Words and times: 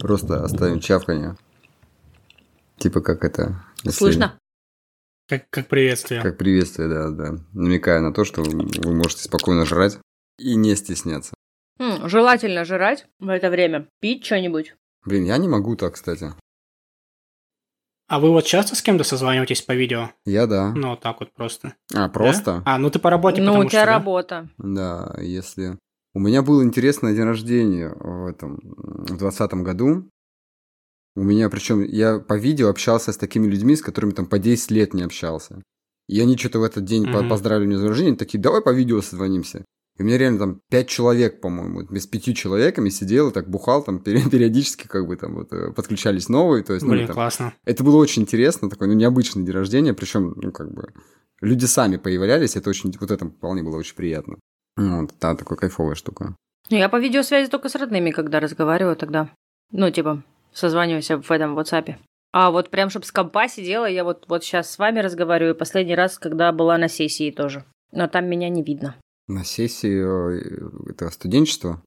Просто 0.00 0.42
оставим 0.44 0.80
чавканье. 0.80 1.36
Типа 2.78 3.00
как 3.00 3.24
это... 3.24 3.62
если- 3.84 3.98
Слышно? 3.98 4.38
Как, 5.28 5.48
как 5.50 5.68
приветствие. 5.68 6.22
Как 6.22 6.38
приветствие, 6.38 6.88
да, 6.88 7.10
да. 7.10 7.38
Намекая 7.52 8.00
на 8.00 8.12
то, 8.12 8.24
что 8.24 8.42
вы 8.42 8.92
можете 8.94 9.22
спокойно 9.22 9.64
жрать 9.64 9.98
и 10.38 10.56
не 10.56 10.74
стесняться. 10.74 11.34
М, 11.78 12.08
желательно 12.08 12.64
жрать 12.64 13.06
в 13.20 13.28
это 13.28 13.48
время. 13.50 13.86
Пить 14.00 14.24
что-нибудь. 14.24 14.74
Блин, 15.04 15.24
я 15.24 15.36
не 15.38 15.46
могу 15.48 15.76
так, 15.76 15.94
кстати. 15.94 16.32
А 18.08 18.18
вы 18.18 18.30
вот 18.30 18.44
часто 18.44 18.74
с 18.74 18.82
кем-то 18.82 19.04
созваниваетесь 19.04 19.62
по 19.62 19.72
видео? 19.72 20.10
Я 20.24 20.46
да. 20.48 20.72
Ну, 20.74 20.90
вот 20.90 21.00
так 21.00 21.20
вот 21.20 21.32
просто. 21.32 21.74
А, 21.94 22.08
просто? 22.08 22.62
Да? 22.64 22.74
А, 22.74 22.78
ну 22.78 22.90
ты 22.90 22.98
по 22.98 23.08
работе, 23.08 23.40
ну, 23.40 23.52
потому 23.52 23.66
у 23.66 23.70
тебя 23.70 23.82
что, 23.82 23.86
да? 23.86 23.92
работа. 23.92 24.48
Да, 24.58 25.14
если... 25.18 25.78
У 26.14 26.18
меня 26.18 26.42
был 26.42 26.62
интересный 26.62 27.14
день 27.14 27.24
рождения 27.24 27.88
в 27.94 28.26
этом, 28.26 28.58
в 28.62 29.16
двадцатом 29.16 29.62
году. 29.62 30.08
У 31.16 31.22
меня, 31.22 31.48
причем, 31.50 31.82
я 31.82 32.18
по 32.18 32.36
видео 32.38 32.68
общался 32.68 33.12
с 33.12 33.16
такими 33.16 33.46
людьми, 33.46 33.76
с 33.76 33.82
которыми 33.82 34.12
там 34.12 34.26
по 34.26 34.38
10 34.38 34.70
лет 34.70 34.94
не 34.94 35.02
общался. 35.02 35.62
И 36.08 36.20
они 36.20 36.36
что-то 36.36 36.58
в 36.60 36.62
этот 36.64 36.84
день 36.84 37.06
Мгм. 37.08 37.28
поздравили 37.28 37.66
меня 37.66 37.78
с 37.78 37.80
днем 37.80 37.90
рождения, 37.90 38.16
такие, 38.16 38.40
давай 38.40 38.62
по 38.62 38.72
видео 38.72 39.00
созвонимся. 39.02 39.64
И 39.98 40.02
у 40.02 40.04
меня 40.06 40.18
реально 40.18 40.38
там 40.38 40.60
5 40.70 40.88
человек, 40.88 41.40
по-моему, 41.40 41.82
без 41.82 42.06
пятью 42.06 42.34
человеками 42.34 42.88
сидел 42.88 43.28
и 43.28 43.32
так 43.32 43.48
бухал, 43.48 43.84
там 43.84 44.00
периодически 44.04 44.88
как 44.88 45.06
бы 45.06 45.16
там 45.16 45.34
вот 45.34 45.52
э, 45.52 45.72
подключались 45.72 46.28
новые. 46.28 46.64
То 46.64 46.72
есть, 46.74 46.84
ну, 46.86 46.92
Блин, 46.92 47.06
там- 47.06 47.14
классно. 47.14 47.54
это 47.64 47.84
было 47.84 47.96
очень 47.96 48.22
интересно, 48.22 48.68
такой, 48.70 48.88
ну, 48.88 48.94
необычный 48.94 49.44
день 49.44 49.54
рождения, 49.54 49.94
причем, 49.94 50.32
ну, 50.36 50.50
как 50.52 50.72
бы, 50.72 50.92
люди 51.40 51.66
сами 51.66 51.96
появлялись, 51.98 52.56
это 52.56 52.70
очень, 52.70 52.92
вот 52.98 53.10
это 53.10 53.26
вполне 53.28 53.62
было 53.62 53.76
очень 53.76 53.94
приятно. 53.94 54.38
Вот, 54.76 55.12
да, 55.20 55.34
такая 55.34 55.58
кайфовая 55.58 55.94
штука. 55.94 56.34
Ну, 56.70 56.76
я 56.76 56.88
по 56.88 56.96
видеосвязи 57.00 57.50
только 57.50 57.68
с 57.68 57.74
родными, 57.74 58.10
когда 58.10 58.40
разговариваю 58.40 58.96
тогда. 58.96 59.28
Ну, 59.72 59.90
типа, 59.90 60.22
созваниваюсь 60.52 61.10
в 61.10 61.30
этом 61.30 61.58
WhatsApp. 61.58 61.96
А 62.32 62.50
вот 62.50 62.70
прям, 62.70 62.90
чтобы 62.90 63.06
с 63.06 63.12
компа 63.12 63.48
сидела, 63.48 63.86
я 63.86 64.04
вот, 64.04 64.26
вот 64.28 64.44
сейчас 64.44 64.70
с 64.70 64.78
вами 64.78 65.00
разговариваю. 65.00 65.56
Последний 65.56 65.96
раз, 65.96 66.18
когда 66.18 66.52
была 66.52 66.78
на 66.78 66.88
сессии 66.88 67.30
тоже. 67.30 67.64
Но 67.90 68.06
там 68.06 68.26
меня 68.26 68.48
не 68.48 68.62
видно. 68.62 68.94
На 69.26 69.44
сессии 69.44 70.36
э, 70.36 70.90
это 70.90 71.10
студенчество? 71.10 71.82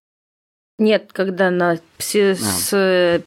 Нет, 0.77 1.11
когда 1.13 1.49
на 1.49 1.75
пси- 1.97 2.35
с 2.35 2.73
э, 2.73 3.23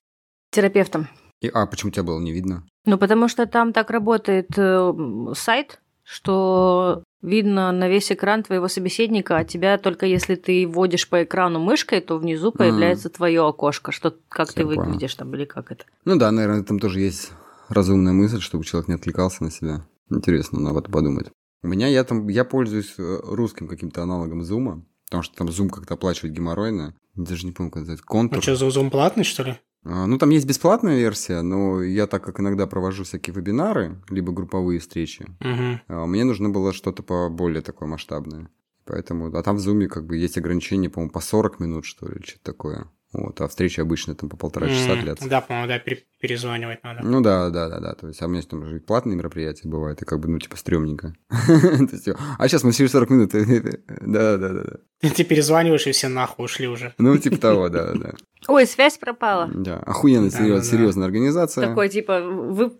терапевтом. 0.50 1.08
И, 1.40 1.48
а, 1.48 1.66
почему 1.66 1.90
тебя 1.90 2.02
было 2.02 2.20
не 2.20 2.32
видно? 2.32 2.64
Ну, 2.84 2.98
потому 2.98 3.28
что 3.28 3.46
там 3.46 3.72
так 3.72 3.90
работает 3.90 4.48
э, 4.56 4.92
сайт, 5.34 5.80
что 6.02 7.02
видно 7.26 7.72
на 7.72 7.88
весь 7.88 8.10
экран 8.12 8.42
твоего 8.42 8.68
собеседника, 8.68 9.36
а 9.36 9.44
тебя 9.44 9.76
только 9.76 10.06
если 10.06 10.36
ты 10.36 10.66
вводишь 10.66 11.08
по 11.08 11.24
экрану 11.24 11.58
мышкой, 11.58 12.00
то 12.00 12.16
внизу 12.16 12.52
появляется 12.52 13.10
твое 13.10 13.46
окошко, 13.46 13.92
что 13.92 14.14
как 14.28 14.48
Всё, 14.48 14.60
ты 14.60 14.64
понял. 14.64 14.84
выглядишь 14.84 15.14
там 15.16 15.34
или 15.34 15.44
как 15.44 15.72
это. 15.72 15.84
Ну 16.04 16.16
да, 16.16 16.30
наверное, 16.30 16.62
там 16.62 16.78
тоже 16.78 17.00
есть 17.00 17.32
разумная 17.68 18.12
мысль, 18.12 18.40
чтобы 18.40 18.64
человек 18.64 18.88
не 18.88 18.94
отвлекался 18.94 19.42
на 19.42 19.50
себя. 19.50 19.86
Интересно, 20.08 20.60
надо 20.60 20.70
об 20.70 20.78
этом 20.78 20.92
подумать. 20.92 21.26
У 21.62 21.68
меня, 21.68 21.88
я 21.88 22.04
там, 22.04 22.28
я 22.28 22.44
пользуюсь 22.44 22.94
э, 22.96 23.18
русским 23.24 23.66
каким-то 23.66 24.02
аналогом 24.02 24.44
зума, 24.44 24.84
потому 25.06 25.24
что 25.24 25.34
там 25.34 25.50
зум 25.50 25.68
как-то 25.68 25.94
оплачивает 25.94 26.32
геморройно. 26.32 26.94
Даже 27.16 27.44
не 27.44 27.52
помню, 27.52 27.72
как 27.72 27.80
называется. 27.80 28.06
Контур. 28.06 28.36
Ну 28.36 28.42
что, 28.42 28.54
за 28.56 28.66
Zoom 28.66 28.90
платный, 28.90 29.24
что 29.24 29.42
ли? 29.42 29.56
А, 29.88 30.06
Ну, 30.06 30.18
там 30.18 30.30
есть 30.30 30.46
бесплатная 30.46 30.96
версия, 30.98 31.42
но 31.42 31.82
я 31.82 32.06
так 32.06 32.24
как 32.24 32.40
иногда 32.40 32.66
провожу 32.66 33.04
всякие 33.04 33.34
вебинары, 33.34 34.02
либо 34.10 34.32
групповые 34.32 34.80
встречи, 34.80 35.26
Угу. 35.40 36.06
мне 36.06 36.24
нужно 36.24 36.50
было 36.50 36.72
что-то 36.72 37.02
по 37.02 37.28
более 37.30 37.62
такое 37.62 37.88
масштабное. 37.88 38.48
Поэтому, 38.84 39.34
а 39.36 39.42
там 39.42 39.56
в 39.56 39.60
Zoom 39.60 39.86
как 39.86 40.06
бы 40.06 40.16
есть 40.16 40.38
ограничения, 40.38 40.88
по-моему, 40.88 41.12
по 41.12 41.20
40 41.20 41.60
минут, 41.60 41.84
что 41.84 42.06
ли, 42.08 42.20
что-то 42.24 42.44
такое. 42.44 42.86
Вот, 43.16 43.40
а 43.40 43.48
встречи 43.48 43.80
обычно 43.80 44.14
там 44.14 44.28
по 44.28 44.36
полтора 44.36 44.68
часа 44.68 44.92
М, 44.92 45.00
длятся. 45.00 45.28
Да, 45.28 45.40
по-моему, 45.40 45.68
да, 45.68 45.78
пере- 45.78 46.04
перезванивать 46.20 46.84
надо. 46.84 47.00
Ну 47.02 47.22
да, 47.22 47.48
да, 47.50 47.68
да, 47.70 47.80
да. 47.80 47.94
То 47.94 48.08
есть, 48.08 48.20
а 48.20 48.26
у 48.26 48.28
меня 48.28 48.42
там 48.42 48.66
же 48.66 48.78
платные 48.80 49.16
мероприятия 49.16 49.66
бывают, 49.68 50.02
и 50.02 50.04
как 50.04 50.20
бы, 50.20 50.28
ну, 50.28 50.38
типа, 50.38 50.56
стрёмненько. 50.56 51.14
А 52.38 52.48
сейчас 52.48 52.62
мы 52.64 52.72
через 52.72 52.92
40 52.92 53.10
минут. 53.10 53.32
Да, 54.06 54.36
да, 54.36 54.48
да, 54.48 54.62
да. 55.02 55.08
Ты 55.10 55.24
перезваниваешь, 55.24 55.86
и 55.86 55.92
все 55.92 56.08
нахуй 56.08 56.44
ушли 56.44 56.68
уже. 56.68 56.94
Ну, 56.98 57.16
типа 57.16 57.38
того, 57.38 57.68
да, 57.68 57.92
да. 57.94 58.12
Ой, 58.48 58.66
связь 58.66 58.98
пропала. 58.98 59.50
Да, 59.52 59.78
охуенно 59.78 60.30
серьезная 60.30 61.06
организация. 61.06 61.68
Такой, 61.68 61.88
типа, 61.88 62.20
вы 62.20 62.72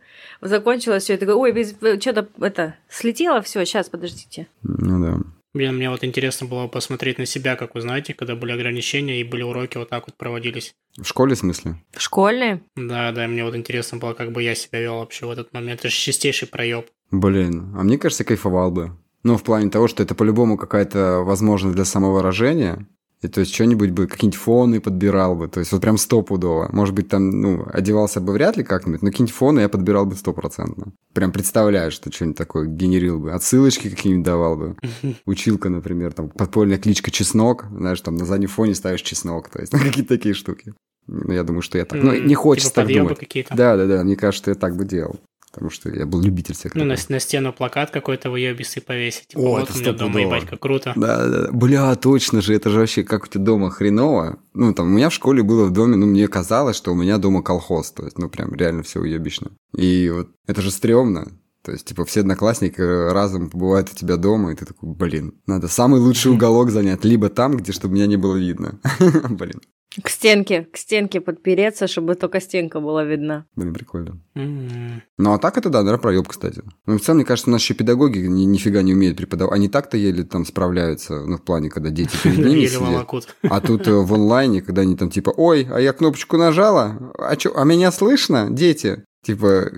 закончилось 0.42 1.04
все, 1.04 1.14
и 1.14 1.16
такой, 1.16 1.34
ой, 1.34 2.00
что-то 2.00 2.28
это 2.41 2.75
слетело, 2.88 3.41
все, 3.42 3.64
сейчас, 3.64 3.88
подождите. 3.88 4.48
Ну 4.62 5.00
да. 5.02 5.19
Блин, 5.56 5.77
мне 5.77 5.89
вот 5.89 6.05
интересно 6.05 6.47
было 6.47 6.67
посмотреть 6.67 7.17
на 7.17 7.25
себя, 7.25 7.56
как 7.56 7.75
вы 7.75 7.81
знаете, 7.81 8.12
когда 8.12 8.37
были 8.37 8.53
ограничения 8.53 9.22
и 9.22 9.25
были 9.25 9.43
уроки 9.43 9.78
вот 9.78 9.89
так 9.89 10.06
вот 10.06 10.15
проводились. 10.15 10.75
В 10.99 11.06
школе, 11.06 11.34
в 11.34 11.39
смысле? 11.39 11.77
В 11.93 12.03
школе? 12.03 12.61
Да, 12.77 13.11
да, 13.12 13.27
мне 13.27 13.43
вот 13.43 13.56
интересно 13.56 13.97
было, 13.97 14.12
как 14.12 14.33
бы 14.33 14.43
я 14.43 14.55
себя 14.55 14.83
вел 14.83 14.97
вообще 14.97 15.25
в 15.25 15.31
этот 15.31 15.55
момент. 15.55 15.81
Это 15.81 15.89
же 15.89 15.97
чистейший 15.97 16.47
проеб. 16.47 16.89
Блин, 17.11 17.75
а 17.75 17.84
мне 17.84 17.97
кажется, 17.97 18.22
кайфовал 18.22 18.71
бы. 18.71 18.99
Ну, 19.22 19.39
в 19.39 19.44
плане 19.44 19.71
того, 19.71 19.89
что 19.89 20.03
это 20.03 20.15
по-любому 20.15 20.59
какая-то 20.59 21.21
возможность 21.21 21.75
для 21.75 21.87
самовыражения. 21.87 22.87
И 23.22 23.28
то 23.28 23.41
есть 23.41 23.54
что-нибудь 23.54 23.91
бы, 23.91 24.06
какие-нибудь 24.06 24.38
фоны 24.38 24.81
подбирал 24.81 25.37
бы. 25.37 25.49
То 25.49 25.60
есть 25.60 25.72
вот 25.72 25.81
прям 25.81 25.97
стопудово. 25.97 26.69
Может 26.72 26.94
быть, 26.94 27.09
там, 27.09 27.31
ну, 27.31 27.66
одевался 27.72 28.21
бы 28.21 28.32
вряд 28.32 28.56
ли 28.56 28.65
как-нибудь, 28.65 29.03
но 29.03 29.10
какие-нибудь 29.10 29.34
фоны 29.34 29.60
я 29.60 29.69
подбирал 29.69 30.04
бы 30.04 30.15
стопроцентно. 30.16 30.93
Прям 31.15 31.32
представляю, 31.32 31.91
что 31.91 32.12
что-нибудь 32.12 32.37
такое 32.37 32.66
генерил 32.66 33.19
бы. 33.19 33.32
Отсылочки 33.32 33.88
какие-нибудь 33.88 34.25
давал 34.25 34.56
бы. 34.56 34.76
Училка, 35.26 35.71
например, 35.71 36.12
там, 36.12 36.28
подпольная 36.28 36.78
кличка 36.78 37.10
Чеснок. 37.10 37.65
Знаешь, 37.71 38.00
там 38.03 38.16
на 38.16 38.26
заднем 38.26 38.49
фоне 38.49 38.75
ставишь 38.75 39.03
Чеснок. 39.03 39.49
То 39.49 39.60
есть 39.60 39.72
ну, 39.72 39.78
какие-то 39.82 40.15
такие 40.15 40.34
штуки. 40.34 40.75
Ну, 41.06 41.32
я 41.32 41.43
думаю, 41.43 41.62
что 41.62 41.78
я 41.78 41.84
так... 41.84 42.03
Ну, 42.03 42.12
не 42.15 42.34
хочется 42.34 42.71
типа 42.71 42.82
так 42.82 42.93
думать. 42.93 43.47
Да, 43.50 43.76
да, 43.76 43.87
да. 43.87 44.05
Мне 44.05 44.16
кажется, 44.16 44.43
что 44.43 44.50
я 44.50 44.56
так 44.56 44.76
бы 44.76 44.84
делал. 44.84 45.16
Потому 45.56 45.71
что 45.71 45.89
я 45.89 46.05
был 46.05 46.21
любитель 46.21 46.55
всех 46.55 46.75
Ну, 46.75 46.84
на, 46.84 46.97
на 47.09 47.19
стену 47.19 47.50
плакат 47.50 47.91
какой-то 47.91 48.28
выебистый 48.28 48.83
повесить. 48.83 49.28
Типа, 49.28 49.41
О, 49.41 49.50
вот 49.53 49.71
это 49.71 49.72
у 49.72 49.77
меня 49.81 49.93
дома, 49.93 49.97
стопудово. 49.97 50.19
ебать, 50.19 50.47
как 50.50 50.61
круто. 50.61 50.93
Да, 50.94 51.27
да, 51.27 51.43
да. 51.44 51.49
Бля, 51.50 51.94
точно 51.94 52.43
же, 52.43 52.55
это 52.55 52.69
же 52.69 52.81
вообще 52.81 53.05
как 53.05 53.25
у 53.25 53.27
тебя 53.27 53.43
дома 53.43 53.71
хреново. 53.71 54.39
Ну, 54.53 54.75
там, 54.75 54.89
у 54.89 54.91
меня 54.91 55.09
в 55.09 55.15
школе 55.15 55.43
было 55.43 55.65
в 55.65 55.72
доме, 55.72 55.97
ну, 55.97 56.05
мне 56.05 56.28
казалось, 56.28 56.77
что 56.77 56.93
у 56.93 56.94
меня 56.94 57.17
дома 57.17 57.43
колхоз. 57.43 57.91
То 57.91 58.05
есть, 58.05 58.19
ну, 58.19 58.28
прям 58.28 58.53
реально 58.55 58.83
все 58.83 59.00
уебищно. 59.00 59.50
И 59.75 60.11
вот 60.15 60.28
это 60.47 60.61
же 60.61 60.71
стрёмно. 60.71 61.27
То 61.62 61.73
есть, 61.73 61.87
типа, 61.87 62.05
все 62.05 62.21
одноклассники 62.21 62.81
разом 63.11 63.49
побывают 63.49 63.91
у 63.91 63.97
тебя 63.97 64.17
дома, 64.19 64.53
и 64.53 64.56
ты 64.56 64.67
такой, 64.67 64.91
блин, 64.91 65.41
надо 65.47 65.69
самый 65.69 66.00
лучший 66.00 66.33
уголок 66.33 66.71
занять, 66.71 67.03
либо 67.05 67.31
там, 67.31 67.56
где, 67.56 67.73
чтобы 67.73 67.94
меня 67.94 68.06
не 68.06 68.17
было 68.17 68.37
видно. 68.37 68.78
Блин, 69.31 69.62
К 70.02 70.10
стенке, 70.10 70.66
к 70.72 70.76
стенке 70.76 71.20
подпереться, 71.20 71.86
чтобы 71.86 72.14
только 72.14 72.40
стенка 72.40 72.80
была 72.80 73.04
видна. 73.04 73.46
блин, 73.56 73.72
прикольно. 73.72 74.20
М. 74.34 75.02
Ну, 75.18 75.32
а 75.32 75.38
так 75.38 75.56
это, 75.56 75.70
да, 75.70 75.78
наверное, 75.78 76.00
проеб, 76.00 76.28
кстати. 76.28 76.62
Ну, 76.86 76.98
в 76.98 77.00
целом, 77.00 77.18
мне 77.18 77.24
кажется, 77.24 77.50
у 77.50 77.52
нас 77.52 77.62
еще 77.62 77.74
педагоги 77.74 78.18
ни, 78.18 78.44
нифига 78.44 78.82
не 78.82 78.92
умеют 78.92 79.16
преподавать. 79.16 79.54
Они 79.54 79.68
так-то 79.68 79.96
еле 79.96 80.24
там 80.24 80.44
справляются, 80.44 81.24
ну, 81.24 81.38
в 81.38 81.42
плане, 81.42 81.70
когда 81.70 81.90
дети 81.90 82.16
перед 82.22 82.38
ними 82.38 82.66
сидят. 82.66 83.08
А 83.42 83.60
тут 83.60 83.86
э, 83.88 83.92
в 83.92 84.12
онлайне, 84.12 84.60
когда 84.60 84.82
они 84.82 84.96
там 84.96 85.10
типа, 85.10 85.32
ой, 85.36 85.66
а 85.70 85.80
я 85.80 85.92
кнопочку 85.92 86.36
нажала, 86.36 87.12
а, 87.18 87.34
чё, 87.36 87.52
а 87.56 87.64
меня 87.64 87.90
слышно, 87.90 88.48
дети? 88.50 89.04
Типа, 89.24 89.70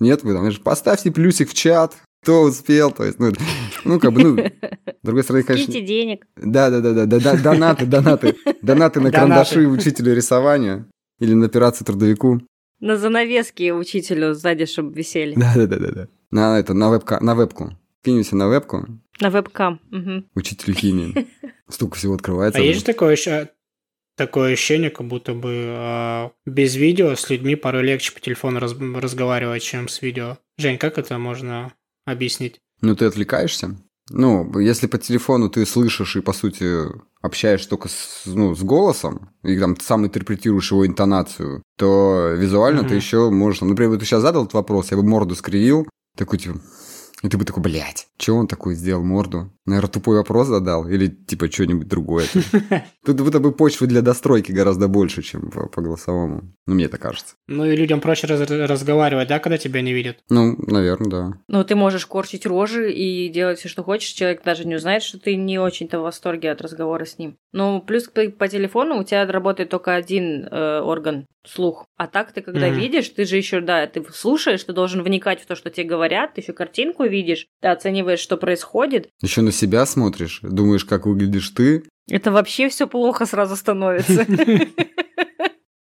нет, 0.00 0.22
вы 0.22 0.34
там, 0.34 0.50
поставьте 0.62 1.10
плюсик 1.10 1.50
в 1.50 1.54
чат, 1.54 1.96
кто 2.24 2.40
успел, 2.42 2.90
то 2.90 3.04
есть, 3.04 3.18
ну, 3.18 3.32
ну 3.84 4.00
как 4.00 4.12
бы, 4.14 4.22
ну, 4.22 4.36
с 5.02 5.02
другой 5.02 5.22
стороны, 5.24 5.44
конечно... 5.44 5.72
Ките 5.72 5.84
денег. 5.86 6.26
Да, 6.36 6.70
да, 6.70 6.80
да, 6.80 6.92
да, 6.94 7.04
да, 7.06 7.18
да, 7.20 7.36
донаты, 7.36 7.84
донаты, 7.86 8.34
донаты 8.62 9.00
на 9.00 9.10
карандаши 9.12 9.66
учителю 9.68 10.14
рисования 10.14 10.86
или 11.20 11.34
на 11.34 11.46
операцию 11.46 11.86
трудовику. 11.86 12.40
На 12.80 12.96
занавески 12.96 13.70
учителю 13.72 14.32
сзади, 14.32 14.64
чтобы 14.64 14.94
висели. 14.94 15.34
Да, 15.34 15.52
да, 15.54 15.66
да, 15.66 15.76
да. 15.92 16.08
На 16.30 16.58
это, 16.58 16.72
на 16.72 16.90
вебка, 16.90 17.22
на 17.22 17.34
вебку. 17.34 17.78
Кинемся 18.02 18.36
на 18.36 18.48
вебку, 18.48 18.86
На 19.20 19.28
вебкам. 19.28 19.80
Мгм. 19.90 20.26
учителю 20.34 20.74
химии. 20.74 21.26
Столько 21.68 21.96
всего 21.96 22.14
открывается. 22.14 22.58
А 22.58 22.62
уже. 22.62 22.68
есть 22.70 22.80
же 22.80 22.86
такое, 22.86 23.14
ощ- 23.16 23.48
такое 24.16 24.52
ощущение, 24.54 24.90
как 24.90 25.06
будто 25.06 25.34
бы 25.34 25.66
а, 25.68 26.30
без 26.46 26.74
видео 26.74 27.14
с 27.14 27.28
людьми 27.30 27.54
порой 27.54 27.82
легче 27.82 28.12
по 28.12 28.20
телефону 28.20 28.60
раз- 28.60 28.74
разговаривать, 28.78 29.62
чем 29.62 29.88
с 29.88 30.00
видео. 30.02 30.38
Жень, 30.58 30.78
как 30.78 30.98
это 30.98 31.18
можно 31.18 31.72
объяснить? 32.04 32.58
Ну, 32.80 32.94
ты 32.94 33.06
отвлекаешься. 33.06 33.76
Ну, 34.10 34.58
если 34.58 34.86
по 34.86 34.98
телефону 34.98 35.48
ты 35.48 35.64
слышишь 35.64 36.16
и, 36.16 36.20
по 36.20 36.32
сути, 36.34 36.82
общаешься 37.22 37.70
только 37.70 37.88
с, 37.88 38.22
ну, 38.26 38.54
с 38.54 38.62
голосом, 38.62 39.30
и 39.42 39.58
там 39.58 39.78
сам 39.80 40.04
интерпретируешь 40.04 40.70
его 40.72 40.86
интонацию, 40.86 41.62
то 41.78 42.34
визуально 42.36 42.82
Мгм. 42.82 42.90
ты 42.90 42.94
еще 42.96 43.30
можешь... 43.30 43.62
Например, 43.62 43.90
вот 43.92 44.00
ты 44.00 44.04
сейчас 44.04 44.20
задал 44.20 44.42
этот 44.42 44.54
вопрос, 44.54 44.90
я 44.90 44.98
бы 44.98 45.02
морду 45.02 45.34
скривил, 45.34 45.88
такой, 46.16 46.38
типа... 46.38 46.60
И 47.24 47.28
ты 47.30 47.38
бы 47.38 47.46
такой, 47.46 47.62
блядь, 47.62 48.06
что 48.18 48.34
он 48.34 48.46
такой 48.46 48.74
сделал 48.74 49.02
морду? 49.02 49.50
Наверное, 49.64 49.90
тупой 49.90 50.18
вопрос 50.18 50.48
задал? 50.48 50.86
Или 50.86 51.06
типа 51.06 51.50
что-нибудь 51.50 51.88
другое? 51.88 52.26
Тут 53.06 53.16
будто 53.16 53.40
бы 53.40 53.50
почвы 53.52 53.86
для 53.86 54.02
достройки 54.02 54.52
гораздо 54.52 54.88
больше, 54.88 55.22
чем 55.22 55.50
по, 55.50 55.66
по 55.68 55.80
голосовому. 55.80 56.54
Ну, 56.66 56.74
мне 56.74 56.84
это 56.84 56.98
кажется. 56.98 57.36
Ну 57.46 57.64
и 57.64 57.74
людям 57.76 58.02
проще 58.02 58.26
раз- 58.26 58.50
разговаривать, 58.50 59.28
да, 59.28 59.38
когда 59.38 59.56
тебя 59.56 59.80
не 59.80 59.94
видят? 59.94 60.18
Ну, 60.28 60.54
наверное, 60.66 61.10
да. 61.10 61.38
Ну, 61.48 61.64
ты 61.64 61.74
можешь 61.76 62.04
корчить 62.04 62.44
рожи 62.44 62.92
и 62.92 63.30
делать 63.30 63.58
все, 63.58 63.70
что 63.70 63.82
хочешь. 63.82 64.10
Человек 64.10 64.44
даже 64.44 64.66
не 64.66 64.74
узнает, 64.74 65.02
что 65.02 65.18
ты 65.18 65.34
не 65.36 65.58
очень-то 65.58 66.00
в 66.00 66.02
восторге 66.02 66.50
от 66.50 66.60
разговора 66.60 67.06
с 67.06 67.18
ним. 67.18 67.38
Ну, 67.52 67.80
плюс 67.80 68.04
по, 68.04 68.28
по 68.28 68.48
телефону 68.48 69.00
у 69.00 69.04
тебя 69.04 69.26
работает 69.26 69.70
только 69.70 69.94
один 69.94 70.44
э, 70.44 70.80
орган 70.80 71.24
слух. 71.46 71.86
А 71.96 72.06
так 72.06 72.32
ты, 72.32 72.40
когда 72.40 72.68
видишь, 72.68 73.08
ты 73.10 73.24
же 73.26 73.36
еще, 73.36 73.60
да, 73.60 73.86
ты 73.86 74.02
слушаешь, 74.12 74.64
ты 74.64 74.72
должен 74.72 75.02
вникать 75.02 75.42
в 75.42 75.46
то, 75.46 75.54
что 75.54 75.70
тебе 75.70 75.86
говорят, 75.86 76.34
ты 76.34 76.40
еще 76.40 76.52
картинку 76.52 77.04
видишь, 77.14 77.46
ты 77.60 77.68
оцениваешь, 77.68 78.20
что 78.20 78.36
происходит. 78.36 79.08
Еще 79.20 79.40
на 79.42 79.52
себя 79.52 79.86
смотришь, 79.86 80.40
думаешь, 80.42 80.84
как 80.84 81.06
выглядишь 81.06 81.50
ты. 81.50 81.84
Это 82.10 82.30
вообще 82.30 82.68
все 82.68 82.86
плохо 82.86 83.26
сразу 83.26 83.56
становится. 83.56 84.26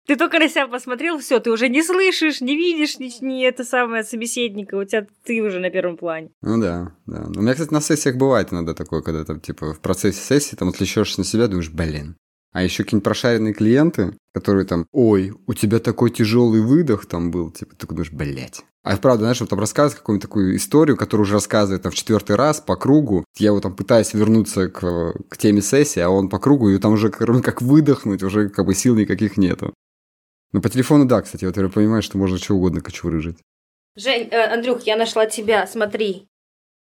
Ты 0.07 0.17
только 0.17 0.39
на 0.39 0.49
себя 0.49 0.67
посмотрел, 0.67 1.19
все, 1.19 1.39
ты 1.39 1.51
уже 1.51 1.69
не 1.69 1.81
слышишь, 1.81 2.41
не 2.41 2.57
видишь 2.57 2.99
ни, 2.99 3.09
ни 3.23 3.45
это 3.45 3.63
самое 3.63 4.03
собеседника, 4.03 4.75
у 4.75 4.83
тебя 4.83 5.07
ты 5.23 5.41
уже 5.41 5.59
на 5.59 5.69
первом 5.69 5.95
плане. 5.95 6.31
Ну 6.41 6.59
да, 6.59 6.93
да. 7.05 7.27
У 7.33 7.41
меня, 7.41 7.53
кстати, 7.53 7.71
на 7.71 7.79
сессиях 7.79 8.17
бывает 8.17 8.51
иногда 8.51 8.73
такое, 8.73 9.01
когда 9.03 9.23
там, 9.23 9.39
типа, 9.39 9.73
в 9.73 9.79
процессе 9.79 10.19
сессии 10.19 10.57
там 10.57 10.67
отвлечешься 10.67 11.21
на 11.21 11.23
себя, 11.23 11.47
думаешь, 11.47 11.69
блин. 11.69 12.17
А 12.51 12.63
еще 12.63 12.83
какие-нибудь 12.83 13.05
прошаренные 13.05 13.53
клиенты, 13.53 14.17
которые 14.33 14.65
там, 14.65 14.85
ой, 14.91 15.33
у 15.47 15.53
тебя 15.53 15.79
такой 15.79 16.09
тяжелый 16.09 16.61
выдох 16.61 17.05
там 17.05 17.31
был, 17.31 17.49
типа, 17.49 17.75
ты 17.75 17.87
думаешь, 17.87 18.11
блядь. 18.11 18.63
А 18.83 18.97
правда, 18.97 19.25
знаешь, 19.25 19.39
вот 19.39 19.49
там 19.49 19.59
рассказывает 19.59 19.99
какую-нибудь 19.99 20.23
такую 20.23 20.55
историю, 20.57 20.97
которую 20.97 21.25
уже 21.25 21.35
рассказывает 21.35 21.83
там 21.83 21.91
в 21.91 21.95
четвертый 21.95 22.35
раз 22.35 22.59
по 22.59 22.75
кругу. 22.75 23.23
Я 23.37 23.53
вот 23.53 23.63
там 23.63 23.75
пытаюсь 23.75 24.13
вернуться 24.13 24.69
к, 24.69 25.13
к 25.29 25.37
теме 25.37 25.61
сессии, 25.61 25.99
а 25.99 26.09
он 26.09 26.29
по 26.29 26.39
кругу, 26.39 26.69
и 26.69 26.77
там 26.79 26.93
уже 26.93 27.09
кроме 27.09 27.41
как 27.41 27.61
выдохнуть, 27.61 28.23
уже 28.23 28.49
как 28.49 28.65
бы 28.65 28.73
сил 28.73 28.95
никаких 28.95 29.37
нету. 29.37 29.73
Ну, 30.51 30.61
по 30.61 30.69
телефону, 30.69 31.05
да, 31.05 31.21
кстати, 31.21 31.45
вот 31.45 31.55
я 31.55 31.69
понимаю, 31.69 32.01
что 32.01 32.17
можно 32.17 32.37
что 32.37 32.55
угодно 32.55 32.81
кочурыжить. 32.81 33.37
Жень, 33.95 34.27
э, 34.31 34.53
Андрюх, 34.53 34.81
я 34.83 34.97
нашла 34.97 35.25
тебя, 35.25 35.67
смотри. 35.67 36.27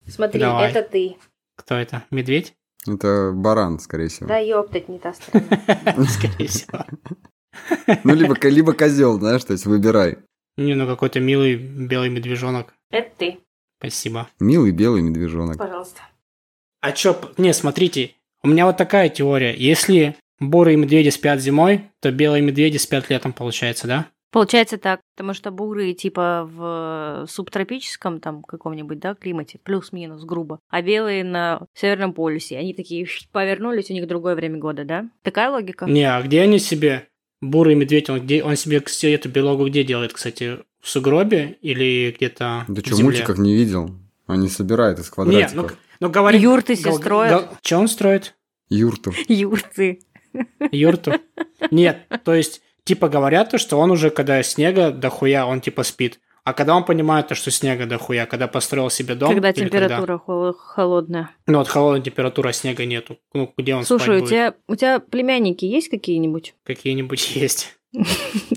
Смотри, 0.07 0.41
Давай. 0.41 0.71
это 0.71 0.83
ты. 0.83 1.17
Кто 1.57 1.77
это? 1.77 2.05
Медведь? 2.11 2.55
Это 2.87 3.33
баран, 3.35 3.79
скорее 3.79 4.09
всего. 4.09 4.29
Да 4.29 4.39
ёптать, 4.39 4.89
не 4.89 4.99
та 4.99 5.15
сторона. 5.15 5.47
Скорее 6.09 6.49
всего. 6.49 6.85
Ну, 8.05 8.15
либо, 8.15 8.37
либо 8.49 8.73
козел, 8.73 9.19
знаешь, 9.19 9.45
то 9.45 9.53
есть 9.53 9.65
выбирай. 9.67 10.19
Не, 10.57 10.75
ну 10.75 10.87
какой-то 10.87 11.21
милый 11.21 11.57
белый 11.57 12.11
медвежонок. 12.11 12.75
Это 12.91 13.11
ты, 13.17 13.39
Спасибо. 13.79 14.29
Милый 14.41 14.71
белый 14.71 15.03
медвежонок. 15.03 15.59
пожалуйста. 15.59 16.01
А 16.81 16.93
чё, 16.93 17.19
не, 17.39 17.53
смотрите, 17.53 18.13
у 18.43 18.49
меня 18.49 18.67
вот 18.67 18.77
такая 18.77 19.09
теория. 19.09 19.55
Если 19.55 20.17
бурые 20.39 20.77
медведи 20.77 21.09
спят 21.09 21.41
зимой, 21.41 21.91
то 22.01 22.11
белые 22.13 22.43
медведи 22.43 22.77
спят 22.77 23.11
летом, 23.11 23.33
получается, 23.33 23.87
да? 23.87 24.07
Получается 24.35 24.79
так, 24.79 24.99
потому 25.15 25.33
что 25.33 25.53
буры 25.53 25.93
типа 25.93 26.51
в 26.53 27.25
субтропическом 27.31 28.19
там 28.19 28.43
каком-нибудь, 28.43 28.99
да, 28.99 29.15
климате, 29.15 29.61
плюс-минус, 29.63 30.25
грубо, 30.25 30.59
а 30.69 30.83
белые 30.83 31.23
на 31.23 31.65
Северном 31.73 32.13
полюсе, 32.13 32.59
они 32.59 32.75
такие 32.75 33.07
повернулись, 33.33 33.91
у 33.91 33.93
них 33.93 34.09
другое 34.09 34.35
время 34.35 34.59
года, 34.59 34.85
да? 34.85 35.09
Такая 35.23 35.53
логика? 35.53 35.87
Не, 35.87 36.13
а 36.13 36.21
где 36.21 36.41
они 36.41 36.59
себе, 36.59 37.07
бурый 37.41 37.77
медведь, 37.77 38.11
он, 38.11 38.23
где, 38.23 38.43
он 38.43 38.57
себе 38.57 38.81
кстати, 38.81 39.13
эту 39.13 39.29
белогу 39.29 39.69
где 39.69 39.85
делает, 39.85 40.13
кстати? 40.13 40.59
В 40.81 40.89
сугробе 40.89 41.57
или 41.61 42.13
где-то 42.17 42.65
Да 42.67 42.81
что, 42.81 42.97
земле? 42.97 43.05
мультиков 43.05 43.39
не 43.39 43.55
видел? 43.55 43.95
Они 44.27 44.49
собирают 44.49 44.99
из 44.99 45.05
Не, 45.05 45.11
квадратиков. 45.13 45.55
ну, 45.55 46.09
ну 46.09 46.11
говори. 46.11 46.41
Юрты 46.41 46.75
себе 46.75 46.93
строят. 46.95 47.51
Что 47.63 47.79
он 47.79 47.87
строит? 47.87 48.35
Юрту. 48.69 49.13
Юрты. 49.29 50.01
Юрту? 50.73 51.13
Нет, 51.71 52.09
то 52.25 52.35
есть, 52.35 52.64
типа 52.85 53.09
говорят 53.09 53.51
то, 53.51 53.59
что 53.59 53.79
он 53.79 53.91
уже, 53.91 54.11
когда 54.11 54.43
снега 54.43 54.91
дохуя, 54.91 55.47
он 55.47 55.61
типа 55.61 55.83
спит. 55.83 56.21
А 56.45 56.53
когда 56.53 56.77
он 56.77 56.85
понимает 56.85 57.29
то, 57.29 57.35
что 57.35 57.51
снега 57.51 57.87
дохуя, 57.87 58.27
когда 58.27 58.47
построил 58.49 58.91
себе 58.91 59.15
дом? 59.15 59.33
когда 59.33 59.53
температура 59.55 60.19
хол- 60.19 60.53
холодная. 60.53 61.31
Ну, 61.47 61.59
вот 61.59 61.69
холодная 61.69 62.03
температура, 62.03 62.53
снега 62.53 62.85
нету. 62.85 63.19
Ну, 63.33 63.53
где 63.57 63.75
он 63.75 63.85
Слушай, 63.85 64.21
у 64.21 64.27
тебя, 64.27 64.55
у 64.69 64.77
тебя 64.77 65.01
племянники 65.01 65.65
есть 65.65 65.89
какие-нибудь? 65.89 66.55
Какие-нибудь 66.65 67.37
есть. 67.37 67.75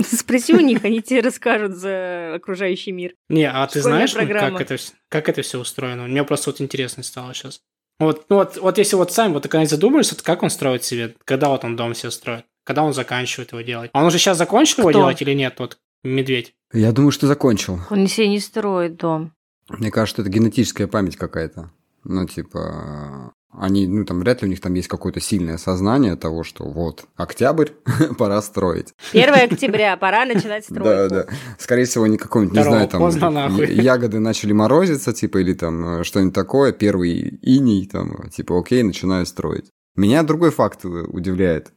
Спроси 0.03 0.53
у 0.53 0.59
них, 0.59 0.83
они 0.83 1.01
тебе 1.01 1.21
расскажут 1.21 1.77
за 1.77 2.33
окружающий 2.35 2.91
мир. 2.91 3.13
Не, 3.29 3.49
а 3.49 3.65
ты 3.67 3.81
знаешь, 3.81 4.13
как 4.13 4.59
это, 4.59 4.77
как 5.09 5.29
это 5.29 5.41
все 5.41 5.59
устроено? 5.59 6.07
Мне 6.07 6.23
просто 6.23 6.49
вот 6.49 6.59
интересно 6.59 7.03
стало 7.03 7.33
сейчас. 7.33 7.61
Вот, 7.99 8.25
ну 8.29 8.37
вот, 8.37 8.57
вот 8.57 8.77
если 8.77 8.95
вот 8.95 9.11
сам, 9.11 9.33
вот 9.33 9.47
когда 9.47 9.65
задумаешься, 9.65 10.15
вот 10.15 10.23
как 10.23 10.43
он 10.43 10.49
строит 10.49 10.83
себе, 10.83 11.15
когда 11.23 11.49
вот 11.49 11.63
он 11.63 11.75
дом 11.75 11.95
себе 11.95 12.11
строит, 12.11 12.45
когда 12.67 12.83
он 12.83 12.93
заканчивает 12.93 13.53
его 13.53 13.61
делать. 13.61 13.91
Он 13.93 14.03
уже 14.03 14.17
сейчас 14.19 14.37
закончил 14.37 14.81
его 14.81 14.89
Кто? 14.89 14.99
делать 14.99 15.21
или 15.21 15.31
нет, 15.33 15.55
вот 15.57 15.77
медведь? 16.03 16.53
Я 16.73 16.91
думаю, 16.91 17.11
что 17.11 17.25
закончил. 17.25 17.79
Он 17.89 18.07
себе 18.07 18.27
не 18.27 18.41
строит 18.41 18.97
дом. 18.97 19.31
Мне 19.69 19.89
кажется, 19.89 20.21
это 20.21 20.29
генетическая 20.29 20.87
память 20.87 21.15
какая-то. 21.15 21.71
Ну, 22.03 22.25
типа, 22.25 23.31
они, 23.53 23.87
ну, 23.87 24.03
там, 24.03 24.19
вряд 24.19 24.41
ли 24.41 24.47
у 24.47 24.49
них 24.49 24.59
там 24.59 24.73
есть 24.73 24.89
какое-то 24.89 25.21
сильное 25.21 25.57
сознание 25.57 26.17
того, 26.17 26.43
что 26.43 26.65
вот, 26.65 27.05
октябрь, 27.15 27.69
пора 28.17 28.41
строить. 28.41 28.93
1 29.13 29.33
октября, 29.33 29.95
пора 29.95 30.25
начинать 30.25 30.65
строить. 30.65 31.09
Да, 31.09 31.23
да. 31.23 31.25
Скорее 31.57 31.85
всего, 31.85 32.03
они 32.03 32.17
какой-нибудь, 32.17 32.57
не 32.57 32.63
знаю, 32.63 32.89
там, 32.89 33.55
ягоды 33.63 34.19
начали 34.19 34.51
морозиться, 34.51 35.13
типа, 35.13 35.37
или 35.37 35.53
там 35.53 36.01
э, 36.01 36.03
что-нибудь 36.03 36.35
такое, 36.35 36.73
первый 36.73 37.39
иней, 37.41 37.87
там, 37.87 38.29
типа, 38.29 38.59
окей, 38.59 38.83
начинаю 38.83 39.25
строить. 39.25 39.71
Меня 39.95 40.23
другой 40.23 40.51
факт 40.51 40.83
э, 40.83 40.87
удивляет, 40.89 41.71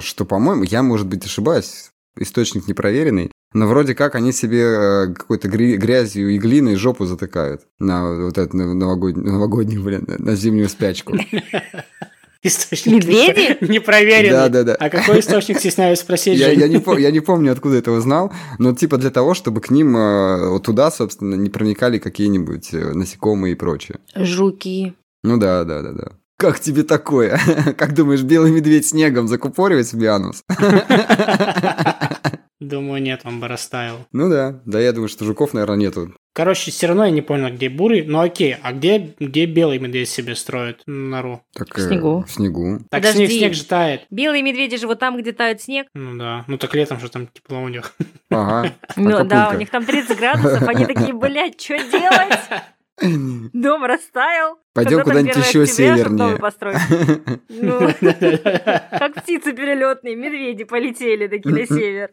что, 0.00 0.24
по-моему, 0.24 0.62
я, 0.64 0.82
может 0.82 1.06
быть, 1.06 1.24
ошибаюсь, 1.24 1.90
источник 2.18 2.66
непроверенный, 2.68 3.30
но 3.52 3.66
вроде 3.66 3.94
как 3.94 4.14
они 4.14 4.32
себе 4.32 4.62
э, 4.62 5.06
какой-то 5.14 5.48
гря- 5.48 5.76
грязью 5.76 6.28
и 6.30 6.38
глиной 6.38 6.76
жопу 6.76 7.06
затыкают 7.06 7.62
на 7.78 8.24
вот 8.26 8.38
эту 8.38 8.56
новогоднюю, 8.56 9.32
новогоднюю 9.32 9.82
блин, 9.82 10.04
на- 10.18 10.34
зимнюю 10.34 10.68
спячку. 10.68 11.16
Источник 12.42 12.94
Медведи? 12.94 13.58
не- 13.60 13.68
непроверенный. 13.74 14.30
Да, 14.30 14.48
да, 14.48 14.62
да. 14.62 14.74
А 14.76 14.88
какой 14.88 15.18
источник, 15.20 15.58
стесняюсь 15.58 15.98
спросить, 16.00 16.38
Я, 16.38 16.52
я, 16.52 16.68
не, 16.68 16.80
я 17.00 17.10
не 17.10 17.20
помню, 17.20 17.50
откуда 17.50 17.76
этого 17.76 18.00
знал, 18.00 18.32
но 18.58 18.72
типа 18.74 18.98
для 18.98 19.10
того, 19.10 19.34
чтобы 19.34 19.60
к 19.60 19.70
ним 19.70 19.96
э, 19.96 20.48
вот 20.50 20.62
туда, 20.64 20.90
собственно, 20.92 21.34
не 21.34 21.50
проникали 21.50 21.98
какие-нибудь 21.98 22.72
э, 22.72 22.92
насекомые 22.92 23.52
и 23.52 23.56
прочее. 23.56 23.98
Жуки. 24.14 24.94
Ну 25.24 25.38
да, 25.38 25.64
да, 25.64 25.82
да, 25.82 25.92
да. 25.92 26.12
Как 26.38 26.60
тебе 26.60 26.82
такое? 26.82 27.38
Как 27.78 27.94
думаешь, 27.94 28.22
белый 28.22 28.50
медведь 28.52 28.86
снегом 28.86 29.26
закупоривает 29.28 29.86
себе 29.88 30.10
анус? 30.10 30.42
Думаю, 32.58 33.02
нет, 33.02 33.20
он 33.24 33.38
бы 33.38 33.48
растаял. 33.48 33.98
Ну 34.12 34.30
да, 34.30 34.62
да, 34.64 34.80
я 34.80 34.92
думаю, 34.92 35.10
что 35.10 35.26
жуков, 35.26 35.52
наверное, 35.52 35.76
нету. 35.76 36.14
Короче, 36.32 36.70
все 36.70 36.86
равно 36.86 37.04
я 37.04 37.10
не 37.10 37.20
понял, 37.20 37.54
где 37.54 37.68
бурый. 37.68 38.02
Ну 38.02 38.18
окей, 38.18 38.56
а 38.62 38.72
где, 38.72 39.14
где 39.20 39.44
белый 39.44 39.78
медведь 39.78 40.08
себе 40.08 40.34
строит 40.34 40.80
нору? 40.86 41.42
Так, 41.54 41.76
В 41.76 41.80
снегу. 41.80 42.24
В 42.26 42.30
снегу. 42.30 42.78
Так 42.90 43.02
Подожди. 43.02 43.26
снег, 43.26 43.38
снег 43.38 43.54
же 43.54 43.64
тает. 43.66 44.06
Белые 44.10 44.42
медведи 44.42 44.78
живут 44.78 44.98
там, 44.98 45.18
где 45.18 45.32
тает 45.32 45.60
снег. 45.60 45.86
Ну 45.94 46.16
да. 46.18 46.44
Ну 46.46 46.56
так 46.56 46.74
летом 46.74 46.98
же 46.98 47.10
там 47.10 47.26
тепло 47.26 47.60
у 47.62 47.68
них. 47.68 47.94
Ага. 48.30 48.72
Ну 48.96 49.24
да, 49.24 49.50
у 49.54 49.58
них 49.58 49.70
там 49.70 49.84
30 49.84 50.18
градусов, 50.18 50.66
они 50.66 50.84
такие, 50.86 51.12
блядь, 51.12 51.60
что 51.60 51.78
делать? 51.78 53.50
Дом 53.52 53.84
растаял. 53.84 54.58
Пойдем 54.76 55.02
куда-нибудь 55.02 55.36
1 55.36 55.42
еще 55.42 55.66
севернее. 55.66 56.38
Ну, 57.48 57.78
как 58.98 59.14
птицы 59.22 59.54
перелетные, 59.54 60.14
медведи 60.16 60.64
полетели 60.64 61.26
такие 61.28 61.54
на 61.54 61.66
север. 61.66 62.10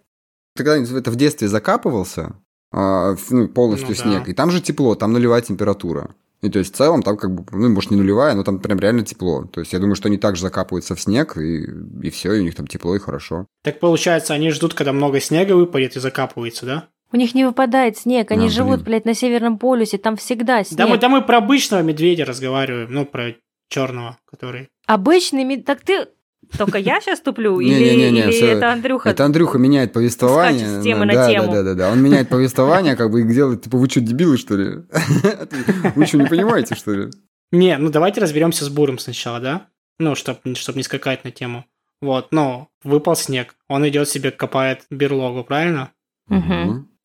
Ты 0.55 0.63
когда-нибудь 0.63 0.89
в 0.89 0.95
это 0.95 1.11
в 1.11 1.15
детстве 1.17 1.49
закапывался, 1.49 2.37
а, 2.71 3.15
ну, 3.29 3.49
полностью 3.49 3.89
Ну 3.89 3.95
да. 3.95 4.01
снег, 4.01 4.29
и 4.29 4.33
там 4.33 4.49
же 4.49 4.61
тепло, 4.61 4.95
там 4.95 5.11
нулевая 5.11 5.41
температура. 5.41 6.15
И 6.41 6.49
то 6.49 6.59
есть 6.59 6.73
в 6.73 6.77
целом 6.77 7.03
там 7.03 7.17
как 7.17 7.33
бы, 7.33 7.45
ну, 7.51 7.69
может, 7.69 7.91
не 7.91 7.97
нулевая, 7.97 8.33
но 8.33 8.43
там 8.43 8.59
прям 8.59 8.79
реально 8.79 9.03
тепло. 9.03 9.45
То 9.45 9.59
есть 9.59 9.73
я 9.73 9.79
думаю, 9.79 9.95
что 9.95 10.07
они 10.07 10.17
также 10.17 10.43
закапываются 10.43 10.95
в 10.95 11.01
снег, 11.01 11.37
и, 11.37 11.65
и 12.01 12.09
все, 12.11 12.33
и 12.33 12.39
у 12.39 12.43
них 12.43 12.55
там 12.55 12.67
тепло 12.67 12.95
и 12.95 12.99
хорошо. 12.99 13.45
Так 13.63 13.79
получается, 13.79 14.33
они 14.33 14.51
ждут, 14.51 14.73
когда 14.73 14.93
много 14.93 15.19
снега 15.19 15.53
выпадет 15.53 15.95
и 15.95 15.99
закапывается, 15.99 16.65
да? 16.65 16.89
У 17.13 17.17
них 17.17 17.35
не 17.35 17.45
выпадает 17.45 17.95
снег, 17.95 18.31
они 18.31 18.47
А, 18.47 18.49
живут, 18.49 18.77
блин. 18.77 18.85
блядь, 18.85 19.05
на 19.05 19.13
Северном 19.13 19.59
полюсе, 19.59 19.99
там 19.99 20.17
всегда 20.17 20.63
снег. 20.63 20.77
Да 20.79 20.87
мы, 20.87 20.97
да 20.97 21.09
мы 21.09 21.21
про 21.21 21.37
обычного 21.37 21.81
медведя 21.81 22.25
разговариваем, 22.25 22.91
ну, 22.91 23.05
про 23.05 23.35
черного, 23.69 24.17
который... 24.29 24.69
Обычный 24.87 25.43
мед... 25.43 25.63
Так 25.63 25.81
ты... 25.81 26.07
Только 26.57 26.79
я 26.79 26.99
сейчас 27.01 27.19
туплю? 27.21 27.59
Или, 27.61 28.45
это 28.57 28.71
Андрюха? 28.73 29.09
Это 29.09 29.25
Андрюха 29.25 29.59
меняет 29.59 29.93
повествование. 29.93 30.81
С 30.81 30.83
темы 30.83 31.05
на 31.05 31.27
тему. 31.27 31.51
Да, 31.51 31.61
да, 31.61 31.75
да. 31.75 31.91
Он 31.91 32.01
меняет 32.01 32.29
повествование, 32.29 32.95
как 32.95 33.11
бы 33.11 33.21
и 33.21 33.23
делает, 33.31 33.61
типа, 33.61 33.77
вы 33.77 33.87
что, 33.87 34.01
дебилы, 34.01 34.37
что 34.37 34.55
ли? 34.55 34.79
Вы 35.95 36.05
что, 36.07 36.17
не 36.17 36.25
понимаете, 36.25 36.75
что 36.75 36.93
ли? 36.93 37.11
Не, 37.51 37.77
ну 37.77 37.91
давайте 37.91 38.21
разберемся 38.21 38.65
с 38.65 38.69
бурым 38.69 38.97
сначала, 38.97 39.39
да? 39.39 39.67
Ну, 39.99 40.15
чтобы 40.15 40.39
чтоб 40.55 40.75
не 40.75 40.81
скакать 40.83 41.23
на 41.23 41.29
тему. 41.29 41.65
Вот, 42.01 42.31
ну, 42.31 42.69
выпал 42.83 43.15
снег, 43.15 43.55
он 43.67 43.87
идет 43.87 44.09
себе, 44.09 44.31
копает 44.31 44.81
берлогу, 44.89 45.43
правильно? 45.43 45.91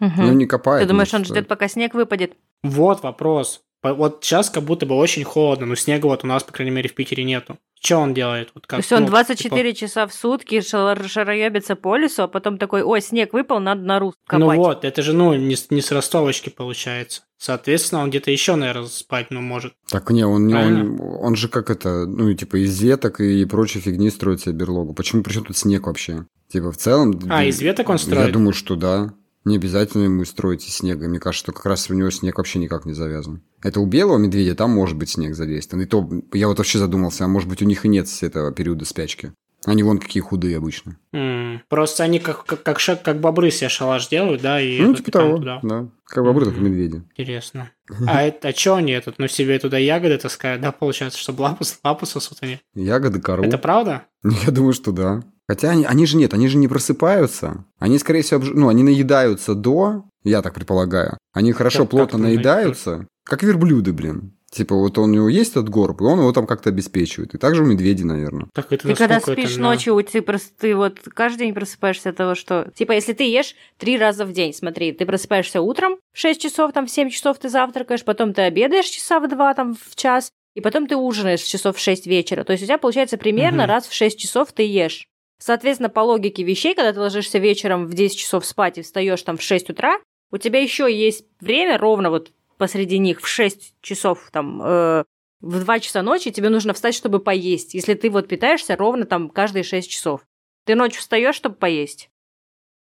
Мгм. 0.00 0.26
Ну, 0.26 0.32
не 0.32 0.46
копает. 0.46 0.82
Ты 0.82 0.88
думаешь, 0.88 1.08
он 1.14 1.20
значит, 1.20 1.34
ждет, 1.34 1.48
пока 1.48 1.68
снег 1.68 1.94
выпадет? 1.94 2.32
Вот 2.62 3.02
вопрос. 3.02 3.60
Вот 3.82 4.24
сейчас 4.24 4.50
как 4.50 4.64
будто 4.64 4.86
бы 4.86 4.96
очень 4.96 5.22
холодно, 5.22 5.64
но 5.66 5.76
снега 5.76 6.06
вот 6.06 6.24
у 6.24 6.26
нас, 6.26 6.42
по 6.42 6.52
крайней 6.52 6.74
мере, 6.74 6.88
в 6.88 6.94
Питере 6.96 7.22
нету. 7.22 7.58
Что 7.80 7.98
он 7.98 8.12
делает? 8.12 8.50
Вот 8.56 8.66
как, 8.66 8.78
То 8.78 8.80
есть 8.80 8.92
он 8.92 9.02
ну, 9.02 9.06
24 9.08 9.72
типа- 9.72 9.78
часа 9.78 10.06
в 10.08 10.12
сутки 10.12 10.56
шар- 10.60 11.06
шароебится 11.06 11.76
по 11.76 11.96
лесу, 11.96 12.24
а 12.24 12.28
потом 12.28 12.58
такой, 12.58 12.82
ой, 12.82 13.00
снег 13.00 13.32
выпал, 13.32 13.60
надо 13.60 13.82
нору 13.82 14.14
копать. 14.26 14.40
Ну 14.40 14.56
вот, 14.56 14.84
это 14.84 15.00
же, 15.02 15.12
ну, 15.12 15.32
не, 15.34 15.54
с- 15.54 15.70
не 15.70 15.80
с 15.80 15.92
ростовочки 15.92 16.48
получается. 16.48 17.22
Соответственно, 17.36 18.02
он 18.02 18.10
где-то 18.10 18.32
еще, 18.32 18.56
наверное, 18.56 18.88
спать, 18.88 19.28
ну, 19.30 19.40
может. 19.40 19.74
Так 19.88 20.10
не, 20.10 20.24
он, 20.24 20.48
не- 20.48 20.54
он, 20.54 20.60
Правильно. 20.60 21.02
он 21.20 21.36
же 21.36 21.46
как 21.48 21.70
это, 21.70 22.04
ну, 22.06 22.34
типа 22.34 22.56
из 22.64 22.80
веток 22.82 23.20
и 23.20 23.44
прочей 23.44 23.78
фигни 23.78 24.10
строит 24.10 24.40
себе 24.40 24.54
берлогу. 24.54 24.92
Почему, 24.92 25.22
причем 25.22 25.44
тут 25.44 25.56
снег 25.56 25.86
вообще? 25.86 26.26
Типа 26.48 26.72
в 26.72 26.76
целом... 26.76 27.20
А, 27.30 27.44
из 27.44 27.60
веток 27.60 27.88
он 27.90 27.94
Я 27.94 27.98
строит? 28.00 28.32
думаю, 28.32 28.54
что 28.54 28.74
да. 28.74 29.12
Не 29.48 29.56
обязательно 29.56 30.04
ему 30.04 30.24
строить 30.26 30.66
из 30.66 30.74
снега. 30.76 31.08
Мне 31.08 31.18
кажется, 31.18 31.44
что 31.44 31.52
как 31.52 31.64
раз 31.66 31.88
у 31.88 31.94
него 31.94 32.10
снег 32.10 32.36
вообще 32.36 32.58
никак 32.58 32.84
не 32.84 32.92
завязан. 32.92 33.42
Это 33.62 33.80
у 33.80 33.86
белого 33.86 34.18
медведя 34.18 34.54
там 34.54 34.70
может 34.70 34.96
быть 34.98 35.08
снег 35.08 35.34
задействован. 35.34 35.84
И 35.84 35.86
то 35.86 36.08
я 36.34 36.48
вот 36.48 36.58
вообще 36.58 36.78
задумался, 36.78 37.24
а 37.24 37.28
может 37.28 37.48
быть 37.48 37.62
у 37.62 37.64
них 37.64 37.84
и 37.84 37.88
нет 37.88 38.08
с 38.08 38.22
этого 38.22 38.52
периода 38.52 38.84
спячки. 38.84 39.32
Они 39.64 39.82
вон 39.82 39.98
какие 39.98 40.20
худые 40.22 40.56
обычно. 40.58 40.98
М, 41.12 41.62
Просто 41.68 42.04
они 42.04 42.18
как, 42.20 42.44
как, 42.44 42.62
как, 42.62 42.78
ша- 42.78 42.94
как 42.96 43.20
бобры 43.20 43.50
себе 43.50 43.68
шалаш 43.68 44.08
делают, 44.08 44.40
да, 44.42 44.60
и, 44.60 44.80
ну, 44.80 44.94
типа 44.94 45.08
и 45.08 45.10
того, 45.12 45.36
туда. 45.38 45.60
да. 45.62 45.88
Как 46.04 46.22
бобры, 46.24 46.44
только 46.44 46.60
Мгм. 46.60 46.68
медведи. 46.70 47.02
Интересно. 47.16 47.70
А, 48.06 48.22
это, 48.22 48.48
а 48.48 48.52
что 48.52 48.76
они 48.76 48.92
этот, 48.92 49.18
ну, 49.18 49.26
себе 49.28 49.58
туда 49.58 49.78
ягоды 49.78 50.18
таскают, 50.18 50.60
да, 50.62 50.72
получается, 50.72 51.18
чтобы 51.18 51.40
лапус, 51.42 51.80
лапу 51.82 52.06
сосут 52.06 52.38
они? 52.42 52.60
Ягоды, 52.74 53.18
кору. 53.20 53.42
Это 53.42 53.56
правда? 53.58 54.04
Я 54.46 54.52
думаю, 54.52 54.74
что 54.74 54.92
да. 54.92 55.22
Хотя 55.48 55.70
они, 55.70 55.84
они 55.86 56.04
же 56.06 56.16
нет, 56.16 56.34
они 56.34 56.46
же 56.48 56.58
не 56.58 56.68
просыпаются. 56.68 57.64
Они, 57.78 57.98
скорее 57.98 58.22
всего, 58.22 58.40
обж- 58.40 58.52
ну, 58.54 58.68
они 58.68 58.82
наедаются 58.82 59.54
до, 59.54 60.04
я 60.24 60.42
так 60.42 60.54
предполагаю. 60.54 61.16
Они 61.32 61.52
хорошо, 61.52 61.80
Как- 61.84 61.90
плотно 61.90 62.18
как 62.18 62.20
наедаются, 62.20 63.06
как 63.24 63.42
верблюды, 63.42 63.92
блин. 63.92 64.34
Типа 64.50 64.74
вот 64.74 64.96
он, 64.96 65.10
у 65.10 65.14
него 65.14 65.28
есть 65.28 65.50
этот 65.52 65.68
горб, 65.68 66.00
и 66.00 66.04
он 66.04 66.18
его 66.20 66.32
там 66.32 66.46
как-то 66.46 66.70
обеспечивает. 66.70 67.34
И 67.34 67.38
также 67.38 67.62
у 67.62 67.66
медведей, 67.66 68.04
наверное. 68.04 68.48
Так 68.54 68.72
это 68.72 68.88
Ты 68.88 68.94
когда 68.94 69.20
спишь 69.20 69.50
это 69.52 69.60
на- 69.60 69.68
ночью, 69.68 70.02
ты 70.10 70.22
просто 70.22 70.50
ты 70.58 70.74
вот 70.74 71.00
каждый 71.14 71.40
день 71.40 71.54
просыпаешься 71.54 72.10
от 72.10 72.16
того, 72.16 72.34
что... 72.34 72.70
Типа, 72.74 72.92
если 72.92 73.12
ты 73.12 73.24
ешь 73.24 73.54
три 73.76 73.98
раза 73.98 74.24
в 74.24 74.32
день, 74.32 74.54
смотри, 74.54 74.92
ты 74.92 75.04
просыпаешься 75.04 75.60
утром 75.60 75.96
в 76.14 76.18
6 76.18 76.40
часов, 76.40 76.72
там 76.72 76.86
в 76.86 76.90
7 76.90 77.10
часов 77.10 77.38
ты 77.38 77.50
завтракаешь, 77.50 78.04
потом 78.04 78.32
ты 78.32 78.42
обедаешь 78.42 78.86
часа 78.86 79.20
в 79.20 79.28
2, 79.28 79.52
там 79.54 79.74
в 79.74 79.94
час, 79.96 80.30
и 80.54 80.62
потом 80.62 80.86
ты 80.86 80.96
ужинаешь 80.96 81.42
часов 81.42 81.76
в 81.76 81.80
6 81.80 82.06
вечера. 82.06 82.42
То 82.44 82.52
есть 82.52 82.62
у 82.62 82.66
тебя 82.66 82.78
получается 82.78 83.18
примерно 83.18 83.64
Мгм. 83.64 83.68
раз 83.70 83.86
в 83.86 83.92
6 83.92 84.18
часов 84.18 84.52
ты 84.52 84.62
ешь. 84.62 85.04
Соответственно, 85.38 85.88
по 85.88 86.00
логике 86.00 86.42
вещей, 86.42 86.74
когда 86.74 86.92
ты 86.92 87.00
ложишься 87.00 87.38
вечером 87.38 87.86
в 87.86 87.94
10 87.94 88.18
часов 88.18 88.44
спать 88.44 88.78
и 88.78 88.82
встаешь 88.82 89.22
там 89.22 89.36
в 89.36 89.42
6 89.42 89.70
утра, 89.70 89.98
у 90.30 90.36
тебя 90.38 90.60
еще 90.60 90.92
есть 90.92 91.24
время 91.40 91.78
ровно 91.78 92.10
вот 92.10 92.32
посреди 92.56 92.98
них 92.98 93.20
в 93.20 93.26
6 93.28 93.74
часов 93.80 94.28
там 94.32 94.60
э, 94.62 95.04
в 95.40 95.60
2 95.60 95.80
часа 95.80 96.02
ночи 96.02 96.30
тебе 96.30 96.48
нужно 96.48 96.74
встать, 96.74 96.94
чтобы 96.94 97.20
поесть, 97.20 97.74
если 97.74 97.94
ты 97.94 98.10
вот 98.10 98.26
питаешься 98.28 98.76
ровно 98.76 99.06
там 99.06 99.30
каждые 99.30 99.62
6 99.62 99.88
часов. 99.88 100.22
Ты 100.64 100.74
ночью 100.74 101.00
встаешь, 101.00 101.36
чтобы 101.36 101.54
поесть? 101.54 102.10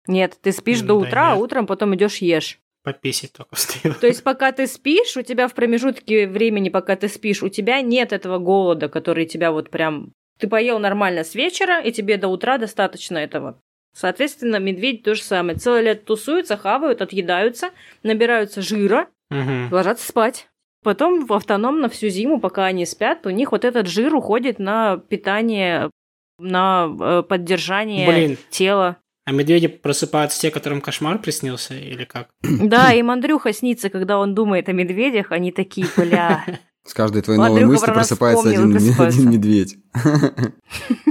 Нет, 0.06 0.36
ты 0.42 0.52
спишь 0.52 0.80
М, 0.80 0.86
до 0.88 1.00
да 1.00 1.06
утра, 1.06 1.32
а 1.32 1.34
нет. 1.34 1.42
утром 1.44 1.66
потом 1.66 1.94
идешь 1.94 2.16
ешь. 2.16 2.58
Пописить 2.82 3.32
только 3.32 3.54
встаю. 3.54 3.94
То 3.94 4.06
есть, 4.06 4.22
пока 4.22 4.52
ты 4.52 4.66
спишь, 4.66 5.16
у 5.16 5.22
тебя 5.22 5.48
в 5.48 5.54
промежутке 5.54 6.26
времени, 6.26 6.70
пока 6.70 6.96
ты 6.96 7.08
спишь, 7.08 7.42
у 7.42 7.48
тебя 7.48 7.80
нет 7.82 8.12
этого 8.12 8.38
голода, 8.38 8.88
который 8.88 9.26
тебя 9.26 9.52
вот 9.52 9.70
прям... 9.70 10.12
Ты 10.40 10.48
поел 10.48 10.78
нормально 10.78 11.22
с 11.22 11.34
вечера, 11.34 11.80
и 11.80 11.92
тебе 11.92 12.16
до 12.16 12.28
утра 12.28 12.58
достаточно 12.58 13.18
этого. 13.18 13.60
Соответственно, 13.94 14.56
медведь 14.56 15.02
то 15.02 15.14
же 15.14 15.22
самое. 15.22 15.58
Целое 15.58 15.82
лето 15.82 16.06
тусуются, 16.06 16.56
хавают, 16.56 17.02
отъедаются, 17.02 17.70
набираются 18.02 18.62
жира, 18.62 19.08
Мгм. 19.30 19.68
ложатся 19.72 20.08
спать. 20.08 20.48
Потом 20.82 21.26
автономно 21.30 21.88
всю 21.90 22.08
зиму, 22.08 22.40
пока 22.40 22.64
они 22.64 22.86
спят, 22.86 23.26
у 23.26 23.30
них 23.30 23.52
вот 23.52 23.64
этот 23.66 23.86
жир 23.86 24.14
уходит 24.14 24.58
на 24.58 24.96
питание, 24.96 25.90
на 26.38 26.88
э, 26.98 27.22
поддержание 27.28 28.06
Блин. 28.10 28.38
тела. 28.48 28.96
А 29.26 29.32
медведи 29.32 29.68
просыпаются 29.68 30.40
те, 30.40 30.50
которым 30.50 30.80
кошмар 30.80 31.18
приснился, 31.18 31.74
или 31.74 32.04
как? 32.04 32.30
Да, 32.42 32.92
им 32.92 33.10
Андрюха 33.10 33.52
снится, 33.52 33.90
когда 33.90 34.18
он 34.18 34.34
думает 34.34 34.68
о 34.70 34.72
медведях, 34.72 35.32
они 35.32 35.52
такие, 35.52 35.86
бля. 35.96 36.44
С 36.86 36.94
каждой 36.94 37.22
твоей 37.22 37.38
Андрюха 37.38 37.60
новой 37.60 37.72
мысли 37.72 37.86
нас 37.86 37.94
просыпается 37.94 38.48
один, 38.48 38.76
один 38.98 39.30
медведь. 39.32 39.78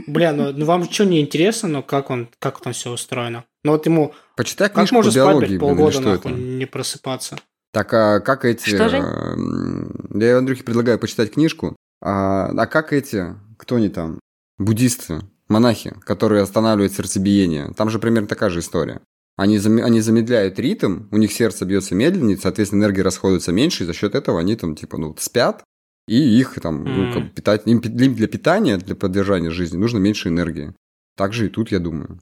Бля, 0.07 0.33
ну, 0.33 0.51
ну 0.51 0.65
вам 0.65 0.89
что 0.89 1.05
не 1.05 1.21
интересно, 1.21 1.69
ну 1.69 1.83
как 1.83 2.09
он, 2.09 2.29
как 2.39 2.59
там 2.61 2.73
все 2.73 2.91
устроено? 2.91 3.45
Ну 3.63 3.73
вот 3.73 3.85
ему, 3.85 4.13
Почитай 4.35 4.69
как 4.69 4.77
книжку 4.77 4.95
можно 4.95 5.11
по 5.11 5.19
спать 5.19 5.37
блин, 5.37 5.51
или 5.51 5.57
полгода 5.59 5.91
что 5.91 6.01
нахуй 6.01 6.31
это? 6.31 6.39
не 6.39 6.65
просыпаться? 6.65 7.37
Так, 7.71 7.93
а 7.93 8.19
как 8.19 8.45
эти... 8.45 8.67
Что, 8.67 8.85
э, 8.85 10.19
Я 10.19 10.37
Андрюхе 10.37 10.63
предлагаю 10.63 10.97
почитать 10.97 11.31
книжку. 11.33 11.75
А, 12.01 12.47
а 12.47 12.65
как 12.65 12.93
эти... 12.93 13.35
Кто 13.57 13.75
они 13.75 13.89
там? 13.89 14.19
Буддисты, 14.57 15.19
монахи, 15.49 15.95
которые 16.03 16.41
останавливают 16.41 16.93
сердцебиение. 16.93 17.71
Там 17.75 17.89
же 17.89 17.99
примерно 17.99 18.27
такая 18.27 18.49
же 18.49 18.59
история. 18.59 19.01
Они, 19.39 19.57
зам- 19.57 19.81
они 19.83 20.01
замедляют 20.01 20.59
ритм, 20.59 21.03
у 21.11 21.17
них 21.17 21.31
сердце 21.31 21.65
бьется 21.65 21.95
медленнее, 21.95 22.37
соответственно, 22.37 22.81
энергия 22.83 23.03
расходуется 23.03 23.51
меньше, 23.53 23.83
и 23.83 23.87
за 23.87 23.93
счет 23.93 24.15
этого 24.15 24.39
они 24.39 24.55
там, 24.55 24.75
типа, 24.75 24.97
ну, 24.97 25.07
вот 25.09 25.21
спят, 25.21 25.63
и 26.07 26.15
их 26.39 26.55
там, 26.61 26.83
ну, 26.83 27.03
М. 27.05 27.13
как 27.13 27.23
бы 27.23 27.29
питать, 27.29 27.61
им 27.65 27.79
для 27.79 28.09
для 28.09 28.27
питания, 28.27 28.77
для 28.77 28.95
поддержания 28.95 29.49
жизни 29.51 29.77
нужно 29.77 29.97
меньше 29.99 30.27
энергии. 30.29 30.73
Так 31.15 31.33
же 31.33 31.45
и 31.45 31.49
тут, 31.49 31.71
я 31.71 31.79
думаю. 31.79 32.19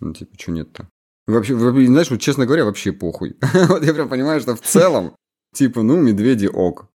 Ну, 0.00 0.14
типа, 0.14 0.32
что 0.40 0.52
нет-то? 0.52 0.88
Вообще, 1.26 1.54
вообще, 1.54 1.86
знаешь, 1.86 2.10
вот 2.10 2.20
честно 2.20 2.46
говоря, 2.46 2.64
вообще 2.64 2.92
похуй. 2.92 3.36
вот 3.68 3.84
я 3.84 3.92
прям 3.94 4.08
понимаю, 4.08 4.40
что 4.40 4.54
в 4.56 4.60
целом, 4.60 5.14
типа, 5.54 5.82
ну, 5.82 5.96
медведи 6.00 6.46
ок. 6.46 6.86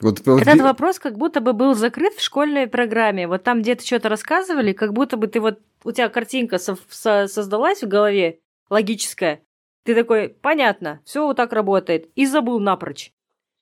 Вот, 0.00 0.20
вот 0.26 0.42
Этот 0.42 0.54
би- 0.54 0.60
вопрос 0.62 0.98
как 0.98 1.16
будто 1.18 1.40
бы 1.40 1.52
был 1.52 1.74
закрыт 1.74 2.14
в 2.14 2.22
школьной 2.22 2.66
программе. 2.66 3.28
Вот 3.28 3.44
там 3.44 3.62
где-то 3.62 3.84
что-то 3.86 4.08
рассказывали, 4.08 4.72
как 4.72 4.92
будто 4.92 5.16
бы 5.16 5.26
ты 5.28 5.40
вот... 5.40 5.60
У 5.84 5.92
тебя 5.92 6.08
картинка 6.08 6.58
со- 6.58 6.78
со- 6.90 7.26
создалась 7.28 7.82
в 7.82 7.88
голове, 7.88 8.38
логическая. 8.70 9.40
Ты 9.84 9.94
такой, 9.94 10.28
понятно, 10.28 11.00
все 11.04 11.24
вот 11.26 11.36
так 11.36 11.52
работает. 11.52 12.08
И 12.14 12.26
забыл 12.26 12.60
напрочь. 12.60 13.10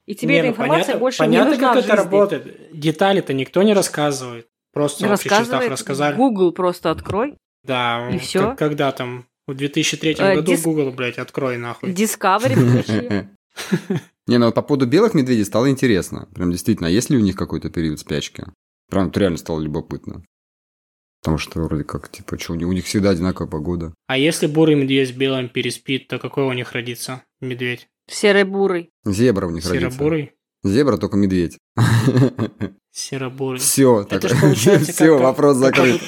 И 0.06 0.14
тебе 0.14 0.34
Не, 0.34 0.38
эта 0.40 0.46
ну, 0.48 0.52
информация 0.52 0.84
понятно- 0.84 1.00
больше 1.00 1.18
понятно, 1.18 1.48
не 1.48 1.50
нужна 1.54 1.74
как 1.74 1.82
в 1.82 1.86
это 1.86 1.96
работает. 1.96 2.78
Детали-то 2.78 3.32
никто 3.32 3.62
не 3.62 3.74
рассказывает. 3.74 4.46
Просто 4.72 5.00
чертах 5.00 5.20
Рассказывает, 5.24 5.70
рассказали. 5.70 6.16
Google 6.16 6.52
просто 6.52 6.90
открой. 6.90 7.36
Да, 7.64 8.08
И 8.10 8.18
как- 8.32 8.58
когда 8.58 8.92
там, 8.92 9.26
в 9.46 9.54
2003 9.54 10.14
Э, 10.20 10.36
году 10.36 10.52
дис- 10.52 10.62
Google, 10.62 10.90
блядь, 10.92 11.18
открой 11.18 11.56
нахуй. 11.58 11.92
Discovery 11.92 12.54
включи. 12.84 13.28
Не, 14.26 14.38
ну 14.38 14.46
вот 14.46 14.54
по 14.54 14.62
поводу 14.62 14.86
белых 14.86 15.14
медведей 15.14 15.44
стало 15.44 15.70
интересно. 15.70 16.28
Прям 16.34 16.50
действительно, 16.52 16.88
а 16.88 16.90
есть 16.90 17.10
ли 17.10 17.16
у 17.16 17.20
них 17.20 17.34
какой-то 17.36 17.68
период 17.70 17.98
спячки? 17.98 18.44
Прям 18.88 19.10
реально 19.14 19.38
стало 19.38 19.60
любопытно. 19.60 20.22
Потому 21.22 21.36
что 21.38 21.60
вроде 21.60 21.84
как, 21.84 22.10
типа, 22.10 22.38
что, 22.38 22.52
у 22.52 22.56
них, 22.56 22.66
у 22.66 22.72
них 22.72 22.84
всегда 22.86 23.10
одинаковая 23.10 23.50
погода. 23.50 23.92
А 24.06 24.16
если 24.16 24.46
бурый 24.46 24.74
медведь 24.74 25.08
с 25.10 25.12
белым 25.12 25.48
переспит, 25.48 26.08
то 26.08 26.18
какой 26.18 26.44
у 26.44 26.52
них 26.52 26.72
родится 26.72 27.22
медведь? 27.40 27.88
Серый-бурый. 28.10 28.90
Зебра 29.04 29.46
у 29.46 29.50
них 29.50 29.64
родится. 29.68 29.90
Серо-бурый? 29.90 30.32
Зебра 30.62 30.96
только 30.96 31.16
медведь. 31.16 31.58
Серо-бурый. 32.92 33.60
Все, 33.60 34.04
получается 34.08 34.92
все, 34.92 35.16
вопрос 35.18 35.56
закрыт. 35.58 36.00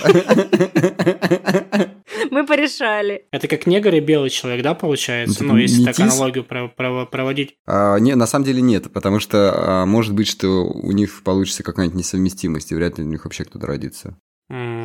Мы 2.30 2.46
порешали. 2.46 3.26
Это 3.30 3.48
как 3.48 3.66
негр 3.66 3.94
и 3.94 4.00
белый 4.00 4.30
человек, 4.30 4.62
да, 4.62 4.74
получается? 4.74 5.42
Ну, 5.44 5.52
Ну, 5.52 5.58
типа 5.58 5.62
если 5.62 5.84
так 5.84 6.00
аналогию 6.00 6.44
про- 6.44 6.68
про- 6.68 7.06
проводить. 7.06 7.56
А, 7.66 7.96
Не, 7.98 8.14
на 8.14 8.26
самом 8.26 8.44
деле 8.44 8.62
нет, 8.62 8.92
потому 8.92 9.20
что 9.20 9.52
а, 9.82 9.86
может 9.86 10.14
быть, 10.14 10.28
что 10.28 10.64
у 10.66 10.92
них 10.92 11.22
получится 11.22 11.62
какая-нибудь 11.62 11.98
несовместимость, 11.98 12.72
и 12.72 12.74
вряд 12.74 12.98
ли 12.98 13.04
у 13.04 13.08
них 13.08 13.24
вообще 13.24 13.44
кто-то 13.44 13.66
родится. 13.66 14.16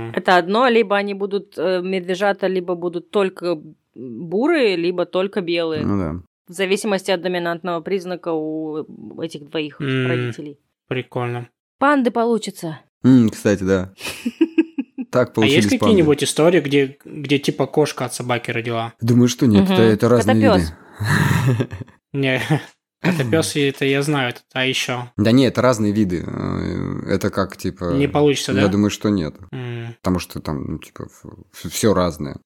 М, 0.07 0.13
Это 0.15 0.37
одно, 0.37 0.67
либо 0.67 0.95
они 0.97 1.13
будут 1.13 1.57
э, 1.57 1.81
медвежата, 1.81 2.47
либо 2.47 2.75
будут 2.75 3.11
только 3.11 3.59
бурые, 3.95 4.75
либо 4.75 5.05
только 5.05 5.41
белые. 5.41 5.85
Ну 5.85 5.97
да. 5.97 6.21
В 6.47 6.53
зависимости 6.53 7.11
от 7.11 7.21
доминантного 7.21 7.81
признака 7.81 8.31
у 8.33 8.85
этих 9.21 9.49
двоих 9.49 9.81
М. 9.81 10.07
родителей. 10.07 10.57
Прикольно. 10.87 11.49
Панды 11.79 12.11
получится. 12.11 12.79
М, 13.03 13.29
Кстати, 13.29 13.63
да. 13.63 13.93
Так 15.11 15.29
А 15.29 15.31
получились 15.33 15.63
есть 15.65 15.69
панды. 15.69 15.85
какие-нибудь 15.85 16.23
истории, 16.23 16.59
где, 16.59 16.97
где 17.05 17.39
типа 17.39 17.65
кошка 17.65 18.05
от 18.05 18.13
собаки 18.13 18.51
родила? 18.51 18.93
Думаю, 19.01 19.29
что 19.29 19.47
нет, 19.47 19.69
это, 19.69 20.09
разные 20.09 20.37
Это 20.37 20.57
виды. 20.57 20.65
пёс. 20.67 20.73
Не, 22.13 22.41
это 23.01 23.23
пес, 23.31 23.55
это 23.55 23.85
я 23.85 24.01
знаю, 24.01 24.29
это, 24.29 24.41
а 24.53 24.65
еще 24.65 25.11
Да 25.17 25.31
нет, 25.31 25.53
это 25.53 25.61
разные 25.61 25.91
виды. 25.91 26.23
Э, 26.25 27.01
Это 27.07 27.29
как, 27.29 27.57
типа... 27.57 27.93
не 27.93 28.07
получится, 28.07 28.51
Я 28.53 28.63
да? 28.63 28.67
думаю, 28.69 28.89
что 28.89 29.09
нет. 29.09 29.35
М, 29.51 29.95
Потому 30.01 30.19
что 30.19 30.39
там, 30.41 30.63
ну, 30.63 30.77
типа, 30.79 31.07
все 31.53 31.93
разное. 31.93 32.37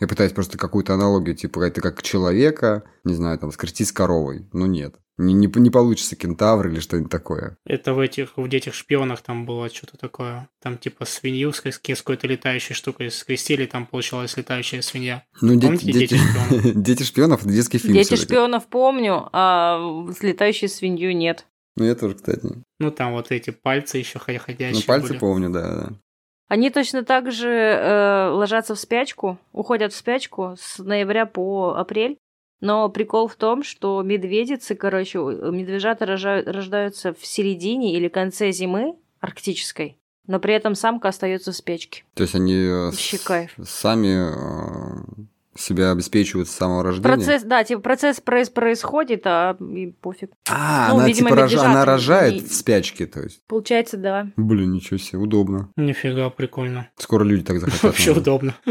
Я 0.00 0.08
пытаюсь 0.08 0.32
просто 0.32 0.58
какую-то 0.58 0.94
аналогию, 0.94 1.36
типа, 1.36 1.60
это 1.62 1.80
как 1.80 2.02
человека, 2.02 2.82
не 3.04 3.14
знаю, 3.14 3.38
там, 3.38 3.52
скрестить 3.52 3.88
с 3.88 3.92
коровой. 3.92 4.48
Ну, 4.52 4.66
нет. 4.66 4.96
Не, 5.16 5.32
не, 5.32 5.46
не 5.46 5.70
получится 5.70 6.16
кентавр 6.16 6.68
или 6.68 6.80
что-нибудь 6.80 7.10
такое. 7.10 7.56
Это 7.64 7.94
в 7.94 8.00
этих, 8.00 8.36
в 8.36 8.44
этих 8.44 8.74
шпионах 8.74 9.20
там 9.22 9.46
было 9.46 9.68
что-то 9.68 9.96
такое. 9.96 10.48
Там 10.60 10.76
типа 10.76 11.04
свинью 11.04 11.52
с, 11.52 11.62
с 11.64 11.78
какой-то 11.78 12.26
летающей 12.26 12.74
штукой 12.74 13.10
скрестили, 13.10 13.66
там 13.66 13.86
получилась 13.86 14.36
летающая 14.36 14.82
свинья. 14.82 15.24
Ну, 15.40 15.54
дети, 15.54 15.66
Помните 15.66 15.92
дети, 15.92 15.98
«Дети 15.98 16.16
шпионов»? 16.16 16.74
дети 16.82 17.02
шпионов 17.04 17.40
это 17.42 17.52
детский 17.52 17.78
фильм. 17.78 17.94
Дети 17.94 18.16
шпионов 18.16 18.66
помню, 18.66 19.28
а 19.32 19.78
с 20.10 20.22
летающей 20.22 20.68
свинью 20.68 21.16
нет. 21.16 21.46
Ну, 21.76 21.84
я 21.84 21.94
тоже, 21.94 22.14
кстати. 22.14 22.48
Ну, 22.80 22.90
там 22.90 23.12
вот 23.12 23.30
эти 23.30 23.50
пальцы 23.50 23.98
еще 23.98 24.18
ходящие 24.18 24.72
Ну, 24.72 24.80
пальцы 24.86 25.08
были. 25.10 25.18
помню, 25.18 25.50
да, 25.50 25.76
да. 25.76 25.92
Они 26.48 26.70
точно 26.70 27.04
так 27.04 27.32
же 27.32 27.48
э, 27.48 28.28
ложатся 28.30 28.74
в 28.74 28.78
спячку, 28.78 29.38
уходят 29.52 29.92
в 29.92 29.96
спячку 29.96 30.54
с 30.58 30.78
ноября 30.78 31.26
по 31.26 31.74
апрель. 31.76 32.18
Но 32.64 32.88
прикол 32.88 33.28
в 33.28 33.34
том, 33.36 33.62
что 33.62 34.00
медведицы, 34.02 34.74
короче, 34.74 35.18
медвежата 35.18 36.06
рожают- 36.06 36.50
рождаются 36.50 37.12
в 37.12 37.26
середине 37.26 37.94
или 37.94 38.08
конце 38.08 38.52
зимы 38.52 38.94
арктической, 39.20 39.98
но 40.26 40.40
при 40.40 40.54
этом 40.54 40.74
самка 40.74 41.08
остается 41.08 41.52
в 41.52 41.56
спячке. 41.56 42.04
То 42.14 42.22
есть 42.22 42.34
они 42.34 42.54
э, 42.54 42.90
кайф. 43.22 43.50
сами 43.62 44.30
э, 44.30 45.24
себя 45.56 45.90
обеспечивают 45.92 46.48
с 46.48 46.52
самого 46.52 46.82
рождения? 46.82 47.14
Процесс, 47.16 47.42
да, 47.42 47.64
типа 47.64 47.82
процесс 47.82 48.22
проис- 48.24 48.50
происходит, 48.50 49.26
а 49.26 49.58
и 49.60 49.92
пофиг. 50.00 50.30
А, 50.48 50.88
Ну, 50.88 50.96
она 50.96 51.06
видимо, 51.06 51.28
типа 51.30 51.42
рож- 51.42 51.54
она 51.56 51.84
рожает 51.84 52.32
не- 52.34 52.40
в 52.40 52.54
спячке, 52.54 53.06
то 53.06 53.20
есть. 53.20 53.40
Получается, 53.46 53.98
да. 53.98 54.28
Блин, 54.36 54.72
ничего 54.72 54.96
себе, 54.96 55.18
удобно. 55.18 55.68
Нифига, 55.76 56.30
прикольно. 56.30 56.88
Скоро 56.96 57.24
люди 57.24 57.44
так 57.44 57.60
захотят. 57.60 57.82
Вообще 57.82 58.12
удобно. 58.12 58.54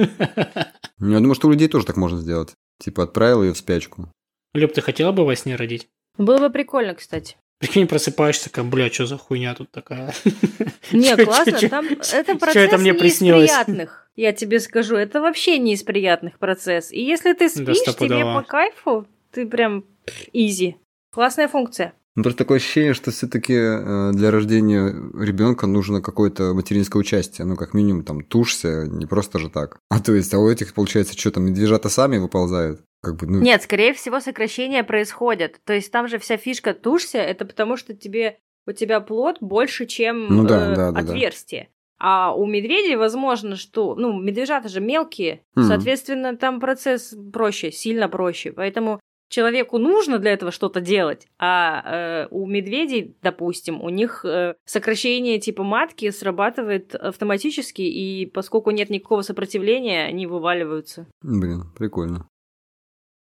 Ну, 0.99 1.09
Я 1.11 1.17
думаю, 1.17 1.35
что 1.35 1.47
у 1.49 1.51
людей 1.51 1.67
тоже 1.67 1.85
так 1.85 1.97
можно 1.97 2.17
сделать. 2.19 2.53
Типа 2.79 3.03
отправил 3.03 3.43
ее 3.43 3.53
в 3.53 3.57
спячку. 3.57 4.09
Люб, 4.53 4.73
ты 4.73 4.81
хотела 4.81 5.11
бы 5.11 5.25
во 5.25 5.35
сне 5.35 5.55
родить? 5.55 5.87
Было 6.17 6.37
бы 6.37 6.49
прикольно, 6.49 6.93
кстати. 6.93 7.37
Прикинь, 7.59 7.87
просыпаешься, 7.87 8.49
как, 8.49 8.65
бля, 8.65 8.91
что 8.91 9.05
за 9.05 9.17
хуйня 9.17 9.55
тут 9.55 9.71
такая? 9.71 10.13
Не, 10.91 11.15
классно, 11.25 11.69
там 11.69 11.85
это 11.85 12.15
это 12.15 12.35
процесс 12.35 12.71
мне 12.79 12.91
не 12.91 12.97
приснилось? 12.97 13.49
из 13.49 13.55
приятных. 13.55 14.09
Я 14.15 14.33
тебе 14.33 14.59
скажу, 14.59 14.95
это 14.95 15.21
вообще 15.21 15.57
не 15.57 15.73
из 15.73 15.81
приятных 15.81 16.37
процесс. 16.37 16.91
И 16.91 17.01
если 17.01 17.33
ты 17.33 17.49
спишь, 17.49 17.79
тебе 17.95 18.23
по 18.25 18.43
кайфу, 18.43 19.07
ты 19.31 19.47
прям 19.47 19.85
изи. 20.33 20.75
Классная 21.11 21.47
функция. 21.47 21.93
Ну, 22.15 22.23
просто 22.23 22.39
такое 22.39 22.57
ощущение, 22.57 22.93
что 22.93 23.11
все-таки 23.11 23.53
для 23.53 24.29
рождения 24.29 24.89
ребенка 25.19 25.65
нужно 25.65 26.01
какое-то 26.01 26.53
материнское 26.53 26.99
участие. 26.99 27.45
Ну, 27.45 27.55
как 27.55 27.73
минимум, 27.73 28.03
там, 28.03 28.23
тушься, 28.23 28.85
не 28.87 29.05
просто 29.07 29.39
же 29.39 29.49
так. 29.49 29.79
А 29.89 29.99
то 29.99 30.13
есть, 30.13 30.33
а 30.33 30.39
у 30.39 30.47
этих, 30.49 30.73
получается, 30.73 31.17
что 31.17 31.31
там, 31.31 31.45
медвежата 31.45 31.89
сами 31.89 32.17
выползают? 32.17 32.81
Как 33.01 33.17
бы, 33.17 33.27
ну, 33.27 33.41
Нет, 33.41 33.63
скорее 33.63 33.93
всего, 33.93 34.19
сокращения 34.19 34.83
происходят. 34.83 35.59
То 35.65 35.73
есть 35.73 35.91
там 35.91 36.07
же 36.07 36.19
вся 36.19 36.37
фишка 36.37 36.73
тушься, 36.73 37.17
это 37.17 37.45
потому 37.45 37.77
что 37.77 37.93
тебе 37.93 38.37
у 38.65 38.71
тебя 38.71 39.01
плод 39.01 39.37
больше, 39.41 39.85
чем 39.85 40.27
Ну 40.27 40.43
да, 40.43 40.71
э, 40.71 40.75
да, 40.75 40.91
да, 40.91 41.01
да. 41.01 41.11
отверстие. 41.11 41.69
А 41.99 42.33
у 42.35 42.45
медведей 42.45 42.95
возможно, 42.95 43.55
что... 43.55 43.95
Ну, 43.95 44.19
медвежата 44.21 44.69
же 44.69 44.81
мелкие, 44.81 45.43
Мгм. 45.55 45.65
соответственно, 45.67 46.37
там 46.37 46.59
процесс 46.59 47.15
проще, 47.33 47.71
сильно 47.71 48.07
проще. 48.07 48.51
Поэтому 48.51 48.99
человеку 49.33 49.79
нужно 49.79 50.19
для 50.19 50.31
этого 50.31 50.51
что-то 50.51 50.79
делать. 50.79 51.27
А 51.39 51.81
э, 51.81 52.27
у 52.29 52.45
медведей, 52.45 53.17
допустим, 53.23 53.81
у 53.81 53.89
них 53.89 54.23
э, 54.25 54.53
сокращение 54.65 55.39
типа 55.39 55.63
матки 55.63 56.11
срабатывает 56.11 56.93
автоматически, 56.93 57.81
и 57.81 58.27
поскольку 58.27 58.69
нет 58.69 58.91
никакого 58.91 59.23
сопротивления, 59.23 60.05
они 60.05 60.27
вываливаются. 60.27 61.07
Блин, 61.21 61.63
прикольно. 61.75 62.27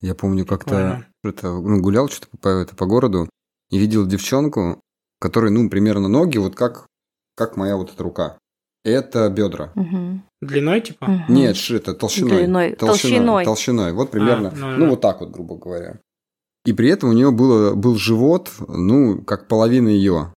Я 0.01 0.17
помню, 0.17 0.45
как-то 0.45 1.07
это, 1.23 1.53
ну, 1.53 1.81
гулял 1.81 2.09
что-то 2.09 2.37
по, 2.39 2.49
это, 2.49 2.75
по 2.75 2.87
городу 2.87 3.29
и 3.71 3.79
видел 3.79 4.05
девчонку, 4.05 4.81
которой, 5.21 5.53
ну, 5.53 5.71
примерно 5.71 6.09
ноги, 6.09 6.39
вот 6.39 6.57
как, 6.57 6.89
как 7.37 7.57
моя 7.57 7.77
вот 7.77 7.93
эта 7.93 8.03
рука. 8.03 8.39
Это 8.85 9.29
бедра. 9.31 9.73
Длиной, 10.41 10.81
типа? 10.81 11.25
Нет, 11.29 11.57
ш- 11.57 11.77
это 11.77 11.95
толщиной. 11.95 12.39
Длиной. 12.39 12.75
Толщиной. 12.75 13.19
Толщиной. 13.19 13.45
Толщиной. 13.45 13.93
Вот 13.93 14.11
примерно. 14.11 14.49
А, 14.49 14.57
ну 14.57 14.71
ну, 14.71 14.85
да. 14.85 14.91
вот 14.91 15.01
так 15.01 15.21
вот, 15.21 15.31
грубо 15.31 15.57
говоря. 15.57 16.01
И 16.65 16.73
при 16.73 16.89
этом 16.89 17.11
у 17.11 17.13
нее 17.13 17.31
было, 17.31 17.75
был 17.75 17.97
живот, 17.97 18.51
ну, 18.67 19.23
как 19.23 19.47
половина 19.49 19.89
ее. 19.89 20.33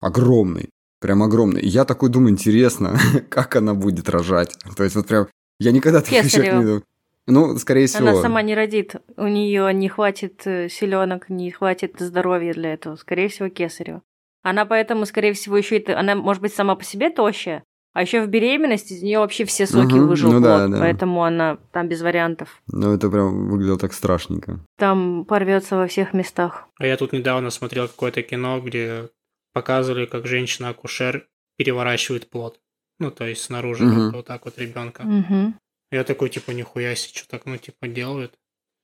Огромный. 0.00 0.68
Прям 1.00 1.22
огромный. 1.22 1.60
И 1.60 1.68
я 1.68 1.84
такой 1.84 2.08
думаю, 2.08 2.32
интересно, 2.32 2.98
как 3.28 3.54
она 3.56 3.74
будет 3.74 4.08
рожать. 4.08 4.56
То 4.76 4.82
есть 4.82 4.96
вот 4.96 5.06
прям, 5.06 5.28
я 5.60 5.70
никогда 5.70 6.00
таких 6.00 6.24
вещах 6.24 6.42
Кесарево. 6.42 6.58
не 6.58 6.64
думал. 6.64 6.82
Ну, 7.28 7.58
скорее 7.58 7.86
всего. 7.86 8.08
Она 8.08 8.20
сама 8.20 8.42
не 8.42 8.54
родит. 8.54 8.96
У 9.16 9.26
нее 9.26 9.72
не 9.74 9.88
хватит 9.88 10.42
селенок, 10.44 11.28
не 11.28 11.50
хватит 11.50 11.96
здоровья 11.98 12.52
для 12.52 12.74
этого. 12.74 12.96
Скорее 12.96 13.28
всего, 13.28 13.48
кесарево. 13.48 14.02
Она 14.42 14.64
поэтому, 14.64 15.06
скорее 15.06 15.32
всего, 15.32 15.56
еще 15.56 15.78
и... 15.78 15.90
Она, 15.90 16.14
может 16.14 16.40
быть, 16.40 16.54
сама 16.54 16.76
по 16.76 16.84
себе 16.84 17.10
тощая, 17.10 17.64
а 17.96 18.02
еще 18.02 18.22
в 18.22 18.28
беременности 18.28 18.92
из 18.92 19.02
нее 19.02 19.20
вообще 19.20 19.46
все 19.46 19.66
соки 19.66 19.94
Мгм, 19.94 20.08
выжил 20.08 20.30
ну 20.32 20.40
плод, 20.40 20.42
да, 20.42 20.68
да. 20.68 20.78
поэтому 20.80 21.24
она 21.24 21.56
там 21.72 21.88
без 21.88 22.02
вариантов. 22.02 22.60
Ну, 22.66 22.92
это 22.92 23.08
прям 23.08 23.48
выглядело 23.48 23.78
так 23.78 23.94
страшненько. 23.94 24.60
Там 24.76 25.24
порвется 25.24 25.76
во 25.76 25.86
всех 25.86 26.12
местах. 26.12 26.68
А 26.78 26.86
я 26.86 26.98
тут 26.98 27.12
недавно 27.14 27.48
смотрел 27.48 27.88
какое-то 27.88 28.22
кино, 28.22 28.60
где 28.60 29.08
показывали, 29.54 30.04
как 30.04 30.26
женщина-акушер 30.26 31.26
переворачивает 31.56 32.28
плод. 32.28 32.60
Ну, 32.98 33.10
то 33.10 33.24
есть 33.24 33.42
снаружи 33.42 33.88
как-то 33.88 34.16
вот 34.18 34.26
так 34.26 34.44
вот 34.44 34.58
ребенка. 34.58 35.02
Мгм. 35.04 35.58
Я 35.90 36.04
такой, 36.04 36.28
типа, 36.28 36.50
нихуя 36.50 36.94
себе, 36.96 37.18
что 37.18 37.28
так, 37.28 37.46
ну, 37.46 37.56
типа, 37.56 37.88
делают. 37.88 38.34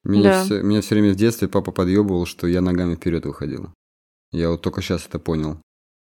Меня, 0.04 0.30
Да. 0.30 0.44
все, 0.44 0.62
меня 0.62 0.80
все 0.80 0.94
время 0.94 1.12
в 1.12 1.16
детстве 1.16 1.48
папа 1.48 1.70
подъебывал, 1.70 2.24
что 2.24 2.46
я 2.46 2.62
ногами 2.62 2.94
вперед 2.94 3.26
выходил. 3.26 3.74
Я 4.30 4.48
вот 4.48 4.62
только 4.62 4.80
сейчас 4.80 5.06
это 5.06 5.18
понял. 5.18 5.60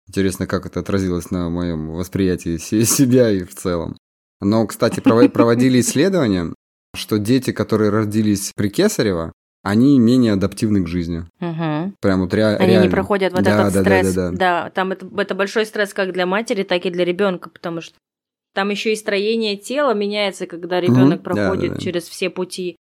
Интересно, 0.08 0.48
как 0.48 0.66
это 0.66 0.80
отразилось 0.80 1.32
на 1.32 1.50
моем 1.50 1.90
восприятии 1.92 2.58
се- 2.58 2.86
себя 2.86 3.30
и 3.32 3.44
в 3.44 3.54
целом. 3.56 3.98
Но, 4.42 4.66
кстати, 4.68 5.00
прово- 5.00 5.30
проводили 5.30 5.80
исследования, 5.80 6.54
что 6.96 7.18
дети, 7.20 7.52
которые 7.52 7.90
родились 7.90 8.52
при 8.56 8.70
Кесарево, 8.70 9.32
они 9.64 10.00
менее 10.00 10.34
адаптивны 10.34 10.84
к 10.84 10.88
жизни. 10.88 11.26
Мгм. 11.40 11.96
Прям 12.00 12.22
вот 12.22 12.34
ре- 12.34 12.56
Они 12.56 12.72
реально. 12.72 12.86
не 12.86 12.90
проходят 12.92 13.34
вот 13.34 13.44
Да, 13.44 13.62
этот 13.68 13.74
да, 13.74 13.84
да, 13.84 14.00
стресс. 14.00 14.14
да, 14.14 14.32
да. 14.32 14.70
там 14.70 14.92
это, 14.94 15.08
это 15.18 15.36
большой 15.36 15.66
стресс 15.66 15.94
как 15.94 16.14
для 16.14 16.26
матери, 16.26 16.64
так 16.64 16.86
и 16.86 16.90
для 16.90 17.04
ребенка, 17.04 17.50
потому 17.50 17.82
что 17.82 17.96
там 18.54 18.70
еще 18.70 18.94
и 18.94 18.96
строение 18.96 19.58
тела 19.58 19.94
меняется, 19.94 20.46
когда 20.48 20.80
ребенок 20.80 21.22
да, 21.22 21.24
проходит 21.24 21.72
да, 21.72 21.76
да. 21.76 21.82
через 21.82 22.04
все 22.08 22.30
пути. 22.30 22.78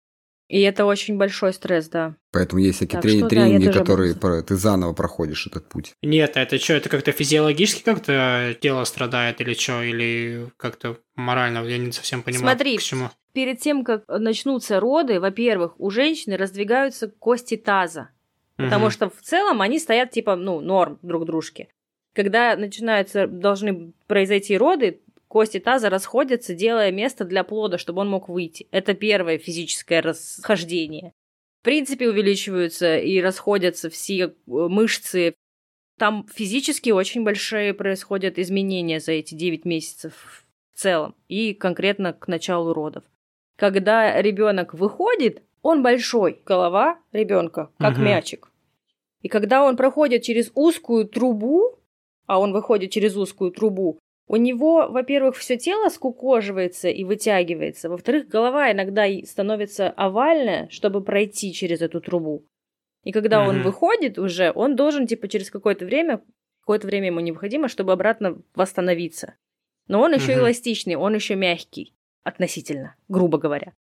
И 0.48 0.60
это 0.60 0.84
очень 0.84 1.16
большой 1.16 1.52
стресс, 1.52 1.88
да. 1.88 2.14
Поэтому 2.30 2.60
есть 2.62 2.76
всякие 2.78 3.00
Так 3.00 3.02
трени- 3.02 3.18
что 3.18 3.22
да, 3.24 3.28
тренинги, 3.30 3.66
тоже 3.66 3.78
которые 3.80 4.14
про- 4.14 4.42
ты 4.42 4.54
заново 4.56 4.92
проходишь 4.92 5.46
этот 5.48 5.68
путь. 5.68 5.94
Нет, 6.02 6.36
а 6.36 6.40
это 6.42 6.58
что, 6.58 6.74
это 6.74 6.88
как-то 6.88 7.10
физиологически 7.10 7.82
как-то 7.82 8.56
тело 8.60 8.84
страдает 8.84 9.40
или 9.40 9.54
что, 9.54 9.82
или 9.82 10.48
как-то 10.56 10.98
морально, 11.16 11.64
я 11.66 11.78
не 11.78 11.90
совсем 11.90 12.22
понимаю, 12.22 12.56
Смотри. 12.56 12.76
к 12.76 12.82
чему. 12.82 13.10
Перед 13.32 13.58
тем, 13.58 13.82
как 13.84 14.04
начнутся 14.08 14.78
роды, 14.78 15.18
во-первых, 15.18 15.74
у 15.80 15.90
женщины 15.90 16.36
раздвигаются 16.36 17.08
кости 17.08 17.56
таза. 17.56 18.10
Потому 18.56 18.84
Мгм. 18.86 18.90
что 18.92 19.10
в 19.10 19.20
целом 19.22 19.60
они 19.60 19.78
стоят 19.78 20.12
типа, 20.12 20.36
ну, 20.36 20.60
норм 20.60 20.98
друг 21.02 21.26
дружке. 21.26 21.68
Когда 22.14 22.56
начинаются, 22.56 23.26
должны 23.26 23.92
произойти 24.06 24.56
роды, 24.56 25.00
кости 25.28 25.58
таза 25.60 25.90
расходятся, 25.90 26.54
делая 26.54 26.90
место 26.90 27.24
для 27.24 27.44
плода, 27.44 27.78
чтобы 27.78 28.00
он 28.00 28.08
мог 28.08 28.28
выйти. 28.28 28.68
Это 28.70 28.94
первое 28.94 29.38
физическое 29.38 30.00
расхождение. 30.00 31.12
В 31.60 31.64
принципе, 31.64 32.08
увеличиваются 32.08 32.96
и 32.96 33.20
расходятся 33.20 33.90
все 33.90 34.16
э, 34.24 34.30
мышцы. 34.46 35.34
Там 35.98 36.26
физически 36.32 36.90
очень 36.90 37.24
большие 37.24 37.74
происходят 37.74 38.38
изменения 38.38 39.00
за 39.00 39.12
эти 39.12 39.34
9 39.34 39.64
месяцев 39.64 40.44
в 40.74 40.78
целом 40.78 41.14
и 41.28 41.54
конкретно 41.54 42.12
к 42.12 42.28
началу 42.28 42.72
родов. 42.72 43.04
Когда 43.56 44.20
ребенок 44.20 44.74
выходит, 44.74 45.42
он 45.62 45.82
большой, 45.82 46.40
голова 46.44 47.00
ребенка, 47.12 47.70
как 47.78 47.94
Мгм. 47.94 48.04
мячик. 48.04 48.52
И 49.22 49.28
когда 49.28 49.64
он 49.64 49.76
проходит 49.76 50.22
через 50.22 50.52
узкую 50.54 51.08
трубу, 51.08 51.80
а 52.26 52.38
он 52.38 52.52
выходит 52.52 52.90
через 52.90 53.16
узкую 53.16 53.50
трубу, 53.50 53.98
у 54.28 54.36
него, 54.36 54.88
во-первых, 54.88 55.36
все 55.36 55.56
тело 55.56 55.88
скукоживается 55.88 56.88
и 56.88 57.04
вытягивается, 57.04 57.88
во-вторых, 57.88 58.28
голова 58.28 58.72
иногда 58.72 59.06
становится 59.24 59.90
овальная, 59.90 60.68
чтобы 60.70 61.02
пройти 61.02 61.52
через 61.52 61.80
эту 61.80 62.00
трубу. 62.00 62.44
И 63.04 63.12
когда 63.12 63.40
он 63.40 63.56
Мгм. 63.56 63.64
выходит 63.64 64.18
уже, 64.18 64.50
он 64.52 64.74
должен, 64.74 65.06
типа, 65.06 65.28
через 65.28 65.50
какое-то 65.50 65.84
время, 65.84 66.22
какое-то 66.60 66.88
время 66.88 67.06
ему 67.06 67.20
необходимо, 67.20 67.68
чтобы 67.68 67.92
обратно 67.92 68.42
восстановиться. 68.56 69.34
Но 69.86 70.00
он 70.00 70.12
еще 70.12 70.32
Мгм. 70.32 70.40
эластичный, 70.40 70.96
он 70.96 71.14
еще 71.14 71.36
мягкий 71.36 71.94
относительно, 72.24 72.96
грубо 73.08 73.38
говоря. 73.38 73.74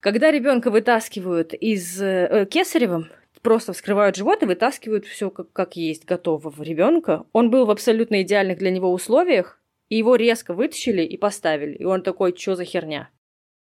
Когда 0.00 0.30
ребенка 0.30 0.70
вытаскивают 0.70 1.54
из 1.54 2.02
э, 2.02 2.28
э, 2.30 2.44
кесарева, 2.46 3.08
просто 3.40 3.72
вскрывают 3.72 4.16
живот 4.16 4.42
и 4.42 4.46
вытаскивают 4.46 5.06
все 5.06 5.30
как, 5.30 5.50
как 5.52 5.76
есть 5.76 6.04
готового 6.04 6.62
ребенка. 6.62 7.24
Он 7.32 7.50
был 7.50 7.64
в 7.64 7.70
абсолютно 7.70 8.20
идеальных 8.20 8.58
для 8.58 8.70
него 8.70 8.92
условиях, 8.92 9.61
и 9.92 9.96
его 9.98 10.16
резко 10.16 10.54
вытащили 10.54 11.02
и 11.02 11.18
поставили. 11.18 11.74
И 11.74 11.84
он 11.84 12.02
такой, 12.02 12.34
что 12.34 12.56
за 12.56 12.64
херня? 12.64 13.10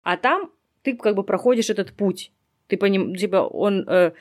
А 0.04 0.18
там 0.18 0.52
ты 0.82 0.98
как 0.98 1.16
бы 1.16 1.24
проходишь 1.24 1.70
этот 1.70 1.94
путь. 1.94 2.34
Ты 2.68 2.76
поним... 2.76 3.16
типа 3.16 3.48
он, 3.48 3.88
э, 3.88 4.12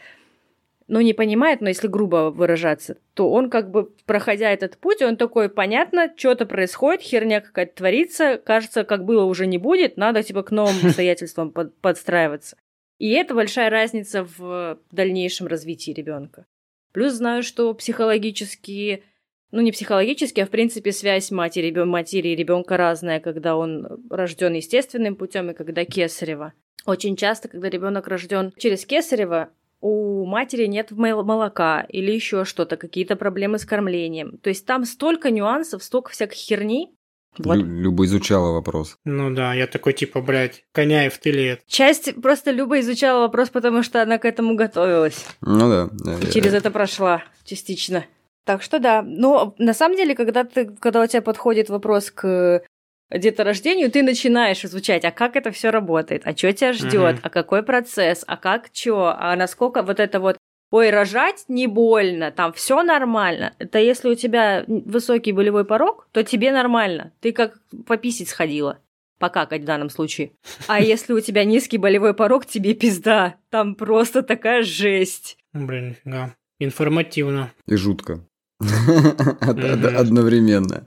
ну 0.87 1.01
не 1.01 1.15
понимает, 1.15 1.61
но 1.61 1.69
если 1.69 1.89
грубо 1.89 2.31
выражаться, 2.31 2.99
то 3.15 3.29
он 3.29 3.51
как 3.51 3.73
бы, 3.73 3.91
проходя 4.05 4.53
этот 4.53 4.79
путь, 4.79 5.03
он 5.03 5.17
такой, 5.17 5.49
понятно, 5.49 6.15
что-то 6.17 6.47
происходит, 6.47 7.03
херня 7.03 7.41
какая-то 7.41 7.75
творится, 7.75 8.39
кажется, 8.39 8.85
как 8.85 9.05
было 9.05 9.25
уже 9.25 9.49
не 9.49 9.59
будет, 9.59 9.97
надо 9.97 10.23
типа 10.23 10.45
к 10.45 10.53
новым 10.53 10.77
обстоятельствам 10.87 11.51
под- 11.51 11.77
подстраиваться. 11.79 12.57
И 13.01 13.11
это 13.11 13.35
большая 13.35 13.69
разница 13.69 14.25
в 14.39 14.79
дальнейшем 14.93 15.49
развитии 15.49 15.91
ребенка. 15.91 16.47
Плюс 16.93 17.15
знаю, 17.15 17.43
что 17.43 17.75
психологически, 17.75 19.03
ну 19.51 19.61
не 19.61 19.73
психологически, 19.73 20.41
а 20.41 20.47
в 20.47 20.51
принципе 20.51 20.93
связь 20.93 21.31
матери, 21.31 21.73
матери 21.85 22.29
и 22.29 22.37
ребенка 22.37 22.77
разная, 22.77 23.21
когда 23.21 23.57
он 23.57 23.87
рожден 24.11 24.55
естественным 24.55 25.17
путем 25.17 25.51
и 25.51 25.55
когда 25.55 25.85
кесарево. 25.85 26.53
Очень 26.85 27.17
часто, 27.17 27.49
когда 27.49 27.69
ребенок 27.69 28.07
рожден 28.07 28.53
через 28.57 28.87
кесарево, 28.87 29.51
у 29.81 30.25
матери 30.25 30.67
нет 30.67 30.91
молока 30.91 31.83
или 31.89 32.11
еще 32.13 32.45
что-то, 32.45 32.77
какие-то 32.77 33.17
проблемы 33.17 33.59
с 33.59 33.65
кормлением. 33.65 34.39
То 34.39 34.49
есть 34.49 34.67
там 34.67 34.85
столько 34.85 35.31
нюансов, 35.31 35.83
столько 35.83 36.11
всякой 36.11 36.37
херни, 36.37 36.97
вот. 37.39 37.57
Люба 37.57 38.07
изучала 38.07 38.53
вопрос. 38.53 38.97
Ну 39.05 39.35
да, 39.35 39.53
я 39.53 39.67
такой 39.67 39.93
типа, 39.93 40.23
блядь, 40.23 40.65
Коняев, 40.73 41.19
ты 41.19 41.49
это? 41.49 41.63
Часть 41.67 42.15
просто 42.23 42.51
Люба 42.51 42.81
изучала 42.81 43.21
вопрос, 43.21 43.51
потому 43.51 43.83
что 43.83 44.01
она 44.01 44.17
к 44.19 44.25
этому 44.25 44.55
готовилась. 44.55 45.27
Ну 45.43 45.69
да. 45.69 45.91
И 46.23 46.33
через 46.33 46.55
это 46.55 46.71
прошла 46.71 47.23
частично. 47.45 48.07
Так 48.47 48.63
что 48.63 48.79
да. 48.79 49.03
Но 49.03 49.55
на 49.59 49.75
самом 49.75 49.97
деле, 49.97 50.15
когда, 50.15 50.45
ты, 50.45 50.67
когда 50.67 51.03
у 51.03 51.07
тебя 51.07 51.21
подходит 51.21 51.69
вопрос 51.69 52.13
к 52.13 52.63
деторождению, 53.11 53.91
ты 53.91 54.03
начинаешь 54.03 54.65
изучать, 54.65 55.05
а 55.05 55.11
как 55.11 55.35
это 55.37 55.51
все 55.51 55.71
работает, 55.71 56.23
а 56.25 56.37
что 56.37 56.53
тебя 56.53 56.73
ждет, 56.73 57.17
угу. 57.17 57.21
а 57.25 57.29
какой 57.29 57.63
процесс, 57.65 58.25
а 58.27 58.37
как 58.37 58.71
что, 58.73 59.15
а 59.19 59.35
насколько 59.37 59.83
вот 59.83 60.01
это 60.01 60.21
вот 60.21 60.37
ой, 60.71 60.91
рожать 60.91 61.45
не 61.49 61.67
больно, 61.67 62.31
там 62.31 62.53
все 62.53 62.83
нормально. 62.83 63.55
Это 63.59 63.79
если 63.81 64.11
у 64.11 64.15
тебя 64.15 64.65
высокий 64.67 65.33
болевой 65.33 65.65
порог, 65.65 66.09
то 66.13 66.23
тебе 66.23 66.53
нормально. 66.53 67.13
Ты 67.21 67.33
как 67.33 67.59
пописить 67.87 68.29
сходила. 68.29 68.79
Покакать 69.19 69.63
в 69.63 69.65
данном 69.65 69.89
случае. 69.89 70.33
А 70.69 70.79
если 70.79 71.15
у 71.15 71.21
тебя 71.21 71.45
низкий 71.45 71.79
болевой 71.79 72.13
порог, 72.13 72.45
тебе 72.45 72.75
пизда. 72.75 73.37
Там 73.49 73.75
просто 73.75 74.23
такая 74.23 74.63
жесть. 74.63 75.39
Блин, 75.55 75.97
нифига. 76.05 76.35
Информативно. 76.59 77.51
И 77.67 77.77
жутко. 77.77 78.27
Одновременно. 78.61 80.87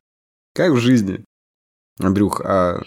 Как 0.53 0.71
в 0.71 0.79
жизни. 0.79 1.23
Андрюх, 1.99 2.41
а 2.41 2.81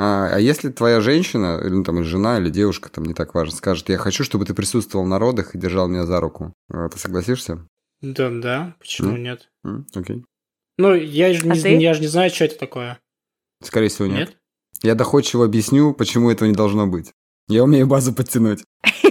а, 0.00 0.28
а 0.32 0.38
если 0.38 0.70
твоя 0.70 1.00
женщина, 1.00 1.60
или 1.60 1.70
ну, 1.70 1.82
там, 1.82 2.04
жена, 2.04 2.38
или 2.38 2.50
девушка, 2.50 2.88
там 2.88 3.04
не 3.04 3.14
так 3.14 3.34
важно, 3.34 3.56
скажет, 3.56 3.88
я 3.88 3.98
хочу, 3.98 4.22
чтобы 4.22 4.44
ты 4.44 4.54
присутствовал 4.54 5.04
на 5.04 5.18
родах 5.18 5.54
и 5.54 5.58
держал 5.58 5.88
меня 5.88 6.06
за 6.06 6.20
руку, 6.20 6.54
а 6.70 6.88
ты 6.88 7.00
согласишься? 7.00 7.66
Да, 8.00 8.30
да, 8.30 8.76
почему 8.78 9.16
mm? 9.16 9.18
нет? 9.18 9.48
Mm, 9.66 9.84
окей. 9.96 10.24
Ну, 10.78 10.94
я 10.94 11.34
же, 11.34 11.50
а 11.50 11.56
не, 11.56 11.82
я 11.82 11.94
же 11.94 12.00
не 12.00 12.06
знаю, 12.06 12.30
что 12.30 12.44
это 12.44 12.56
такое. 12.56 13.00
Скорее 13.60 13.88
всего, 13.88 14.06
нет. 14.06 14.28
нет? 14.28 14.36
Я 14.82 14.94
доходчиво 14.94 15.44
объясню, 15.44 15.92
почему 15.92 16.30
этого 16.30 16.48
не 16.48 16.54
должно 16.54 16.86
быть. 16.86 17.12
Я 17.48 17.64
умею 17.64 17.88
базу 17.88 18.14
подтянуть. 18.14 18.62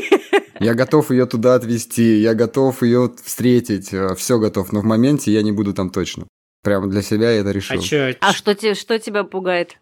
Я 0.60 0.74
готов 0.74 1.12
ее 1.12 1.26
туда 1.26 1.56
отвезти, 1.56 2.18
я 2.20 2.34
готов 2.34 2.84
ее 2.84 3.12
встретить, 3.24 3.94
э, 3.94 4.16
все 4.16 4.40
готов, 4.40 4.72
но 4.72 4.82
в 4.82 4.86
моменте 4.86 5.32
я 5.32 5.42
не 5.42 5.52
буду 5.52 5.74
там 5.74 5.90
точно. 5.90 6.28
Прямо 6.64 6.88
для 6.88 7.02
себя 7.02 7.32
я 7.32 7.42
это 7.42 7.52
решил. 7.52 7.80
А, 7.80 7.82
чё? 7.82 8.14
а 8.20 8.34
что, 8.34 8.56
те, 8.56 8.74
что 8.74 9.00
тебя 9.00 9.24
пугает? 9.24 9.78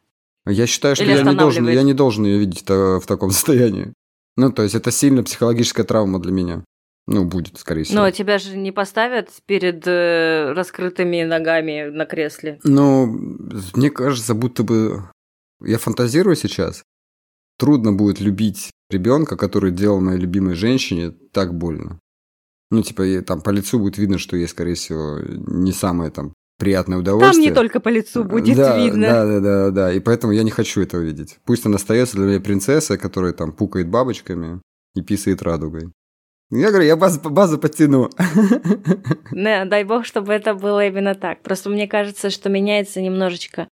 Я 0.45 0.67
считаю, 0.67 0.95
что 0.95 1.05
я 1.05 1.21
не, 1.23 1.35
должен, 1.35 1.67
я 1.67 1.81
не 1.81 1.93
должен 1.93 2.25
ее 2.25 2.39
видеть 2.39 2.63
в 2.67 3.03
таком 3.07 3.31
состоянии. 3.31 3.93
Ну, 4.38 4.51
то 4.51 4.63
есть 4.63 4.75
это 4.75 4.91
сильно 4.91 5.23
психологическая 5.23 5.85
травма 5.85 6.19
для 6.19 6.31
меня. 6.31 6.63
Ну, 7.07 7.23
будет, 7.23 7.57
скорее 7.59 7.83
всего. 7.83 8.01
Но 8.01 8.11
тебя 8.11 8.39
же 8.39 8.57
не 8.57 8.71
поставят 8.71 9.29
перед 9.45 9.85
э, 9.85 10.53
раскрытыми 10.53 11.23
ногами 11.23 11.89
на 11.89 12.05
кресле. 12.05 12.59
Ну, 12.63 13.05
мне 13.73 13.89
кажется, 13.91 14.33
будто 14.33 14.63
бы... 14.63 15.03
Я 15.61 15.77
фантазирую 15.77 16.35
сейчас. 16.35 16.83
Трудно 17.57 17.93
будет 17.93 18.19
любить 18.19 18.71
ребенка, 18.89 19.38
который 19.38 19.71
делал 19.71 20.02
моей 20.02 20.19
любимой 20.19 20.56
женщине 20.56 21.12
так 21.32 21.54
больно. 21.54 22.00
Ну, 22.71 22.82
типа, 22.82 23.04
там 23.21 23.41
по 23.41 23.52
лицу 23.52 23.80
будет 23.80 23.98
видно, 23.98 24.17
что 24.17 24.38
ей, 24.38 24.48
скорее 24.48 24.76
всего, 24.76 25.19
не 25.21 25.71
самое 25.71 26.12
там 26.12 26.34
приятное 26.58 26.98
удовольствие. 26.98 27.34
Там 27.34 27.41
не 27.41 27.56
только 27.56 27.80
по 27.80 27.89
лицу 27.89 28.24
будет 28.24 28.58
да, 28.58 28.78
видно. 28.78 29.08
Да, 29.08 29.26
да, 29.26 29.39
да, 29.39 29.71
да. 29.71 29.93
И 29.93 30.00
поэтому 30.00 30.34
я 30.34 30.43
не 30.43 30.52
хочу 30.52 30.82
этого 30.82 31.02
видеть. 31.02 31.38
Пусть 31.45 31.65
она 31.65 31.76
остается 31.76 32.17
для 32.17 32.26
меня 32.26 32.39
принцесса, 32.39 32.98
которая 32.98 33.34
там 33.34 33.52
пукает 33.52 33.89
бабочками 33.89 34.62
и 34.95 35.02
писает 35.02 35.41
радугой. 35.41 35.91
Я 36.52 36.69
говорю, 36.69 36.86
я 36.86 36.95
базу, 36.95 37.19
базу 37.30 37.58
подтяну. 37.58 38.10
Не, 39.32 39.65
дай 39.65 39.84
бог, 39.84 40.06
чтобы 40.06 40.32
это 40.32 40.54
было 40.54 40.86
именно 40.86 41.15
так. 41.15 41.41
Просто 41.41 41.69
мне 41.69 41.88
кажется, 41.88 42.30
что 42.30 42.50
меняется 42.50 43.02
немножечко. 43.02 43.67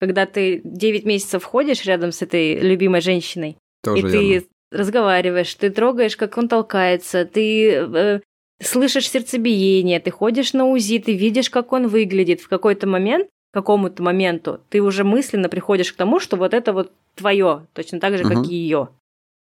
Когда 0.00 0.26
ты 0.26 0.60
9 0.64 1.04
месяцев 1.06 1.44
ходишь 1.44 1.84
рядом 1.86 2.12
с 2.12 2.22
этой 2.22 2.58
любимой 2.60 3.00
женщиной, 3.00 3.56
Тоже 3.82 3.98
и 3.98 4.02
верно. 4.02 4.40
ты 4.40 4.46
разговариваешь, 4.70 5.54
ты 5.54 5.70
трогаешь, 5.70 6.16
как 6.16 6.36
он 6.38 6.48
толкается, 6.48 7.24
ты 7.24 7.72
э, 7.72 8.20
слышишь 8.62 9.08
сердцебиение, 9.08 10.00
ты 10.00 10.10
ходишь 10.10 10.52
на 10.52 10.66
УЗИ, 10.66 10.98
ты 10.98 11.14
видишь, 11.14 11.50
как 11.50 11.72
он 11.72 11.88
выглядит. 11.88 12.40
В 12.40 12.48
какой-то 12.48 12.86
момент, 12.86 13.28
какому-то 13.52 14.02
моменту, 14.02 14.60
ты 14.68 14.80
уже 14.80 15.04
мысленно 15.04 15.48
приходишь 15.48 15.92
к 15.92 15.96
тому, 15.96 16.20
что 16.20 16.36
вот 16.36 16.54
это 16.54 16.72
вот 16.72 16.92
твое, 17.16 17.66
точно 17.72 18.00
так 18.00 18.16
же, 18.16 18.24
uh-huh. 18.24 18.34
как 18.34 18.46
и 18.46 18.54
ее. 18.54 18.88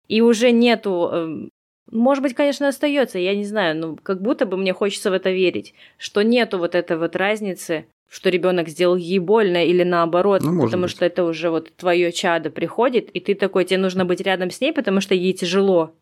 И 0.08 0.22
уже 0.22 0.52
нету... 0.52 1.10
Эм, 1.12 1.50
может 1.92 2.24
быть, 2.24 2.36
конечно, 2.36 2.68
остается, 2.68 3.20
я 3.20 3.36
не 3.36 3.46
знаю, 3.46 3.76
но 3.76 3.96
как 3.96 4.22
будто 4.22 4.46
бы 4.46 4.58
мне 4.58 4.74
хочется 4.74 5.10
в 5.10 5.14
это 5.14 5.32
верить, 5.32 5.74
что 5.98 6.22
нету 6.22 6.58
вот 6.60 6.76
этой 6.76 6.98
вот 6.98 7.16
разницы, 7.16 7.86
что 8.10 8.30
ребенок 8.30 8.68
сделал 8.68 8.96
ей 8.96 9.20
больно 9.20 9.66
или 9.66 9.84
наоборот, 9.84 10.42
ну, 10.44 10.64
потому 10.64 10.84
быть. 10.84 10.92
что 10.92 11.06
это 11.06 11.24
уже 11.24 11.50
вот 11.50 11.74
твое 11.76 12.12
чадо 12.12 12.50
приходит, 12.50 13.10
и 13.12 13.20
ты 13.20 13.36
такой, 13.36 13.66
тебе 13.66 13.78
нужно 13.78 14.04
быть 14.04 14.22
рядом 14.22 14.52
с 14.52 14.60
ней, 14.60 14.74
потому 14.74 15.00
что 15.00 15.16
ей 15.16 15.34
тяжело 15.34 15.94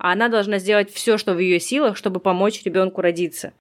а 0.00 0.12
она 0.12 0.28
должна 0.28 0.58
сделать 0.58 0.90
все, 0.90 1.18
что 1.18 1.34
в 1.34 1.38
ее 1.38 1.60
силах, 1.60 1.96
чтобы 1.96 2.20
помочь 2.20 2.62
ребенку 2.64 3.02
родиться. 3.02 3.52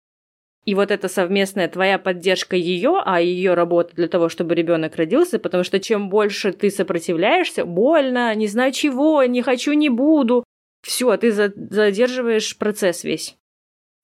И 0.64 0.74
вот 0.74 0.90
эта 0.90 1.10
совместная 1.10 1.68
твоя 1.68 2.00
поддержка 2.00 2.56
ее, 2.56 3.02
а 3.06 3.20
ее 3.20 3.56
работа 3.56 3.94
для 3.96 4.08
того, 4.08 4.30
чтобы 4.30 4.56
ребенок 4.56 4.96
родился, 4.96 5.38
потому 5.38 5.66
что 5.66 5.82
чем 5.82 6.10
больше 6.10 6.54
ты 6.54 6.70
сопротивляешься, 6.70 7.66
больно, 7.66 8.34
не 8.36 8.48
знаю 8.48 8.72
чего, 8.72 9.24
не 9.24 9.42
хочу, 9.42 9.74
не 9.74 9.90
буду, 9.90 10.46
все, 10.82 11.18
ты 11.18 11.32
задерживаешь 11.32 12.58
процесс 12.58 13.04
весь. 13.04 13.36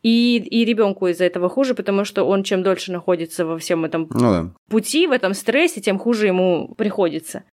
И, 0.05 0.37
и 0.37 0.65
ребенку 0.65 1.07
из-за 1.07 1.23
этого 1.23 1.49
хуже, 1.49 1.73
потому 1.73 2.05
что 2.05 2.25
он 2.25 2.43
чем 2.43 2.61
дольше 2.61 2.91
находится 2.91 3.43
во 3.43 3.57
всем 3.57 3.85
этом 3.85 4.07
ну, 4.11 4.19
да. 4.19 4.53
пути, 4.69 5.07
в 5.07 5.11
этом 5.11 5.33
стрессе, 5.33 5.81
тем 5.81 5.97
хуже 5.97 6.27
ему 6.27 6.75
приходится 6.77 7.43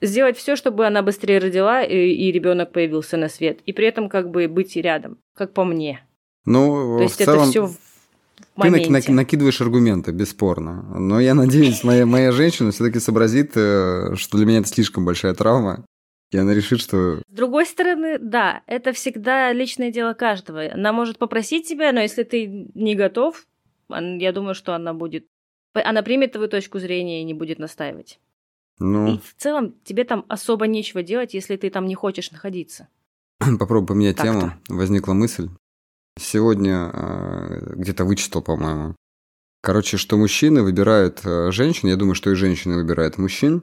сделать 0.00 0.36
все, 0.36 0.54
чтобы 0.54 0.86
она 0.86 1.02
быстрее 1.02 1.38
родила 1.38 1.82
и, 1.82 1.96
и 1.96 2.30
ребенок 2.30 2.72
появился 2.72 3.16
на 3.16 3.28
свет. 3.28 3.60
И 3.66 3.72
при 3.72 3.86
этом 3.86 4.08
как 4.08 4.30
бы 4.30 4.46
быть 4.46 4.76
рядом, 4.76 5.18
как 5.34 5.52
по 5.52 5.64
мне. 5.64 6.06
Ну, 6.44 6.98
То 6.98 7.02
есть 7.02 7.16
целом... 7.16 7.40
это 7.40 7.50
все 7.50 7.70
ты 8.56 8.68
наки- 8.68 9.10
накидываешь 9.10 9.60
аргументы, 9.60 10.12
бесспорно. 10.12 10.82
Но 10.96 11.18
я 11.18 11.34
надеюсь, 11.34 11.82
моя, 11.82 12.06
моя 12.06 12.30
женщина 12.30 12.70
все-таки 12.70 13.00
сообразит, 13.00 13.52
э, 13.56 14.14
что 14.16 14.36
для 14.36 14.46
меня 14.46 14.58
это 14.58 14.68
слишком 14.68 15.04
большая 15.04 15.34
травма. 15.34 15.84
И 16.34 16.36
она 16.36 16.52
решит, 16.52 16.80
что... 16.80 17.18
С 17.18 17.22
другой 17.32 17.64
стороны, 17.64 18.18
да, 18.18 18.64
это 18.66 18.92
всегда 18.92 19.52
личное 19.52 19.92
дело 19.92 20.14
каждого. 20.14 20.68
Она 20.68 20.92
может 20.92 21.16
попросить 21.16 21.68
тебя, 21.68 21.92
но 21.92 22.00
если 22.00 22.24
ты 22.24 22.72
не 22.74 22.96
готов, 22.96 23.46
я 23.88 24.32
думаю, 24.32 24.56
что 24.56 24.74
она 24.74 24.94
будет... 24.94 25.28
Она 25.74 26.02
примет 26.02 26.32
твою 26.32 26.48
точку 26.48 26.80
зрения 26.80 27.20
и 27.20 27.24
не 27.24 27.34
будет 27.34 27.60
настаивать. 27.60 28.18
Ну... 28.80 29.14
И 29.14 29.18
в 29.18 29.36
целом 29.36 29.76
тебе 29.84 30.02
там 30.02 30.24
особо 30.26 30.66
нечего 30.66 31.04
делать, 31.04 31.34
если 31.34 31.54
ты 31.54 31.70
там 31.70 31.86
не 31.86 31.94
хочешь 31.94 32.32
находиться. 32.32 32.88
Попробуй 33.60 33.86
поменять 33.86 34.16
Так-то. 34.16 34.32
тему. 34.32 34.52
Возникла 34.68 35.12
мысль. 35.12 35.50
Сегодня 36.18 36.90
э, 36.92 37.74
где-то 37.76 38.04
вычитал, 38.04 38.42
по-моему. 38.42 38.96
Короче, 39.62 39.98
что 39.98 40.16
мужчины 40.16 40.64
выбирают 40.64 41.20
э, 41.24 41.52
женщин, 41.52 41.90
я 41.90 41.96
думаю, 41.96 42.16
что 42.16 42.30
и 42.30 42.34
женщины 42.34 42.74
выбирают 42.74 43.18
мужчин 43.18 43.62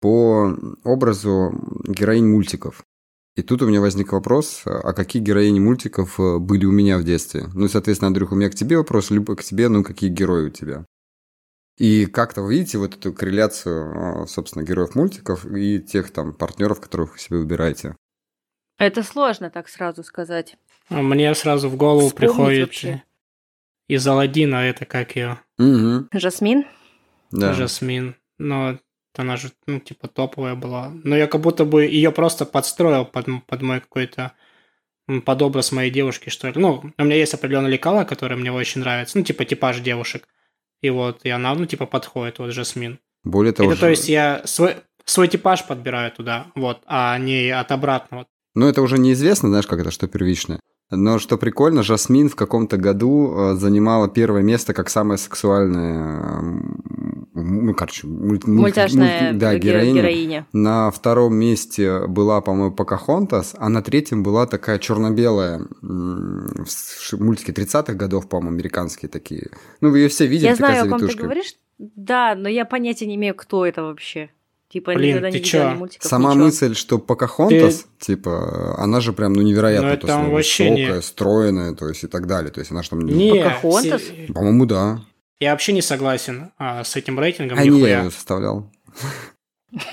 по 0.00 0.56
образу 0.84 1.52
героинь 1.86 2.26
мультиков. 2.26 2.82
И 3.36 3.42
тут 3.42 3.62
у 3.62 3.66
меня 3.66 3.80
возник 3.80 4.12
вопрос, 4.12 4.62
а 4.64 4.92
какие 4.92 5.22
героини 5.22 5.60
мультиков 5.60 6.18
э, 6.18 6.38
были 6.38 6.64
у 6.64 6.72
меня 6.72 6.98
в 6.98 7.04
детстве? 7.04 7.44
Ну, 7.54 7.68
соответственно, 7.68 8.08
Андрюх, 8.08 8.32
у 8.32 8.34
меня 8.34 8.50
к 8.50 8.54
тебе 8.54 8.76
вопрос, 8.76 9.10
либо 9.10 9.36
к 9.36 9.44
тебе, 9.44 9.68
ну, 9.68 9.84
какие 9.84 10.10
герои 10.10 10.46
у 10.46 10.50
тебя? 10.50 10.84
И 11.78 12.06
как-то 12.06 12.42
вы 12.42 12.54
видите 12.54 12.76
вот 12.76 12.96
эту 12.96 13.12
корреляцию, 13.12 14.22
а, 14.22 14.26
собственно, 14.26 14.64
героев 14.64 14.94
мультиков 14.94 15.46
и 15.46 15.80
тех 15.80 16.10
там 16.10 16.34
партнеров, 16.34 16.80
которых 16.80 17.14
вы 17.14 17.18
себе 17.18 17.38
выбираете? 17.38 17.96
Это 18.78 19.02
сложно 19.02 19.48
так 19.48 19.68
сразу 19.68 20.02
сказать. 20.02 20.56
А 20.88 21.00
мне 21.00 21.34
сразу 21.34 21.68
в 21.68 21.76
голову 21.76 22.08
Вспомнить 22.08 22.34
приходит 22.34 22.68
вообще. 22.68 23.02
из 23.88 24.06
Алладина, 24.06 24.56
это 24.56 24.84
как 24.84 25.14
ее? 25.16 25.40
Угу. 25.58 26.08
Жасмин? 26.12 26.66
Да. 27.30 27.54
Жасмин. 27.54 28.16
Но 28.38 28.78
она 29.16 29.36
же, 29.36 29.50
ну, 29.66 29.80
типа, 29.80 30.08
топовая 30.08 30.54
была. 30.54 30.90
Но 31.04 31.16
я 31.16 31.26
как 31.26 31.40
будто 31.40 31.64
бы 31.64 31.84
ее 31.84 32.12
просто 32.12 32.44
подстроил 32.44 33.04
под, 33.04 33.26
под 33.46 33.62
мой 33.62 33.80
какой-то 33.80 34.32
под 35.24 35.42
образ 35.42 35.72
моей 35.72 35.90
девушки, 35.90 36.28
что 36.28 36.48
ли. 36.48 36.54
Ну, 36.56 36.84
у 36.96 37.04
меня 37.04 37.16
есть 37.16 37.34
определенные 37.34 37.72
лекала, 37.72 38.04
которые 38.04 38.38
мне 38.38 38.52
очень 38.52 38.80
нравятся. 38.80 39.18
Ну, 39.18 39.24
типа, 39.24 39.44
типаж 39.44 39.80
девушек. 39.80 40.28
И 40.82 40.90
вот, 40.90 41.20
и 41.24 41.30
она, 41.30 41.54
ну, 41.54 41.66
типа, 41.66 41.86
подходит, 41.86 42.38
вот, 42.38 42.52
Жасмин. 42.52 43.00
Более 43.24 43.52
того... 43.52 43.72
Это, 43.72 43.80
то 43.80 43.88
есть, 43.88 44.08
я 44.08 44.42
свой, 44.44 44.76
свой 45.04 45.28
типаж 45.28 45.66
подбираю 45.66 46.12
туда, 46.12 46.46
вот, 46.54 46.82
а 46.86 47.18
не 47.18 47.50
от 47.50 47.72
обратного. 47.72 48.26
Ну, 48.54 48.66
это 48.66 48.82
уже 48.82 48.98
неизвестно, 48.98 49.48
знаешь, 49.48 49.66
как 49.66 49.80
это, 49.80 49.90
что 49.90 50.06
первичное. 50.06 50.60
Но 50.90 51.18
что 51.18 51.36
прикольно, 51.38 51.82
Жасмин 51.82 52.28
в 52.28 52.34
каком-то 52.34 52.76
году 52.76 53.32
э, 53.32 53.54
занимала 53.54 54.08
первое 54.08 54.42
место 54.42 54.74
как 54.74 54.90
самая 54.90 55.18
сексуальная, 55.18 56.42
ну, 57.42 57.74
короче, 57.74 58.06
мульт, 58.06 58.46
мультяшная 58.46 59.28
мульт, 59.30 59.38
да, 59.38 59.54
героиня. 59.56 59.94
героиня. 60.00 60.46
На 60.52 60.90
втором 60.90 61.34
месте 61.34 62.06
была, 62.06 62.40
по-моему, 62.40 62.72
Покахонтас, 62.74 63.54
а 63.58 63.68
на 63.68 63.82
третьем 63.82 64.22
была 64.22 64.46
такая 64.46 64.78
черно-белая 64.78 65.60
мультики 67.12 67.50
30-х 67.50 67.94
годов, 67.94 68.28
по-моему, 68.28 68.56
американские 68.56 69.08
такие. 69.08 69.50
Ну, 69.80 69.90
вы 69.90 70.00
ее 70.00 70.08
все 70.08 70.26
видели, 70.26 70.48
Я 70.48 70.54
знаю, 70.56 70.84
о 70.84 70.88
ком 70.88 71.00
ты 71.06 71.14
говоришь. 71.14 71.54
Да, 71.78 72.34
но 72.36 72.48
я 72.48 72.64
понятия 72.64 73.06
не 73.06 73.16
имею, 73.16 73.34
кто 73.34 73.64
это 73.64 73.82
вообще. 73.82 74.30
Типа, 74.68 74.94
Блин, 74.94 75.16
никогда 75.16 75.30
ты 75.32 75.38
не 75.38 75.44
чё? 75.44 75.70
мультиков, 75.70 76.08
Сама 76.08 76.30
ничего. 76.30 76.44
мысль, 76.44 76.74
что 76.76 76.98
Покахонтас, 76.98 77.86
Ты- 77.98 78.06
типа, 78.14 78.76
она 78.78 79.00
же 79.00 79.12
прям, 79.12 79.32
ну, 79.32 79.42
невероятно, 79.42 79.88
Ну, 79.90 79.96
то 79.96 79.98
это 79.98 80.06
есть, 80.06 80.18
она 80.20 80.28
вообще 80.28 80.70
не- 80.70 80.82
высокая, 80.82 81.00
стройная, 81.00 81.74
то 81.74 81.88
есть, 81.88 82.04
и 82.04 82.06
так 82.06 82.26
далее. 82.28 82.52
То 82.52 82.60
есть, 82.60 82.70
она 82.70 82.82
же 82.84 82.90
там... 82.90 83.00
Не, 83.00 83.32
Покахонтас? 83.34 84.02
По-моему, 84.32 84.66
да. 84.66 85.00
Я 85.40 85.52
вообще 85.52 85.72
не 85.72 85.82
согласен 85.82 86.52
а, 86.58 86.84
с 86.84 86.94
этим 86.96 87.18
рейтингом, 87.18 87.58
А 87.58 87.62
не, 87.62 87.68
я 87.68 87.74
нихуя. 87.74 88.02
ее 88.04 88.10
составлял. 88.10 88.70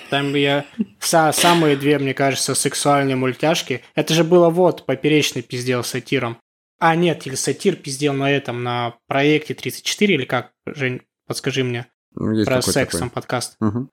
Там 0.10 0.34
я... 0.36 0.66
са- 1.00 1.32
самые 1.34 1.76
две, 1.78 2.00
мне 2.00 2.14
кажется, 2.14 2.56
сексуальные 2.56 3.16
мультяшки. 3.16 3.82
Это 3.96 4.14
же 4.14 4.24
было 4.24 4.50
вот, 4.50 4.86
Поперечный 4.86 5.42
пиздел 5.44 5.84
сатиром. 5.84 6.38
А, 6.80 6.96
нет, 6.96 7.26
или 7.28 7.36
сатир 7.36 7.76
пиздел 7.76 8.14
на 8.14 8.32
этом, 8.32 8.64
на 8.64 8.96
проекте 9.08 9.54
34, 9.54 10.14
или 10.14 10.26
как, 10.26 10.52
Жень, 10.66 11.02
подскажи 11.28 11.64
мне, 11.64 11.88
Ну, 12.14 12.32
есть 12.34 12.46
про 12.48 12.62
секс 12.62 12.92
такой. 12.92 13.00
там 13.00 13.10
подкаст. 13.10 13.56
Мгм. 13.60 13.90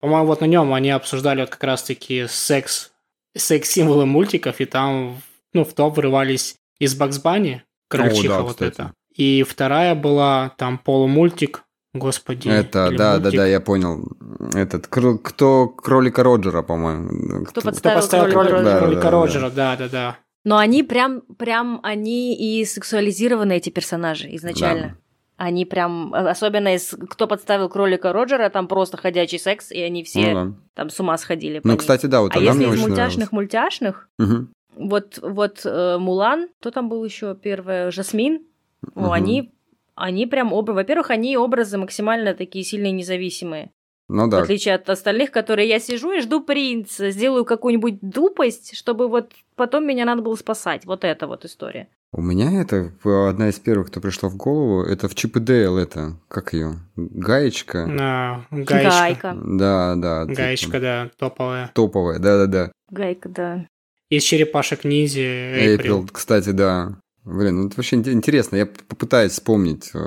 По-моему, 0.00 0.26
вот 0.26 0.40
на 0.42 0.44
нем 0.46 0.72
они 0.74 0.90
обсуждали 0.90 1.40
вот 1.40 1.50
как 1.50 1.64
раз-таки 1.64 2.26
секс, 2.28 2.92
секс-символы 3.34 4.04
мультиков, 4.04 4.60
и 4.60 4.66
там, 4.66 5.20
ну, 5.54 5.64
в 5.64 5.72
топ 5.72 5.96
врывались 5.96 6.56
из 6.78 6.94
Бакс 6.94 7.18
Банни, 7.18 7.62
крольчиха 7.88 8.28
да, 8.28 8.42
вот 8.42 8.52
кстати. 8.52 8.72
это. 8.72 8.92
И 9.16 9.42
вторая 9.42 9.94
была 9.94 10.52
там 10.58 10.78
полумультик, 10.78 11.64
господи. 11.94 12.48
Это, 12.48 12.90
да, 12.90 13.16
да, 13.16 13.20
мультик. 13.20 13.38
да, 13.38 13.46
я 13.46 13.60
понял. 13.60 14.08
Этот, 14.54 14.86
кто 14.88 15.68
кролика 15.68 16.22
Роджера, 16.22 16.62
по-моему. 16.62 17.44
Кто 17.44 17.60
Кто 17.60 17.60
подставил, 17.62 17.96
поставил 17.96 18.32
кролика 18.32 18.56
кролика, 18.56 18.60
Роджера. 18.60 18.70
Да, 18.70 18.78
кролика 18.78 19.00
да, 19.00 19.02
да. 19.02 19.10
Роджера, 19.10 19.50
да, 19.50 19.76
да, 19.76 19.88
да. 19.88 20.16
Но 20.44 20.58
они 20.58 20.82
прям, 20.84 21.22
прям, 21.38 21.80
они 21.82 22.36
и 22.36 22.64
сексуализированы, 22.64 23.56
эти 23.56 23.70
персонажи, 23.70 24.28
изначально. 24.36 24.96
Они 25.36 25.66
прям, 25.66 26.14
э, 26.14 26.30
особенно 26.30 26.74
из 26.74 26.94
«Кто 27.10 27.26
подставил 27.26 27.68
кролика 27.68 28.12
Роджера», 28.12 28.48
там 28.48 28.68
просто 28.68 28.96
ходячий 28.96 29.38
секс, 29.38 29.70
и 29.70 29.80
они 29.82 30.02
все 30.02 30.32
Ну, 30.32 30.34
да. 30.34 30.56
там 30.74 30.88
с 30.88 30.98
ума 30.98 31.18
сходили. 31.18 31.60
Ну, 31.62 31.76
кстати, 31.76 32.06
да, 32.06 32.22
вот 32.22 32.34
а 32.34 32.38
если 32.38 32.56
мне 32.56 32.66
из 32.68 32.72
очень 32.72 32.88
мультяшных-мультяшных, 32.88 34.08
нравилась. 34.18 34.48
Мгм. 34.76 34.88
вот, 34.88 35.18
вот 35.20 35.60
э, 35.64 35.98
Мулан, 35.98 36.48
кто 36.60 36.70
там 36.70 36.88
был 36.88 37.04
еще 37.04 37.34
первая, 37.34 37.90
Жасмин, 37.90 38.46
ну, 38.94 39.02
Мгм. 39.02 39.12
они, 39.12 39.52
они 39.94 40.26
прям 40.26 40.52
оба, 40.52 40.72
во-первых, 40.72 41.10
они 41.10 41.36
образы 41.36 41.78
максимально 41.78 42.34
такие 42.34 42.64
сильные 42.64 42.92
независимые. 42.92 43.70
Ну 44.08 44.26
В 44.26 44.30
да. 44.30 44.42
отличие 44.42 44.74
от 44.76 44.88
остальных, 44.88 45.32
которые 45.32 45.68
я 45.68 45.80
сижу 45.80 46.12
и 46.12 46.20
жду 46.20 46.40
принца, 46.40 47.10
сделаю 47.10 47.44
какую-нибудь 47.44 47.98
дупость, 48.00 48.76
чтобы 48.76 49.08
вот 49.08 49.32
потом 49.56 49.84
меня 49.86 50.04
надо 50.04 50.22
было 50.22 50.36
спасать. 50.36 50.84
Вот 50.84 51.02
это 51.02 51.26
вот 51.26 51.44
история. 51.44 51.88
У 52.12 52.22
меня 52.22 52.62
это 52.62 52.92
одна 53.04 53.48
из 53.48 53.58
первых, 53.58 53.88
кто 53.88 54.00
пришла 54.00 54.28
в 54.28 54.36
голову, 54.36 54.84
это 54.84 55.08
в 55.08 55.14
Чип 55.16 55.36
и 55.36 55.40
Дейл, 55.40 55.76
это, 55.76 56.12
как 56.28 56.52
ее, 56.52 56.74
Гаечка? 56.94 57.84
На, 57.86 58.46
гаечка. 58.52 58.90
Гайка. 58.90 59.36
Да, 59.44 59.94
да. 59.96 60.22
типа, 60.26 60.36
Гаечка, 60.36 60.80
да, 60.80 61.10
топовая. 61.18 61.70
Топовая, 61.74 62.18
да-да-да. 62.20 62.70
Гайка, 62.90 63.28
да. 63.28 63.66
Из 64.08 64.22
черепашек 64.22 64.84
ниндзя 64.84 65.20
Эйприл. 65.20 65.72
Эйприл, 65.72 66.08
кстати, 66.12 66.50
да. 66.50 66.96
Блин, 67.26 67.56
ну 67.56 67.66
это 67.66 67.76
вообще 67.76 67.96
ин- 67.96 68.08
интересно. 68.12 68.56
Я 68.56 68.66
попытаюсь 68.66 69.32
вспомнить 69.32 69.90
э, 69.94 69.98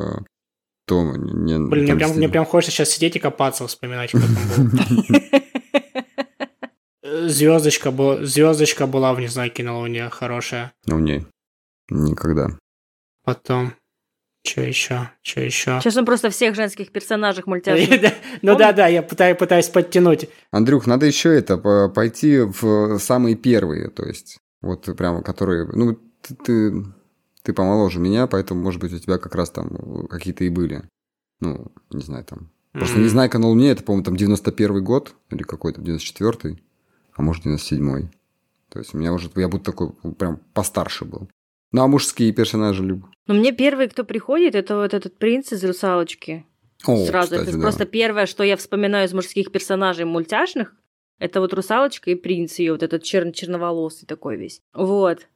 то... 0.88 1.04
Не, 1.16 1.60
Блин, 1.60 1.84
мне 1.84 1.96
прям, 1.96 2.12
мне 2.12 2.30
прям 2.30 2.46
хочется 2.46 2.72
сейчас 2.76 2.90
сидеть 2.90 3.16
и 3.18 3.20
копаться, 3.20 3.68
вспоминать, 3.68 4.12
там 4.12 4.22
было. 4.22 5.20
Звездочка, 7.30 7.92
была, 7.92 8.24
звездочка 8.24 8.88
была 8.88 9.14
в 9.14 9.20
«Не 9.20 9.28
знаю, 9.28 9.52
на 9.60 9.78
Луне» 9.80 10.10
хорошая. 10.10 10.72
Ну, 10.86 11.00
не. 11.00 11.26
Никогда. 11.90 12.50
Потом, 13.26 13.74
что 14.46 14.62
еще, 14.62 15.10
что 15.22 15.42
еще? 15.42 15.80
Сейчас 15.82 15.98
он 15.98 16.06
просто 16.06 16.30
всех 16.30 16.56
женских 16.56 16.92
персонажей 16.92 17.44
мультяшных. 17.46 18.14
Ну 18.42 18.56
да, 18.56 18.72
да, 18.74 18.88
я 18.88 19.02
пытаюсь, 19.02 19.38
пытаюсь 19.38 19.68
подтянуть. 19.68 20.30
Андрюх, 20.52 20.88
надо 20.88 21.06
еще 21.06 21.36
это, 21.36 21.58
по- 21.58 21.90
пойти 21.90 22.40
в 22.40 22.98
самые 23.00 23.36
первые, 23.36 23.90
то 23.90 24.06
есть, 24.06 24.38
вот 24.62 24.86
прямо, 24.96 25.22
которые... 25.24 25.68
Ну, 25.68 25.98
ты, 26.46 26.86
ты, 27.50 27.54
помоложе 27.54 28.00
меня, 28.00 28.28
поэтому, 28.28 28.62
может 28.62 28.80
быть, 28.80 28.94
у 28.94 29.00
тебя 29.00 29.18
как 29.18 29.34
раз 29.34 29.50
там 29.50 30.08
какие-то 30.08 30.44
и 30.44 30.50
были. 30.50 30.84
Ну, 31.40 31.72
не 31.90 32.02
знаю, 32.02 32.24
там... 32.24 32.52
Просто 32.74 32.98
М. 32.98 33.04
не 33.04 33.10
знаю, 33.10 33.32
на 33.34 33.48
Луне, 33.48 33.72
это, 33.72 33.84
по-моему, 33.84 34.04
там 34.04 34.16
91 34.16 34.84
год 34.84 35.16
или 35.32 35.42
какой-то 35.42 35.82
94-й, 35.82 36.62
а 37.16 37.22
может 37.24 37.46
97-й. 37.46 38.12
То 38.70 38.80
есть 38.80 38.94
у 38.94 39.00
меня 39.00 39.14
уже, 39.14 39.32
я 39.36 39.48
будто 39.48 39.72
такой 39.72 39.92
прям 40.14 40.40
постарше 40.54 41.06
был. 41.06 41.28
Ну, 41.72 41.82
а 41.82 41.88
мужские 41.88 42.32
персонажи 42.34 42.84
люб. 42.84 43.06
Но 43.26 43.34
мне 43.34 43.52
первый, 43.52 43.88
кто 43.88 44.04
приходит, 44.04 44.54
это 44.54 44.76
вот 44.76 44.94
этот 44.94 45.18
принц 45.18 45.52
из 45.52 45.64
«Русалочки». 45.64 46.46
О, 46.86 47.06
Сразу. 47.08 47.32
кстати, 47.32 47.50
это 47.50 47.58
да. 47.58 47.62
просто 47.62 47.86
первое, 47.86 48.28
что 48.28 48.44
я 48.44 48.56
вспоминаю 48.58 49.08
из 49.08 49.14
мужских 49.14 49.52
персонажей 49.52 50.06
мультяшных, 50.06 50.76
это 51.18 51.42
вот 51.42 51.54
«Русалочка» 51.54 52.12
и 52.12 52.16
принц 52.16 52.60
ее, 52.60 52.74
вот 52.74 52.84
этот 52.84 53.02
чер- 53.04 53.32
черноволосый 53.32 54.08
такой 54.08 54.38
весь. 54.38 54.62
Вот. 54.74 55.28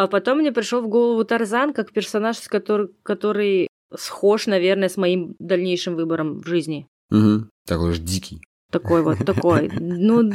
А 0.00 0.06
потом 0.06 0.38
мне 0.38 0.50
пришел 0.50 0.80
в 0.80 0.88
голову 0.88 1.24
Тарзан 1.24 1.74
как 1.74 1.92
персонаж, 1.92 2.38
который, 2.48 2.88
который 3.02 3.68
схож, 3.94 4.46
наверное, 4.46 4.88
с 4.88 4.96
моим 4.96 5.34
дальнейшим 5.38 5.94
выбором 5.94 6.40
в 6.40 6.46
жизни. 6.46 6.86
Мгм. 7.10 7.50
Такой 7.66 7.92
же 7.92 8.00
дикий. 8.00 8.40
Такой 8.72 9.02
вот, 9.02 9.18
такой. 9.26 9.70
Ну, 9.78 10.32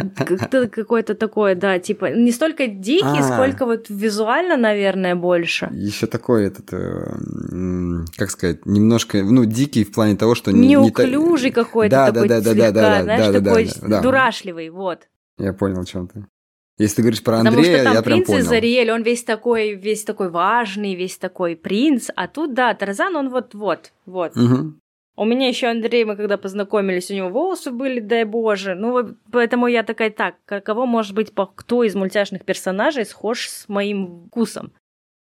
какой-то 0.69 1.15
такой, 1.15 1.55
да, 1.55 1.79
типа, 1.79 2.11
не 2.13 2.31
столько 2.31 2.67
дикий, 2.67 3.21
А. 3.21 3.23
сколько 3.23 3.65
вот 3.65 3.89
визуально, 3.89 4.55
наверное, 4.55 5.15
больше. 5.15 5.67
Еще 5.73 6.05
такой 6.05 6.45
этот, 6.45 6.71
э, 6.71 8.05
как 8.17 8.29
сказать, 8.29 8.67
немножко, 8.67 9.23
ну, 9.23 9.45
дикий 9.45 9.83
в 9.83 9.91
плане 9.91 10.15
того, 10.15 10.35
что 10.35 10.51
не, 10.51 10.59
не 10.59 10.91
та- 10.91 11.05
Неуклюжий 11.05 11.49
какой-то 11.49 11.89
Да, 11.95 12.11
такой 12.11 12.27
да, 12.29 12.35
да, 12.39 12.43
да, 12.43 12.51
слегка, 12.51 12.71
да, 12.71 12.81
да, 12.97 13.03
знаешь, 13.03 13.33
да, 13.33 13.41
такой 13.41 13.69
да. 13.89 14.01
дурашливый, 14.01 14.69
вот. 14.69 15.07
Я 15.39 15.53
понял, 15.53 15.79
о 15.81 15.85
чем 15.85 16.07
ты. 16.07 16.27
Если 16.77 16.97
ты 16.97 17.01
говоришь 17.03 17.23
про 17.23 17.37
Потому 17.37 17.57
Андрея, 17.57 17.75
что 17.77 17.83
там 17.85 17.93
я 17.93 18.01
прям 18.01 18.17
принц 18.23 18.29
из 18.39 18.47
понял. 18.47 18.57
Ариэль, 18.57 18.91
он 18.91 19.03
весь 19.03 19.23
такой, 19.23 19.75
весь 19.75 20.03
такой 20.03 20.29
важный, 20.29 20.95
весь 20.95 21.17
такой 21.17 21.55
принц, 21.55 22.09
а 22.15 22.27
тут, 22.27 22.53
да, 22.53 22.73
Тарзан, 22.73 23.15
он 23.15 23.29
вот-вот, 23.29 23.93
вот. 24.05 24.35
Мгм. 24.35 24.79
У 25.17 25.23
меня 25.23 25.47
еще 25.47 25.67
Андрей, 25.67 26.03
мы 26.03 26.17
когда 26.17 26.37
познакомились, 26.37 27.09
у 27.09 27.13
него 27.13 27.29
волосы 27.29 27.71
были, 27.71 28.01
дай 28.01 28.25
боже. 28.25 28.75
Ну, 28.75 28.91
вот 28.91 29.15
поэтому 29.31 29.67
я 29.67 29.83
такая, 29.83 30.09
так, 30.09 30.35
кого 30.45 30.85
может 30.85 31.13
быть, 31.15 31.33
по- 31.33 31.45
кто 31.45 31.83
из 31.83 31.95
мультяшных 31.95 32.43
персонажей 32.43 33.05
схож 33.05 33.47
с 33.47 33.69
моим 33.69 34.25
вкусом? 34.27 34.73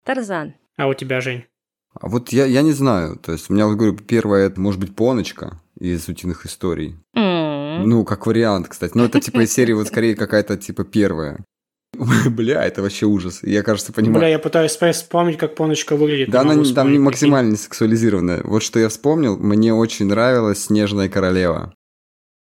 Тарзан. 0.05 0.55
А 0.77 0.89
у 0.89 0.95
тебя, 0.95 1.21
Жень? 1.21 1.45
А 2.01 2.09
вот 2.09 2.31
я, 2.31 2.45
я 2.47 2.63
не 2.63 2.73
знаю. 2.73 3.17
То 3.17 3.31
есть, 3.31 3.49
у 3.49 3.55
меня, 3.55 3.69
вот 3.69 3.77
говорю, 3.77 3.97
первое, 3.97 4.47
это 4.49 4.61
может 4.61 4.81
быть 4.81 4.97
Поночка 4.97 5.61
из 5.79 6.09
утиных 6.09 6.45
историй. 6.45 6.97
М. 7.15 7.44
Ну, 7.83 8.05
как 8.05 8.27
вариант, 8.27 8.69
кстати. 8.69 8.93
Но 8.97 9.05
это 9.05 9.21
типа 9.21 9.41
из 9.45 9.53
серии 9.53 9.73
вот 9.73 9.89
скорее 9.89 10.15
какая-то 10.15 10.57
типа 10.57 10.85
первая. 10.85 11.45
Бля, 12.27 12.65
это 12.65 12.83
вообще 12.83 13.07
ужас. 13.07 13.41
Я, 13.43 13.63
кажется, 13.63 13.93
понимаю. 13.93 14.19
Бля, 14.19 14.29
я 14.29 14.39
пытаюсь 14.39 14.73
вспомнить, 14.73 15.39
как 15.39 15.55
Поночка 15.55 15.97
выглядит. 15.97 16.31
Да, 16.31 16.41
она 16.41 16.63
там 16.75 16.93
не 16.93 16.99
максимально 16.99 17.51
не 17.53 17.57
сексуализированная. 17.57 18.43
Вот 18.45 18.63
что 18.63 18.79
я 18.79 18.89
вспомнил, 18.89 19.37
мне 19.39 19.73
очень 19.73 20.07
нравилась 20.07 20.65
«Снежная 20.65 21.09
королева». 21.09 21.73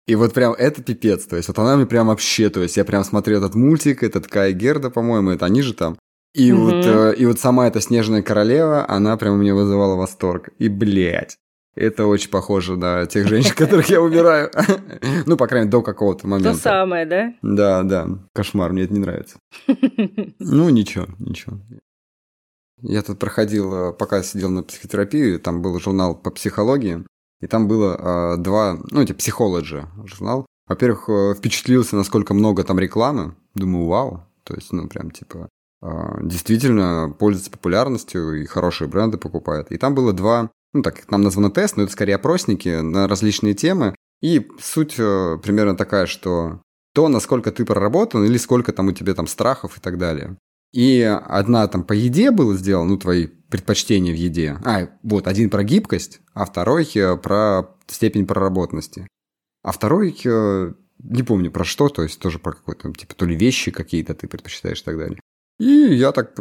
И 0.07 0.15
вот 0.15 0.33
прям 0.33 0.53
это 0.53 0.83
пипец, 0.83 1.25
то 1.25 1.37
есть 1.37 1.47
вот 1.47 1.57
она 1.59 1.77
мне 1.77 1.85
прям 1.85 2.07
вообще, 2.07 2.49
то 2.49 2.61
есть 2.61 2.75
я 2.75 2.83
прям 2.83 3.05
смотрел 3.05 3.39
этот 3.39 3.55
мультик, 3.55 4.03
этот 4.03 4.27
Кай 4.27 4.51
Герда, 4.51 4.89
по-моему, 4.89 5.29
это 5.31 5.45
они 5.45 5.61
же 5.61 5.73
там. 5.73 5.97
И, 6.33 6.51
Мгм. 6.51 6.61
вот, 6.61 6.85
э, 6.85 7.15
и 7.15 7.25
вот 7.25 7.39
сама 7.39 7.67
эта 7.67 7.79
«Снежная 7.79 8.21
королева», 8.21 8.85
она 8.89 9.15
прям 9.15 9.35
у 9.35 9.37
меня 9.37 9.55
вызывала 9.55 9.95
восторг. 9.95 10.49
И, 10.59 10.67
блядь, 10.67 11.37
это 11.75 12.05
очень 12.05 12.29
похоже 12.29 12.77
на 12.77 13.05
тех 13.05 13.27
женщин, 13.27 13.53
которых 13.57 13.89
я 13.89 14.01
убираю. 14.01 14.51
Ну, 15.25 15.37
по 15.37 15.47
крайней 15.47 15.65
мере, 15.65 15.71
до 15.71 15.81
какого-то 15.81 16.23
То 16.23 16.27
момента. 16.27 16.53
самое, 16.55 17.05
да? 17.05 17.33
Да, 17.41 17.83
да, 17.83 18.07
кошмар, 18.33 18.71
мне 18.73 18.83
это 18.83 18.93
не 18.93 18.99
нравится. 18.99 19.37
Ну, 20.39 20.69
ничего, 20.69 21.07
ничего. 21.19 21.59
Я 22.81 23.01
тут 23.01 23.19
проходил, 23.19 23.73
э, 23.73 23.93
пока 23.93 24.23
сидел 24.23 24.49
на 24.49 24.63
психотерапии, 24.63 25.37
там 25.37 25.61
был 25.61 25.79
журнал 25.79 26.15
по 26.15 26.31
психологии, 26.31 27.05
и 27.41 27.47
там 27.47 27.67
было 27.67 28.35
э, 28.35 28.37
два, 28.37 28.77
ну, 28.91 29.01
эти 29.01 29.13
психологи 29.13 29.85
журнал. 30.05 30.45
Во-первых, 30.67 31.09
э, 31.09 31.33
впечатлился, 31.37 31.95
насколько 31.95 32.33
много 32.33 32.63
там 32.63 32.79
рекламы. 32.79 33.35
Думаю, 33.53 33.85
вау. 33.87 34.23
То 34.43 34.55
есть, 34.55 34.71
ну, 34.71 34.87
прям 34.87 35.11
типа, 35.11 35.49
э, 35.81 35.87
действительно 36.21 37.13
пользуется 37.17 37.51
популярностью 37.51 38.41
и 38.41 38.45
хорошие 38.45 38.87
бренды 38.87 39.17
покупают. 39.17 39.71
И 39.71 39.77
там 39.77 39.93
было 39.95 40.13
два, 40.13 40.51
ну, 40.73 40.81
так 40.81 41.09
нам 41.09 41.21
названо 41.21 41.51
тест, 41.51 41.77
но 41.77 41.83
это 41.83 41.91
скорее 41.91 42.15
опросники 42.15 42.81
на 42.81 43.07
различные 43.07 43.53
темы. 43.53 43.95
И 44.21 44.47
суть 44.59 44.95
э, 44.97 45.37
примерно 45.43 45.77
такая, 45.77 46.05
что 46.05 46.61
то, 46.93 47.07
насколько 47.07 47.51
ты 47.51 47.65
проработан, 47.65 48.23
или 48.23 48.37
сколько 48.37 48.71
там 48.71 48.87
у 48.87 48.91
тебя 48.91 49.13
там 49.13 49.27
страхов 49.27 49.77
и 49.77 49.81
так 49.81 49.97
далее. 49.97 50.37
И 50.71 51.01
одна 51.01 51.67
там 51.67 51.83
по 51.83 51.93
еде 51.93 52.31
было 52.31 52.55
сделано, 52.55 52.91
ну, 52.91 52.97
твои 52.97 53.27
предпочтения 53.27 54.11
в 54.11 54.17
еде. 54.17 54.57
А, 54.65 54.89
вот, 55.03 55.27
один 55.27 55.49
про 55.49 55.63
гибкость, 55.63 56.21
а 56.33 56.45
второй 56.45 56.89
э, 56.95 57.15
про 57.17 57.75
степень 57.87 58.25
проработанности. 58.25 59.07
А 59.61 59.71
второй, 59.71 60.19
э, 60.25 60.73
не 60.99 61.23
помню 61.23 61.51
про 61.51 61.63
что, 61.63 61.89
то 61.89 62.01
есть 62.01 62.19
тоже 62.19 62.39
про 62.39 62.53
какой-то, 62.53 62.91
типа, 62.93 63.13
то 63.13 63.25
ли 63.25 63.35
вещи 63.35 63.71
какие-то 63.71 64.15
ты 64.15 64.27
предпочитаешь 64.27 64.81
и 64.81 64.83
так 64.83 64.97
далее. 64.97 65.19
И 65.59 65.65
я 65.65 66.11
так, 66.11 66.33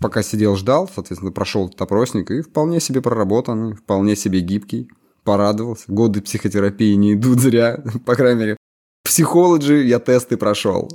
пока 0.00 0.22
сидел, 0.22 0.56
ждал, 0.56 0.88
соответственно, 0.92 1.32
прошел 1.32 1.68
этот 1.68 1.80
опросник, 1.80 2.30
и 2.30 2.42
вполне 2.42 2.80
себе 2.80 3.00
проработанный, 3.00 3.74
вполне 3.74 4.16
себе 4.16 4.40
гибкий. 4.40 4.90
Порадовался. 5.24 5.84
Годы 5.88 6.20
психотерапии 6.20 6.94
не 6.94 7.14
идут 7.14 7.40
зря, 7.40 7.82
по 8.06 8.14
крайней 8.14 8.40
мере. 8.40 8.56
В 9.04 9.08
психологии 9.08 9.84
я 9.84 9.98
тесты 9.98 10.36
прошел. 10.36 10.88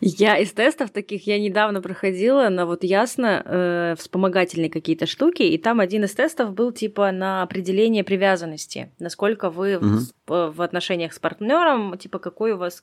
Я 0.00 0.36
из 0.36 0.52
тестов 0.52 0.90
таких 0.90 1.26
я 1.26 1.38
недавно 1.38 1.80
проходила 1.80 2.48
на 2.50 2.66
вот 2.66 2.84
ясно 2.84 3.42
э, 3.44 3.94
вспомогательные 3.96 4.68
какие-то 4.68 5.06
штуки, 5.06 5.42
и 5.42 5.56
там 5.56 5.80
один 5.80 6.04
из 6.04 6.12
тестов 6.12 6.52
был 6.52 6.72
типа 6.72 7.10
на 7.12 7.42
определение 7.42 8.04
привязанности, 8.04 8.92
насколько 8.98 9.48
вы 9.48 9.78
угу. 9.78 10.00
в, 10.26 10.52
в 10.56 10.62
отношениях 10.62 11.14
с 11.14 11.18
партнером, 11.18 11.96
типа 11.96 12.18
какой 12.18 12.52
у 12.52 12.58
вас 12.58 12.82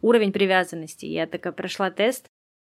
уровень 0.00 0.32
привязанности. 0.32 1.06
Я 1.06 1.26
такая 1.26 1.52
прошла 1.52 1.90
тест, 1.90 2.28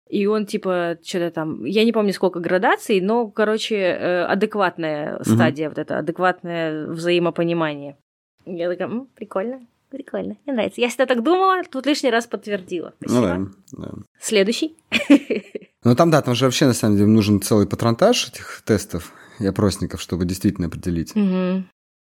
и 0.10 0.26
он 0.26 0.46
типа 0.46 0.98
что-то 1.04 1.32
там, 1.32 1.64
я 1.66 1.84
не 1.84 1.92
помню 1.92 2.14
сколько 2.14 2.40
градаций, 2.40 3.00
но 3.02 3.30
короче 3.30 3.76
э, 3.76 4.24
адекватная 4.26 5.16
угу. 5.16 5.24
стадия 5.24 5.70
вот 5.70 5.78
это, 5.78 6.00
адекватное 6.00 6.88
взаимопонимание. 6.88 7.98
Я 8.46 8.70
такая, 8.70 8.88
М, 8.88 9.08
прикольно. 9.16 9.66
Прикольно, 9.90 10.38
мне 10.46 10.54
нравится. 10.54 10.80
Я 10.80 10.88
всегда 10.88 11.06
так 11.06 11.22
думала, 11.22 11.64
тут 11.70 11.86
лишний 11.86 12.12
раз 12.12 12.26
подтвердила. 12.26 12.94
Спасибо. 13.02 13.36
Ну 13.36 13.50
да, 13.72 13.88
да. 13.88 13.92
Следующий. 14.20 14.78
Ну 15.84 15.96
там, 15.96 16.12
да, 16.12 16.22
там 16.22 16.36
же 16.36 16.46
вообще, 16.46 16.68
на 16.68 16.74
самом 16.74 16.96
деле, 16.96 17.08
нужен 17.08 17.42
целый 17.42 17.66
патронтаж 17.66 18.28
этих 18.30 18.62
тестов 18.64 19.14
и 19.40 19.48
опросников, 19.48 20.00
чтобы 20.00 20.26
действительно 20.26 20.68
определить. 20.68 21.16
Угу. 21.16 21.64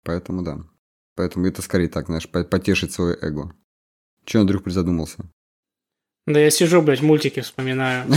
Поэтому, 0.04 0.42
да. 0.42 0.58
Поэтому 1.16 1.46
это 1.46 1.62
скорее 1.62 1.88
так, 1.88 2.06
знаешь, 2.06 2.28
потешить 2.28 2.92
свое 2.92 3.16
эго. 3.20 3.52
Чего 4.24 4.42
Андрюх 4.42 4.62
призадумался? 4.62 5.24
Да 6.26 6.40
я 6.40 6.50
сижу, 6.50 6.82
блядь, 6.82 7.02
мультики 7.02 7.40
вспоминаю. 7.40 8.04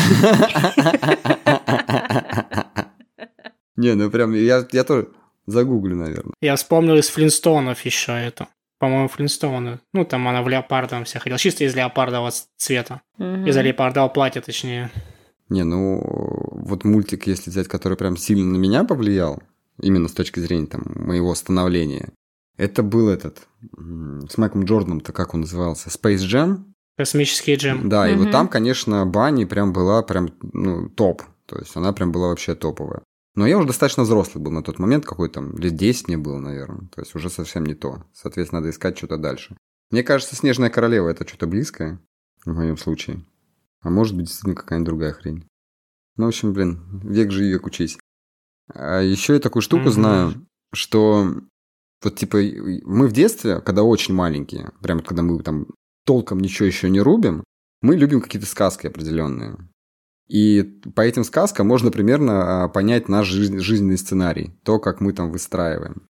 Не, 3.76 3.96
ну 3.96 4.10
прям, 4.12 4.34
я, 4.34 4.68
я 4.72 4.84
тоже 4.84 5.10
загуглю, 5.46 5.96
наверное. 5.96 6.34
Я 6.42 6.56
вспомнил 6.56 6.96
из 6.96 7.08
Флинстонов 7.10 7.82
еще 7.86 8.12
это 8.12 8.48
по-моему, 8.80 9.10
Флинстоуны. 9.10 9.80
Ну, 9.94 10.06
там 10.06 10.28
она 10.28 10.42
в 10.42 10.48
леопардовом 10.48 11.04
вся 11.04 11.20
ходила. 11.20 11.38
Чисто 11.38 11.66
из 11.66 11.76
леопардового 11.76 12.32
цвета. 12.58 13.02
Угу. 13.18 13.46
Из 13.46 13.56
леопардового 13.56 14.10
платья, 14.10 14.42
точнее. 14.42 14.90
Не, 15.50 15.64
ну, 15.64 16.02
вот 16.52 16.86
мультик, 16.86 17.28
если 17.28 17.50
взять, 17.50 17.68
который 17.68 17.98
прям 17.98 18.18
сильно 18.18 18.46
на 18.46 18.58
меня 18.58 18.84
повлиял, 18.86 19.44
именно 19.82 20.08
с 20.08 20.14
точки 20.14 20.40
зрения 20.40 20.68
там 20.68 20.84
моего 20.96 21.36
становления, 21.36 22.14
это 22.58 22.84
был 22.84 23.10
этот, 23.10 23.48
с 24.30 24.38
Майком 24.38 24.64
Джорданом-то 24.64 25.12
как 25.12 25.34
он 25.34 25.42
назывался? 25.42 25.90
Space 25.90 26.18
Jam? 26.18 26.69
Космический 27.00 27.56
джем. 27.56 27.88
Да, 27.88 28.02
угу. 28.02 28.10
и 28.10 28.16
вот 28.16 28.32
там, 28.32 28.50
конечно, 28.50 29.06
Банни 29.06 29.46
прям 29.46 29.72
была 29.72 30.04
прям, 30.04 30.32
ну, 30.52 30.90
топ. 30.90 31.24
То 31.46 31.58
есть 31.58 31.74
она 31.78 31.94
прям 31.94 32.12
была 32.12 32.28
вообще 32.28 32.56
топовая. 32.56 33.04
Но 33.36 33.48
я 33.48 33.58
уже 33.58 33.68
достаточно 33.68 34.04
взрослый 34.04 34.44
был 34.44 34.52
на 34.52 34.62
тот 34.64 34.80
момент, 34.80 35.06
какой 35.06 35.30
там, 35.30 35.58
лет 35.58 35.78
10 35.78 36.10
мне 36.10 36.18
было, 36.18 36.40
наверное. 36.40 36.90
То 36.90 37.00
есть 37.00 37.16
уже 37.16 37.30
совсем 37.30 37.66
не 37.66 37.74
то. 37.74 38.04
Соответственно, 38.12 38.60
надо 38.60 38.72
искать 38.72 38.98
что-то 38.98 39.16
дальше. 39.16 39.56
Мне 39.92 40.04
кажется, 40.04 40.36
Снежная 40.36 40.70
Королева 40.70 41.08
это 41.08 41.26
что-то 41.26 41.48
близкое, 41.48 42.02
в 42.44 42.54
моем 42.54 42.76
случае. 42.76 43.26
А 43.80 43.90
может 43.90 44.14
быть, 44.18 44.26
действительно 44.26 44.58
какая-нибудь 44.58 44.86
другая 44.86 45.14
хрень. 45.14 45.48
Ну, 46.18 46.26
в 46.26 46.28
общем, 46.28 46.52
блин, 46.52 46.82
век 47.02 47.32
живи, 47.32 47.48
век 47.48 47.66
учись. 47.66 47.98
А 48.74 49.00
еще 49.00 49.36
я 49.36 49.40
такую 49.40 49.62
штуку 49.62 49.86
mm-hmm. 49.86 49.92
знаю, 49.92 50.34
что 50.74 51.34
вот 52.04 52.16
типа 52.18 52.40
мы 52.84 53.08
в 53.08 53.14
детстве, 53.14 53.62
когда 53.62 53.84
очень 53.84 54.14
маленькие, 54.14 54.74
прям 54.82 55.00
когда 55.00 55.24
мы 55.24 55.42
там 55.42 55.68
толком 56.06 56.40
ничего 56.40 56.66
еще 56.66 56.90
не 56.90 57.02
рубим, 57.02 57.44
мы 57.82 57.96
любим 57.96 58.22
какие-то 58.22 58.48
сказки 58.48 58.88
определенные. 58.88 59.58
И 60.28 60.62
по 60.96 61.02
этим 61.02 61.24
сказкам 61.24 61.68
можно 61.68 61.90
примерно 61.90 62.66
а, 62.66 62.70
понять 62.70 63.10
наш 63.10 63.28
жизненный 63.28 63.98
сценарий, 63.98 64.54
то, 64.64 64.80
как 64.80 65.02
мы 65.02 65.12
там 65.14 65.32
выстраиваем. 65.32 66.08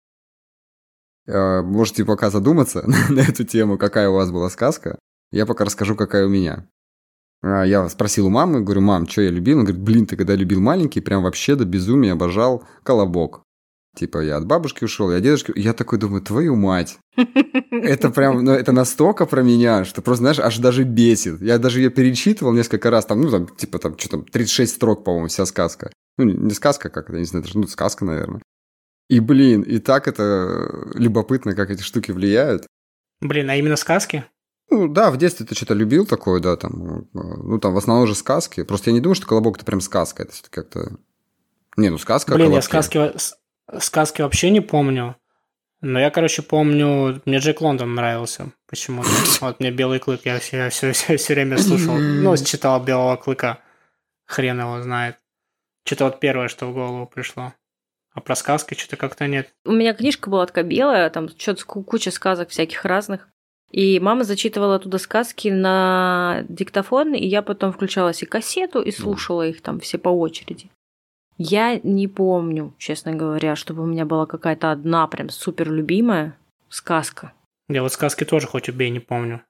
А, 1.28 1.62
можете 1.62 2.04
пока 2.04 2.30
задуматься 2.30 2.84
на 3.10 3.20
эту 3.20 3.44
тему, 3.44 3.78
какая 3.78 4.08
у 4.08 4.14
вас 4.14 4.30
была 4.30 4.48
сказка. 4.48 4.98
Я 5.32 5.44
пока 5.44 5.64
расскажу, 5.64 5.96
какая 5.96 6.26
у 6.26 6.30
меня. 6.30 6.66
А, 7.42 7.64
я 7.64 7.86
спросил 7.88 8.26
у 8.26 8.30
мамы, 8.30 8.62
говорю, 8.62 8.80
мам, 8.80 9.06
что 9.06 9.22
я 9.22 9.30
любил? 9.30 9.58
Она 9.58 9.66
говорит, 9.66 9.82
блин, 9.82 10.06
ты 10.06 10.16
когда 10.16 10.34
любил 10.34 10.60
маленький, 10.60 11.00
прям 11.00 11.22
вообще 11.22 11.54
до 11.54 11.64
безумия 11.64 12.12
обожал 12.12 12.64
колобок. 12.82 13.42
Типа, 13.96 14.18
я 14.18 14.36
от 14.36 14.46
бабушки 14.46 14.84
ушел, 14.84 15.10
я 15.10 15.16
от 15.16 15.22
дедушки. 15.22 15.52
Я 15.56 15.72
такой 15.72 15.98
думаю, 15.98 16.20
твою 16.20 16.54
мать. 16.54 16.98
Это 17.70 18.10
прям, 18.10 18.44
ну, 18.44 18.52
это 18.52 18.72
настолько 18.72 19.24
про 19.24 19.42
меня, 19.42 19.86
что 19.86 20.02
просто, 20.02 20.20
знаешь, 20.20 20.38
аж 20.38 20.58
даже 20.58 20.84
бесит. 20.84 21.40
Я 21.40 21.58
даже 21.58 21.80
ее 21.80 21.88
перечитывал 21.88 22.52
несколько 22.52 22.90
раз, 22.90 23.06
там, 23.06 23.22
ну, 23.22 23.30
там, 23.30 23.48
типа, 23.48 23.78
там, 23.78 23.98
что 23.98 24.10
там, 24.10 24.24
36 24.24 24.74
строк, 24.74 25.02
по-моему, 25.02 25.28
вся 25.28 25.46
сказка. 25.46 25.90
Ну, 26.18 26.24
не 26.24 26.50
сказка, 26.50 26.90
как 26.90 27.08
это, 27.08 27.18
не 27.18 27.24
знаю, 27.24 27.46
ну, 27.54 27.66
сказка, 27.66 28.04
наверное. 28.04 28.42
И, 29.08 29.20
блин, 29.20 29.62
и 29.62 29.78
так 29.78 30.08
это 30.08 30.90
любопытно, 30.94 31.54
как 31.54 31.70
эти 31.70 31.82
штуки 31.82 32.10
влияют. 32.10 32.66
Блин, 33.20 33.48
а 33.48 33.56
именно 33.56 33.76
сказки? 33.76 34.24
Ну, 34.68 34.88
да, 34.88 35.10
в 35.10 35.16
детстве 35.16 35.46
ты 35.46 35.54
что-то 35.54 35.72
любил 35.72 36.06
такое, 36.06 36.40
да, 36.40 36.56
там, 36.56 37.08
ну, 37.14 37.58
там, 37.58 37.72
в 37.72 37.78
основном 37.78 38.06
же 38.06 38.14
сказки. 38.14 38.62
Просто 38.64 38.90
я 38.90 38.94
не 38.94 39.00
думаю, 39.00 39.14
что 39.14 39.26
«Колобок»– 39.26 39.56
это 39.56 39.64
прям 39.64 39.80
сказка, 39.80 40.24
это 40.24 40.32
все-таки 40.32 40.54
как-то... 40.54 40.96
Не, 41.76 41.90
ну, 41.90 41.98
сказка 41.98 42.34
Блин, 42.34 42.52
я 42.52 42.62
сказки, 42.62 43.12
Сказки 43.78 44.22
вообще 44.22 44.50
не 44.50 44.60
помню. 44.60 45.16
Но 45.80 46.00
я, 46.00 46.10
короче, 46.10 46.42
помню, 46.42 47.20
мне 47.26 47.38
Джек 47.38 47.60
Лондон 47.60 47.94
нравился 47.94 48.52
почему-то. 48.66 49.08
Вот 49.40 49.60
мне 49.60 49.70
Белый 49.70 49.98
Клык, 49.98 50.22
я 50.24 50.38
все, 50.38 50.70
все, 50.70 50.92
все, 50.92 51.16
все 51.16 51.34
время 51.34 51.58
слушал. 51.58 51.96
Ну, 51.96 52.36
читал 52.36 52.82
Белого 52.82 53.16
Клыка. 53.16 53.60
Хрен 54.26 54.60
его 54.60 54.82
знает. 54.82 55.16
Что-то 55.84 56.04
вот 56.06 56.20
первое, 56.20 56.48
что 56.48 56.66
в 56.66 56.74
голову 56.74 57.06
пришло. 57.06 57.52
А 58.12 58.20
про 58.20 58.34
сказки 58.34 58.74
что-то 58.74 58.96
как-то 58.96 59.26
нет. 59.26 59.52
У 59.64 59.72
меня 59.72 59.92
книжка 59.92 60.30
была 60.30 60.46
такая 60.46 60.64
белая, 60.64 61.10
там 61.10 61.28
что-то 61.28 61.64
куча 61.64 62.10
сказок 62.10 62.48
всяких 62.48 62.84
разных. 62.84 63.28
И 63.70 64.00
мама 64.00 64.24
зачитывала 64.24 64.78
туда 64.78 64.98
сказки 64.98 65.48
на 65.48 66.44
диктофон, 66.48 67.14
и 67.14 67.26
я 67.26 67.42
потом 67.42 67.72
включала 67.72 68.14
себе 68.14 68.28
кассету 68.28 68.80
и 68.80 68.90
слушала 68.90 69.46
их 69.46 69.60
там 69.60 69.80
все 69.80 69.98
по 69.98 70.08
очереди. 70.08 70.70
Я 71.38 71.78
не 71.82 72.08
помню, 72.08 72.74
честно 72.78 73.14
говоря, 73.14 73.56
чтобы 73.56 73.82
у 73.82 73.86
меня 73.86 74.04
была 74.04 74.26
какая-то 74.26 74.72
одна 74.72 75.06
прям 75.06 75.28
супер 75.28 75.70
любимая 75.70 76.36
сказка. 76.68 77.32
Я 77.68 77.82
вот 77.82 77.92
сказки 77.92 78.24
тоже 78.24 78.46
хоть 78.46 78.68
убей 78.68 78.90
не 78.90 79.00
помню. 79.00 79.42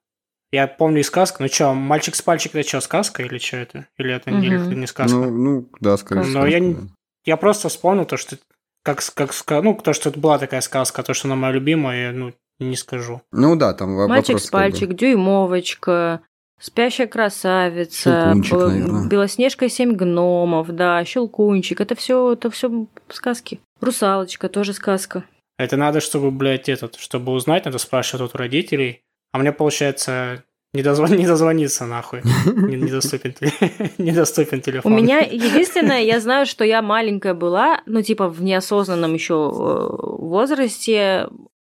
Я 0.52 0.68
помню 0.68 1.00
и 1.00 1.02
сказку, 1.02 1.42
ну 1.42 1.48
что, 1.48 1.74
мальчик 1.74 2.14
с 2.14 2.22
пальчик 2.22 2.54
это 2.54 2.66
что, 2.66 2.80
сказка 2.80 3.22
или 3.22 3.38
что 3.38 3.56
это? 3.56 3.86
Или 3.98 4.14
это, 4.14 4.30
угу. 4.30 4.38
или 4.38 4.56
это 4.56 4.74
не 4.74 4.86
сказка? 4.86 5.16
Ну, 5.16 5.30
ну 5.30 5.68
да, 5.80 5.96
скорее 5.96 6.22
Но 6.22 6.30
сказка, 6.30 6.48
я, 6.48 6.60
да. 6.60 6.80
я 7.24 7.36
просто 7.36 7.68
вспомнил 7.68 8.04
то, 8.04 8.16
что 8.16 8.36
как, 8.82 9.02
как, 9.14 9.64
ну, 9.64 9.74
то, 9.74 9.92
что 9.92 10.10
это 10.10 10.20
была 10.20 10.38
такая 10.38 10.60
сказка, 10.60 11.02
то, 11.02 11.14
что 11.14 11.26
она 11.26 11.34
моя 11.34 11.52
любимая, 11.52 12.12
ну, 12.12 12.32
не 12.60 12.76
скажу. 12.76 13.22
Ну 13.32 13.56
да, 13.56 13.74
там 13.74 13.90
Мальчик 14.08 14.38
с 14.38 14.48
пальчик, 14.48 14.94
дюймовочка, 14.94 16.22
Спящая 16.58 17.06
красавица, 17.06 18.34
Щелкунчик, 18.42 19.08
Белоснежка 19.10 19.66
и 19.66 19.68
семь 19.68 19.92
гномов, 19.92 20.68
да, 20.74 21.04
Щелкунчик. 21.04 21.80
Это 21.80 21.94
все, 21.94 22.32
это 22.32 22.50
все 22.50 22.86
сказки. 23.08 23.60
Русалочка 23.80 24.48
тоже 24.48 24.72
сказка. 24.72 25.24
Это 25.58 25.76
надо, 25.76 26.00
чтобы, 26.00 26.30
блядь, 26.30 26.68
этот, 26.68 26.96
чтобы 26.96 27.32
узнать, 27.32 27.64
надо 27.64 27.78
спрашивать 27.78 28.34
у 28.34 28.38
родителей. 28.38 29.02
А 29.32 29.38
мне, 29.38 29.52
получается, 29.52 30.44
не, 30.72 30.82
дозвон, 30.82 31.16
не 31.16 31.26
дозвониться 31.26 31.86
нахуй. 31.86 32.20
Недоступен, 32.46 33.34
недоступен 33.98 34.60
телефон. 34.60 34.92
У 34.92 34.96
меня 34.96 35.20
единственное, 35.20 36.02
я 36.02 36.20
знаю, 36.20 36.46
что 36.46 36.64
я 36.64 36.82
маленькая 36.82 37.34
была, 37.34 37.80
ну, 37.86 38.02
типа, 38.02 38.28
в 38.28 38.42
неосознанном 38.42 39.14
еще 39.14 39.34
э, 39.34 39.96
возрасте. 40.18 41.28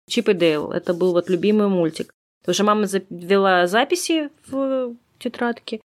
Чип 0.08 0.30
и 0.30 0.32
Дейл. 0.32 0.72
Это 0.72 0.94
был 0.94 1.12
вот 1.12 1.28
любимый 1.28 1.68
мультик. 1.68 2.10
Потому 2.40 2.54
что 2.54 2.64
мама 2.64 2.86
вела 3.10 3.66
записи 3.66 4.30
в 4.46 4.67
тетрадке. 5.18 5.80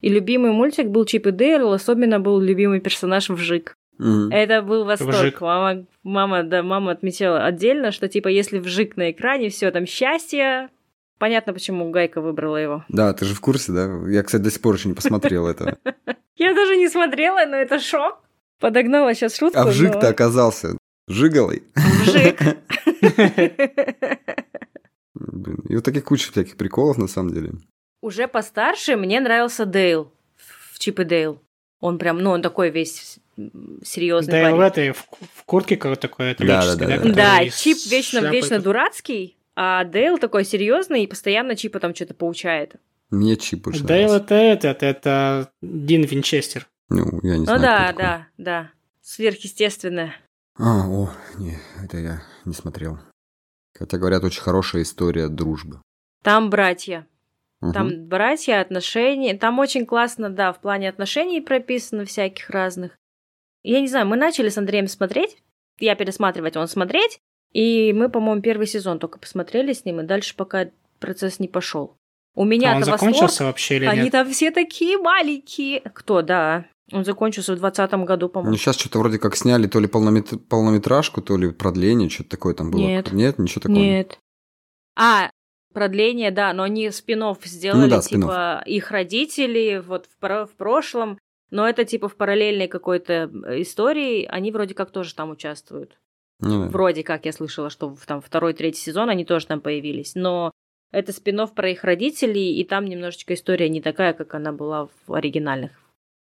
И 0.00 0.08
любимый 0.08 0.52
мультик 0.52 0.88
был 0.88 1.04
Чип 1.04 1.26
и 1.26 1.30
Дейл, 1.30 1.72
особенно 1.72 2.20
был 2.20 2.40
любимый 2.40 2.80
персонаж 2.80 3.30
Вжик. 3.30 3.74
Mm-hmm. 3.98 4.32
Это 4.32 4.62
был 4.62 4.84
восторг. 4.84 5.14
Вжик. 5.14 5.40
Мама, 5.40 5.86
мама, 6.02 6.42
да, 6.42 6.62
мама 6.62 6.92
отметила 6.92 7.44
отдельно, 7.44 7.92
что 7.92 8.08
типа 8.08 8.28
если 8.28 8.58
Вжик 8.58 8.96
на 8.96 9.10
экране, 9.10 9.50
все 9.50 9.70
там 9.70 9.86
счастье. 9.86 10.70
Понятно, 11.18 11.52
почему 11.52 11.90
Гайка 11.90 12.20
выбрала 12.20 12.56
его. 12.56 12.84
Да, 12.88 13.12
ты 13.12 13.24
же 13.24 13.34
в 13.34 13.40
курсе, 13.40 13.72
да? 13.72 13.88
Я, 14.08 14.22
кстати, 14.22 14.42
до 14.42 14.50
сих 14.50 14.60
пор 14.60 14.74
еще 14.74 14.88
не 14.88 14.94
посмотрел 14.94 15.46
этого. 15.46 15.78
Я 16.36 16.54
даже 16.54 16.76
не 16.76 16.88
смотрела, 16.88 17.46
но 17.46 17.56
это 17.56 17.78
шок. 17.78 18.18
Подогнала 18.58 19.14
сейчас 19.14 19.36
шутку. 19.36 19.58
А 19.58 19.66
Вжик-то 19.66 20.08
оказался 20.08 20.76
жиголой. 21.06 21.62
Вжик. 21.76 22.40
И 25.68 25.76
вот 25.76 25.84
таких 25.84 26.04
куча 26.04 26.30
всяких 26.30 26.56
приколов, 26.56 26.98
на 26.98 27.06
самом 27.06 27.32
деле. 27.32 27.52
Уже 28.04 28.28
постарше 28.28 28.96
мне 28.96 29.18
нравился 29.18 29.64
Дейл. 29.64 30.12
В 30.36 30.78
Чип 30.78 31.00
и 31.00 31.04
Дейл. 31.04 31.40
Он 31.80 31.96
прям, 31.96 32.18
ну, 32.18 32.32
он 32.32 32.42
такой 32.42 32.68
весь 32.68 33.18
серьезный 33.82 34.30
Дейл 34.30 34.44
парень. 34.44 34.56
в 34.56 34.60
этой, 34.60 34.90
в, 34.92 35.06
в 35.36 35.44
куртке 35.46 35.78
какой 35.78 35.96
такой 35.96 36.34
Да, 36.38 36.66
да, 36.66 36.76
да, 36.76 36.98
да. 36.98 37.12
Да, 37.14 37.50
с 37.50 37.58
Чип 37.62 37.78
вечно, 37.86 38.18
вечно 38.28 38.56
такой. 38.58 38.62
дурацкий, 38.64 39.38
а 39.56 39.84
Дейл 39.84 40.18
такой 40.18 40.44
серьезный 40.44 41.04
и 41.04 41.06
постоянно 41.06 41.56
Чипа 41.56 41.80
там 41.80 41.94
что-то 41.94 42.12
поучает. 42.12 42.74
Мне 43.08 43.36
чип 43.38 43.62
больше 43.64 43.82
Дейл 43.84 44.08
нравится. 44.08 44.34
это 44.34 44.34
этот, 44.68 44.82
это 44.82 45.50
Дин 45.62 46.02
Винчестер. 46.02 46.66
Ну, 46.90 47.20
я 47.22 47.34
не 47.38 47.46
Ну 47.46 47.56
знаю, 47.56 47.60
да, 47.62 47.76
кто 47.78 47.86
такой. 47.86 48.02
да, 48.02 48.26
да. 48.36 48.70
Сверхъестественное. 49.00 50.14
А, 50.58 50.86
о, 50.86 51.10
не, 51.38 51.58
это 51.82 51.96
я 51.96 52.22
не 52.44 52.52
смотрел. 52.52 52.98
Хотя, 53.78 53.96
говорят, 53.96 54.24
очень 54.24 54.42
хорошая 54.42 54.82
история 54.82 55.28
дружбы. 55.28 55.80
Там 56.22 56.50
братья. 56.50 57.06
Мгм. 57.64 57.72
Там 57.72 58.06
братья, 58.08 58.60
отношения. 58.60 59.34
Там 59.36 59.58
очень 59.58 59.86
классно, 59.86 60.28
да, 60.28 60.52
в 60.52 60.60
плане 60.60 60.88
отношений 60.88 61.40
прописано 61.40 62.04
всяких 62.04 62.50
разных. 62.50 62.92
Я 63.62 63.80
не 63.80 63.88
знаю, 63.88 64.06
мы 64.06 64.16
начали 64.16 64.50
с 64.50 64.58
Андреем 64.58 64.86
смотреть. 64.86 65.38
Я 65.78 65.94
пересматривать, 65.94 66.56
он 66.56 66.68
смотреть. 66.68 67.18
И 67.52 67.92
мы, 67.94 68.08
по-моему, 68.10 68.42
первый 68.42 68.66
сезон 68.66 68.98
только 68.98 69.18
посмотрели 69.18 69.72
с 69.72 69.84
ним, 69.84 70.00
и 70.00 70.04
дальше 70.04 70.36
пока 70.36 70.68
процесс 70.98 71.38
не 71.38 71.48
пошел. 71.48 71.96
У 72.34 72.44
меня 72.44 72.72
А 72.72 72.76
он 72.76 72.84
закончился 72.84 73.44
вообще 73.44 73.76
или 73.76 73.86
Они 73.86 74.02
нет? 74.02 74.12
там 74.12 74.28
все 74.30 74.50
такие 74.50 74.98
маленькие. 74.98 75.80
Кто, 75.80 76.20
да. 76.20 76.66
Он 76.92 77.04
закончился 77.04 77.52
в 77.52 77.58
2020 77.60 78.04
году, 78.06 78.26
Ну, 78.26 78.30
по-моему. 78.32 78.56
сейчас 78.58 78.76
что-то 78.76 78.98
вроде 78.98 79.18
как 79.18 79.36
сняли 79.36 79.66
то 79.68 79.80
ли 79.80 79.86
полномет- 79.86 80.38
полнометражку, 80.48 81.22
то 81.22 81.38
ли 81.38 81.50
продление, 81.50 82.10
что-то 82.10 82.30
такое 82.30 82.54
там 82.54 82.70
было. 82.70 82.80
Нет. 82.80 83.12
Нет, 83.12 83.38
ничего 83.38 83.62
такого. 83.62 83.78
Нет. 83.78 84.18
А, 84.96 85.30
продление, 85.74 86.30
да, 86.30 86.52
но 86.54 86.62
они 86.62 86.90
спин 86.90 87.22
сделали, 87.44 87.82
Ну 87.82 87.88
да, 87.88 88.00
спин-офф. 88.00 88.22
типа, 88.22 88.62
их 88.64 88.90
родители 88.90 89.82
вот 89.86 90.06
в, 90.06 90.16
про- 90.18 90.46
в 90.46 90.52
прошлом, 90.52 91.18
но 91.50 91.68
это 91.68 91.84
типа 91.84 92.08
в 92.08 92.16
параллельной 92.16 92.68
какой-то 92.68 93.30
э, 93.46 93.60
истории, 93.60 94.24
они 94.24 94.50
вроде 94.50 94.74
как 94.74 94.90
тоже 94.90 95.14
там 95.14 95.30
участвуют. 95.30 95.98
Ну 96.40 96.64
да. 96.64 96.68
Вроде 96.70 97.02
как 97.02 97.26
я 97.26 97.32
слышала, 97.32 97.68
что 97.70 97.94
в 97.94 98.06
там 98.06 98.22
второй, 98.22 98.54
третий 98.54 98.80
сезон 98.80 99.10
они 99.10 99.24
тоже 99.24 99.46
там 99.46 99.60
появились, 99.60 100.14
но 100.14 100.50
это 100.90 101.12
спин 101.12 101.46
про 101.48 101.70
их 101.70 101.84
родителей, 101.84 102.54
и 102.58 102.64
там 102.64 102.86
немножечко 102.86 103.34
история 103.34 103.68
не 103.68 103.82
такая, 103.82 104.14
как 104.14 104.34
она 104.34 104.52
была 104.52 104.88
в 105.06 105.12
оригинальных 105.14 105.72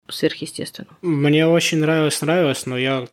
сверхъестественно. 0.08 0.88
Мне 1.02 1.46
очень 1.46 1.78
нравилось, 1.78 2.20
нравилось, 2.20 2.66
но 2.66 2.78
я 2.78 3.06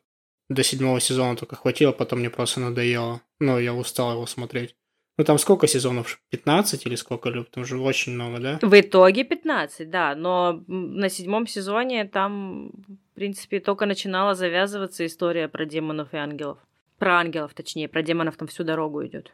до 0.49 0.63
седьмого 0.63 0.99
сезона 0.99 1.35
только 1.35 1.55
хватило, 1.55 1.91
потом 1.91 2.19
мне 2.19 2.29
просто 2.29 2.59
надоело. 2.59 3.21
Ну, 3.39 3.59
я 3.59 3.73
устал 3.73 4.13
его 4.13 4.25
смотреть. 4.25 4.75
Ну, 5.17 5.23
там 5.23 5.37
сколько 5.37 5.67
сезонов? 5.67 6.19
15 6.31 6.85
или 6.87 6.95
сколько? 6.95 7.31
Там 7.51 7.65
же 7.65 7.77
очень 7.79 8.13
много, 8.13 8.39
да? 8.39 8.59
В 8.61 8.79
итоге 8.79 9.23
15, 9.23 9.89
да, 9.89 10.15
но 10.15 10.63
на 10.67 11.09
седьмом 11.09 11.45
сезоне 11.45 12.05
там, 12.05 12.71
в 13.11 13.15
принципе, 13.15 13.59
только 13.59 13.85
начинала 13.85 14.33
завязываться 14.33 15.05
история 15.05 15.47
про 15.47 15.65
демонов 15.65 16.13
и 16.13 16.17
ангелов. 16.17 16.57
Про 16.97 17.19
ангелов, 17.19 17.53
точнее, 17.53 17.87
про 17.87 18.01
демонов 18.01 18.37
там 18.37 18.47
всю 18.47 18.63
дорогу 18.63 19.05
идет. 19.05 19.33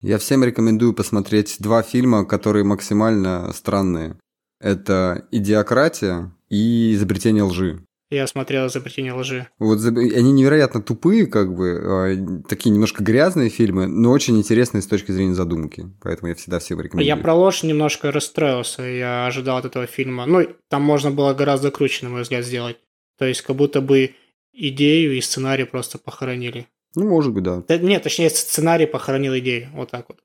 Я 0.00 0.18
всем 0.18 0.44
рекомендую 0.44 0.94
посмотреть 0.94 1.56
два 1.60 1.82
фильма, 1.82 2.24
которые 2.24 2.64
максимально 2.64 3.52
странные. 3.52 4.16
Это 4.60 5.26
«Идиократия» 5.32 6.32
и 6.48 6.94
«Изобретение 6.94 7.42
лжи». 7.42 7.84
Я 8.12 8.26
смотрел 8.26 8.66
«Изобретение 8.66 9.14
лжи». 9.14 9.48
Вот 9.58 9.78
они 9.82 10.32
невероятно 10.32 10.82
тупые, 10.82 11.26
как 11.26 11.56
бы, 11.56 11.80
а, 11.82 12.42
такие 12.46 12.70
немножко 12.70 13.02
грязные 13.02 13.48
фильмы, 13.48 13.86
но 13.86 14.10
очень 14.10 14.36
интересные 14.36 14.82
с 14.82 14.86
точки 14.86 15.12
зрения 15.12 15.32
задумки. 15.32 15.86
Поэтому 16.02 16.28
я 16.28 16.34
всегда 16.34 16.58
всем 16.58 16.78
рекомендую. 16.78 17.06
Я 17.06 17.16
про 17.16 17.32
ложь 17.32 17.62
немножко 17.62 18.12
расстроился. 18.12 18.82
Я 18.82 19.26
ожидал 19.26 19.56
от 19.56 19.64
этого 19.64 19.86
фильма. 19.86 20.26
Ну, 20.26 20.46
там 20.68 20.82
можно 20.82 21.10
было 21.10 21.32
гораздо 21.32 21.70
круче, 21.70 22.04
на 22.04 22.10
мой 22.10 22.22
взгляд, 22.22 22.44
сделать. 22.44 22.76
То 23.18 23.24
есть, 23.24 23.40
как 23.40 23.56
будто 23.56 23.80
бы 23.80 24.14
идею 24.52 25.16
и 25.16 25.20
сценарий 25.22 25.64
просто 25.64 25.96
похоронили. 25.96 26.66
Ну, 26.94 27.08
может 27.08 27.32
быть, 27.32 27.44
да. 27.44 27.64
Да, 27.66 27.78
нет, 27.78 28.02
точнее, 28.02 28.28
сценарий 28.28 28.84
похоронил 28.84 29.34
идею. 29.38 29.70
Вот 29.72 29.90
так 29.90 30.04
вот. 30.10 30.18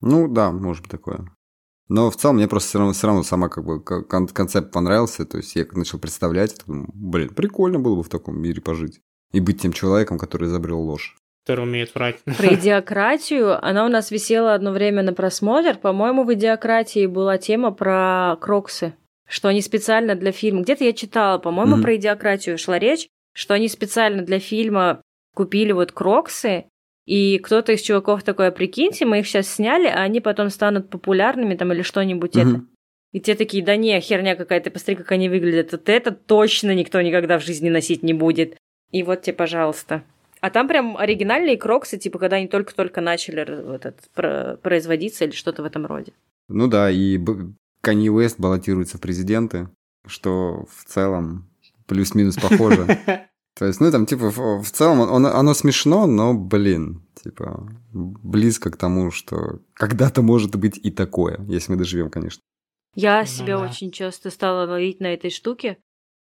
Ну, 0.00 0.26
да, 0.26 0.50
может 0.50 0.82
быть 0.82 0.90
такое. 0.90 1.30
Но 1.88 2.10
в 2.10 2.16
целом 2.16 2.36
мне 2.36 2.48
просто 2.48 2.68
все 2.68 2.78
равно, 2.78 2.92
все 2.92 3.06
равно 3.06 3.22
сама 3.22 3.48
как 3.48 3.64
бы 3.64 3.82
кон- 3.82 4.28
концепт 4.28 4.70
понравился. 4.72 5.24
То 5.24 5.38
есть 5.38 5.56
я 5.56 5.64
начал 5.72 5.98
представлять, 5.98 6.54
думаю, 6.66 6.88
блин, 6.94 7.30
прикольно 7.34 7.78
было 7.78 7.96
бы 7.96 8.02
в 8.02 8.08
таком 8.08 8.40
мире 8.40 8.60
пожить. 8.60 9.00
И 9.32 9.40
быть 9.40 9.60
тем 9.60 9.72
человеком, 9.72 10.18
который 10.18 10.48
изобрел 10.48 10.80
ложь. 10.80 11.16
Который 11.46 11.64
умеет 11.64 11.94
врать. 11.94 12.16
Про 12.24 12.54
идиократию, 12.54 13.62
она 13.64 13.86
у 13.86 13.88
нас 13.88 14.10
висела 14.10 14.54
одно 14.54 14.70
время 14.70 15.02
на 15.02 15.12
просмотр. 15.14 15.78
По-моему, 15.78 16.24
в 16.24 16.34
идиократии 16.34 17.06
была 17.06 17.38
тема 17.38 17.70
про 17.70 18.36
кроксы, 18.40 18.94
что 19.26 19.48
они 19.48 19.62
специально 19.62 20.14
для 20.14 20.32
фильма. 20.32 20.62
Где-то 20.62 20.84
я 20.84 20.92
читала, 20.92 21.38
по-моему, 21.38 21.74
Мгм. 21.76 21.82
про 21.82 21.96
идиократию 21.96 22.58
шла 22.58 22.78
речь, 22.78 23.08
что 23.34 23.54
они 23.54 23.68
специально 23.68 24.22
для 24.22 24.38
фильма 24.40 25.00
купили 25.34 25.72
вот 25.72 25.92
кроксы, 25.92 26.64
и 27.08 27.38
кто-то 27.38 27.72
из 27.72 27.80
чуваков 27.80 28.22
такой, 28.22 28.48
«А 28.48 28.50
прикиньте, 28.50 29.06
мы 29.06 29.20
их 29.20 29.26
сейчас 29.26 29.48
сняли, 29.48 29.86
а 29.86 30.02
они 30.02 30.20
потом 30.20 30.50
станут 30.50 30.90
популярными 30.90 31.54
там 31.54 31.72
или 31.72 31.80
что-нибудь 31.80 32.36
это. 32.36 32.48
Мгм. 32.48 32.68
И 33.12 33.20
те 33.20 33.34
такие, 33.34 33.64
да 33.64 33.76
не, 33.76 33.98
херня 34.00 34.36
какая-то, 34.36 34.70
посмотри, 34.70 34.96
как 34.96 35.10
они 35.12 35.30
выглядят. 35.30 35.72
Вот 35.72 35.88
это 35.88 36.10
точно 36.10 36.74
никто 36.74 37.00
никогда 37.00 37.38
в 37.38 37.42
жизни 37.42 37.70
носить 37.70 38.02
не 38.02 38.12
будет. 38.12 38.58
И 38.90 39.02
вот 39.02 39.22
тебе, 39.22 39.32
пожалуйста. 39.32 40.02
А 40.42 40.50
там 40.50 40.68
прям 40.68 40.98
оригинальные 40.98 41.56
кроксы, 41.56 41.96
типа, 41.96 42.18
когда 42.18 42.36
они 42.36 42.46
только-только 42.46 43.00
начали 43.00 43.40
р- 43.40 43.74
этот, 43.76 43.96
про- 44.14 44.58
производиться 44.62 45.24
или 45.24 45.32
что-то 45.32 45.62
в 45.62 45.64
этом 45.64 45.86
роде. 45.86 46.12
Ну 46.48 46.68
да, 46.68 46.90
и 46.90 47.16
Б- 47.16 47.54
Канье 47.80 48.12
Уэст 48.12 48.38
баллотируется 48.38 48.98
в 48.98 49.00
президенты, 49.00 49.68
что 50.06 50.66
в 50.70 50.84
целом 50.84 51.48
плюс-минус 51.86 52.36
похоже. 52.36 52.86
То 53.58 53.66
есть, 53.66 53.80
ну, 53.80 53.90
там, 53.90 54.06
типа, 54.06 54.30
в, 54.30 54.62
в 54.62 54.70
целом 54.70 55.00
он- 55.00 55.26
оно 55.26 55.54
смешно, 55.54 56.06
но, 56.06 56.32
блин, 56.34 57.02
типа, 57.22 57.68
близко 57.92 58.70
к 58.70 58.76
тому, 58.76 59.10
что 59.10 59.58
когда-то 59.74 60.22
может 60.22 60.54
быть 60.56 60.78
и 60.78 60.90
такое, 60.90 61.40
если 61.48 61.72
мы 61.72 61.78
доживем, 61.78 62.10
конечно. 62.10 62.42
Я 62.94 63.20
Ну 63.20 63.26
себя 63.26 63.58
да. 63.58 63.64
очень 63.64 63.90
часто 63.90 64.30
стала 64.30 64.68
ловить 64.70 65.00
на 65.00 65.12
этой 65.12 65.30
штуке. 65.30 65.78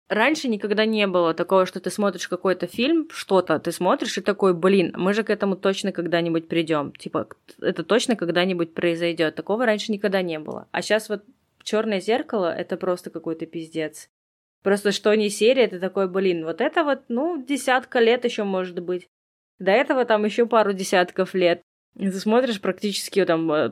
Раньше 0.08 0.48
никогда 0.48 0.86
не 0.86 1.06
было 1.08 1.34
такого, 1.34 1.66
что 1.66 1.80
ты 1.80 1.92
смотришь 1.92 2.28
какой-то 2.28 2.66
фильм, 2.66 3.08
что-то, 3.12 3.60
ты 3.60 3.72
смотришь 3.72 4.18
и 4.18 4.22
такой, 4.22 4.54
блин, 4.56 4.94
мы 4.98 5.14
же 5.14 5.24
к 5.24 5.30
этому 5.30 5.56
точно 5.56 5.92
когда-нибудь 5.92 6.48
придем. 6.48 6.94
Типа, 6.94 7.28
это 7.62 7.84
точно 7.84 8.16
когда-нибудь 8.16 8.74
произойдет. 8.74 9.36
Такого 9.36 9.66
раньше 9.66 9.92
никогда 9.92 10.22
не 10.22 10.40
было. 10.40 10.68
А 10.72 10.82
сейчас 10.82 11.10
вот 11.10 11.24
Черное 11.64 12.00
зеркало 12.00 12.52
это 12.52 12.78
просто 12.78 13.10
какой-то 13.10 13.46
пиздец. 13.46 14.10
Просто 14.64 14.92
что 14.92 15.14
не 15.16 15.30
серия, 15.30 15.68
ты 15.68 15.80
такой, 15.80 16.10
блин, 16.10 16.44
вот 16.44 16.60
это 16.62 16.84
вот, 16.84 17.04
ну, 17.08 17.44
десятка 17.48 18.00
лет 18.00 18.26
еще 18.26 18.44
может 18.44 18.80
быть. 18.80 19.08
До 19.58 19.72
этого 19.72 20.06
там 20.06 20.26
еще 20.26 20.46
пару 20.46 20.74
десятков 20.74 21.34
лет. 21.34 21.62
И 21.98 22.10
ты 22.10 22.20
смотришь 22.20 22.62
практически 22.62 23.24
там 23.26 23.52
э, 23.52 23.72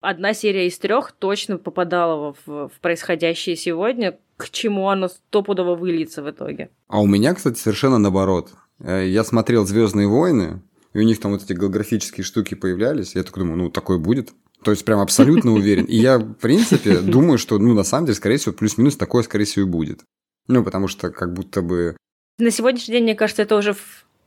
одна 0.00 0.34
серия 0.34 0.66
из 0.66 0.78
трех 0.78 1.12
точно 1.12 1.58
попадала 1.58 2.34
в, 2.46 2.68
в 2.68 2.80
происходящее 2.80 3.56
сегодня, 3.56 4.18
к 4.36 4.50
чему 4.50 4.88
оно 4.88 5.08
стопудово 5.08 5.74
выльется 5.74 6.22
в 6.22 6.30
итоге. 6.30 6.70
А 6.88 7.00
у 7.00 7.06
меня, 7.06 7.34
кстати, 7.34 7.58
совершенно 7.58 7.98
наоборот. 7.98 8.50
Э, 8.80 9.06
Я 9.06 9.24
смотрел 9.24 9.66
Звездные 9.66 10.06
войны, 10.06 10.62
и 10.92 10.98
у 10.98 11.02
них 11.02 11.20
там 11.20 11.32
вот 11.32 11.42
эти 11.42 11.52
голографические 11.52 12.24
штуки 12.24 12.54
появлялись. 12.54 13.14
Я 13.14 13.22
такой 13.22 13.42
думаю, 13.42 13.58
ну, 13.58 13.70
такое 13.70 13.98
будет. 13.98 14.30
То 14.62 14.70
есть, 14.70 14.84
прям 14.84 15.00
абсолютно 15.00 15.52
уверен. 15.54 15.84
И 15.84 15.96
я, 15.96 16.18
в 16.18 16.34
принципе, 16.34 16.98
думаю, 16.98 17.38
что, 17.38 17.58
ну, 17.58 17.74
на 17.74 17.84
самом 17.84 18.06
деле, 18.06 18.16
скорее 18.16 18.36
всего, 18.38 18.54
плюс-минус 18.54 18.96
такое, 18.96 19.22
скорее 19.22 19.44
всего, 19.44 19.66
и 19.66 19.70
будет. 19.70 20.00
Ну, 20.48 20.64
потому 20.64 20.88
что 20.88 21.10
как 21.10 21.32
будто 21.32 21.62
бы 21.62 21.96
На 22.38 22.50
сегодняшний 22.50 22.92
день, 22.92 23.04
мне 23.04 23.14
кажется, 23.14 23.42
это 23.42 23.56
уже... 23.56 23.76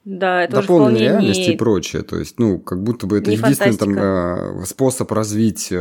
Да, 0.06 0.44
это 0.44 0.60
уже 0.60 0.68
дополненная 0.68 0.92
вполне 0.92 1.10
реальность 1.10 1.48
и 1.48 1.52
не... 1.52 1.58
прочее. 1.58 2.04
То 2.04 2.18
есть, 2.18 2.40
ну, 2.40 2.60
как 2.60 2.82
будто 2.84 3.06
бы 3.06 3.18
это 3.18 3.30
не 3.30 3.38
единственный 3.38 3.78
там 3.78 3.94
фантастика. 3.94 4.62
э, 4.62 4.66
способ 4.66 5.12
развить 5.12 5.72
э, 5.72 5.78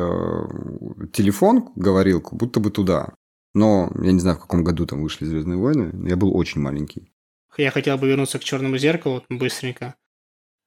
телефон, 1.13 1.71
говорилку, 1.77 2.37
будто 2.37 2.61
бы 2.61 2.71
туда. 2.71 3.15
Но 3.55 3.91
я 4.03 4.13
не 4.13 4.21
знаю, 4.21 4.37
в 4.37 4.41
каком 4.41 4.65
году 4.65 4.87
там 4.87 5.03
вышли 5.03 5.25
Звездные 5.25 5.59
войны. 5.59 5.91
но 5.93 6.09
Я 6.09 6.17
был 6.17 6.37
очень 6.37 6.61
маленький. 6.61 7.13
Я 7.57 7.71
хотел 7.71 7.97
бы 7.97 8.09
вернуться 8.09 8.39
к 8.39 8.45
черному 8.45 8.77
зеркалу 8.77 9.25
быстренько. 9.29 9.95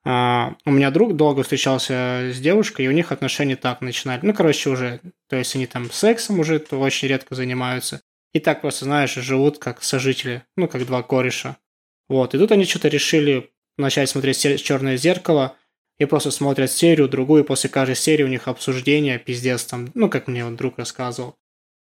А, 0.03 0.55
у 0.65 0.71
меня 0.71 0.89
друг 0.89 1.15
долго 1.15 1.43
встречался 1.43 2.31
с 2.33 2.39
девушкой, 2.39 2.85
и 2.85 2.87
у 2.87 2.91
них 2.91 3.11
отношения 3.11 3.55
так 3.55 3.81
начинали. 3.81 4.19
Ну, 4.23 4.33
короче, 4.33 4.69
уже, 4.69 4.99
то 5.29 5.35
есть 5.35 5.55
они 5.55 5.67
там 5.67 5.91
сексом 5.91 6.39
уже 6.39 6.57
очень 6.71 7.07
редко 7.07 7.35
занимаются. 7.35 8.01
И 8.33 8.39
так 8.39 8.61
просто, 8.61 8.85
знаешь, 8.85 9.13
живут 9.15 9.57
как 9.57 9.83
сожители, 9.83 10.43
ну, 10.55 10.67
как 10.67 10.85
два 10.85 11.03
кореша. 11.03 11.57
Вот, 12.07 12.33
и 12.33 12.37
тут 12.37 12.51
они 12.51 12.65
что-то 12.65 12.87
решили 12.87 13.51
начать 13.77 14.09
смотреть 14.09 14.61
черное 14.63 14.97
зеркало, 14.97 15.55
и 15.97 16.05
просто 16.05 16.31
смотрят 16.31 16.71
серию, 16.71 17.07
другую, 17.07 17.43
и 17.43 17.47
после 17.47 17.69
каждой 17.69 17.95
серии 17.95 18.23
у 18.23 18.27
них 18.27 18.47
обсуждение, 18.47 19.19
пиздец 19.19 19.65
там, 19.65 19.91
ну, 19.93 20.09
как 20.09 20.27
мне 20.27 20.43
вот 20.43 20.55
друг 20.55 20.79
рассказывал. 20.79 21.35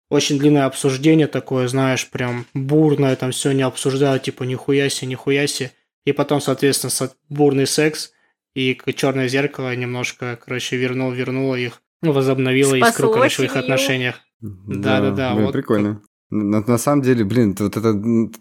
Очень 0.09 0.37
длинное 0.37 0.65
обсуждение 0.65 1.25
такое, 1.27 1.67
знаешь, 1.67 2.07
прям 2.09 2.45
бурное, 2.53 3.15
там 3.15 3.31
все 3.31 3.51
не 3.53 3.63
обсуждают, 3.63 4.23
типа 4.23 4.43
нихуя 4.43 4.89
себе, 4.89 5.07
нихуя 5.07 5.47
себе. 5.47 5.71
И 6.05 6.11
потом, 6.11 6.41
соответственно, 6.41 6.91
со- 6.91 7.15
бурный 7.29 7.65
секс, 7.65 8.11
и 8.53 8.77
черное 8.95 9.27
зеркало 9.27 9.75
немножко, 9.75 10.37
короче, 10.43 10.77
вернул, 10.77 11.11
вернуло 11.11 11.55
их, 11.55 11.81
ну, 12.03 12.11
возобновило 12.11 12.75
искру, 12.75 13.07
Спасло 13.07 13.13
короче, 13.13 13.41
в 13.41 13.45
их 13.45 13.55
отношениях. 13.55 14.19
Да-да-да, 14.41 15.33
блин, 15.33 15.45
вот 15.45 15.53
прикольно. 15.53 16.01
На, 16.33 16.61
на 16.61 16.77
самом 16.77 17.03
деле, 17.03 17.23
блин, 17.23 17.55
вот 17.59 17.77
это 17.77 17.93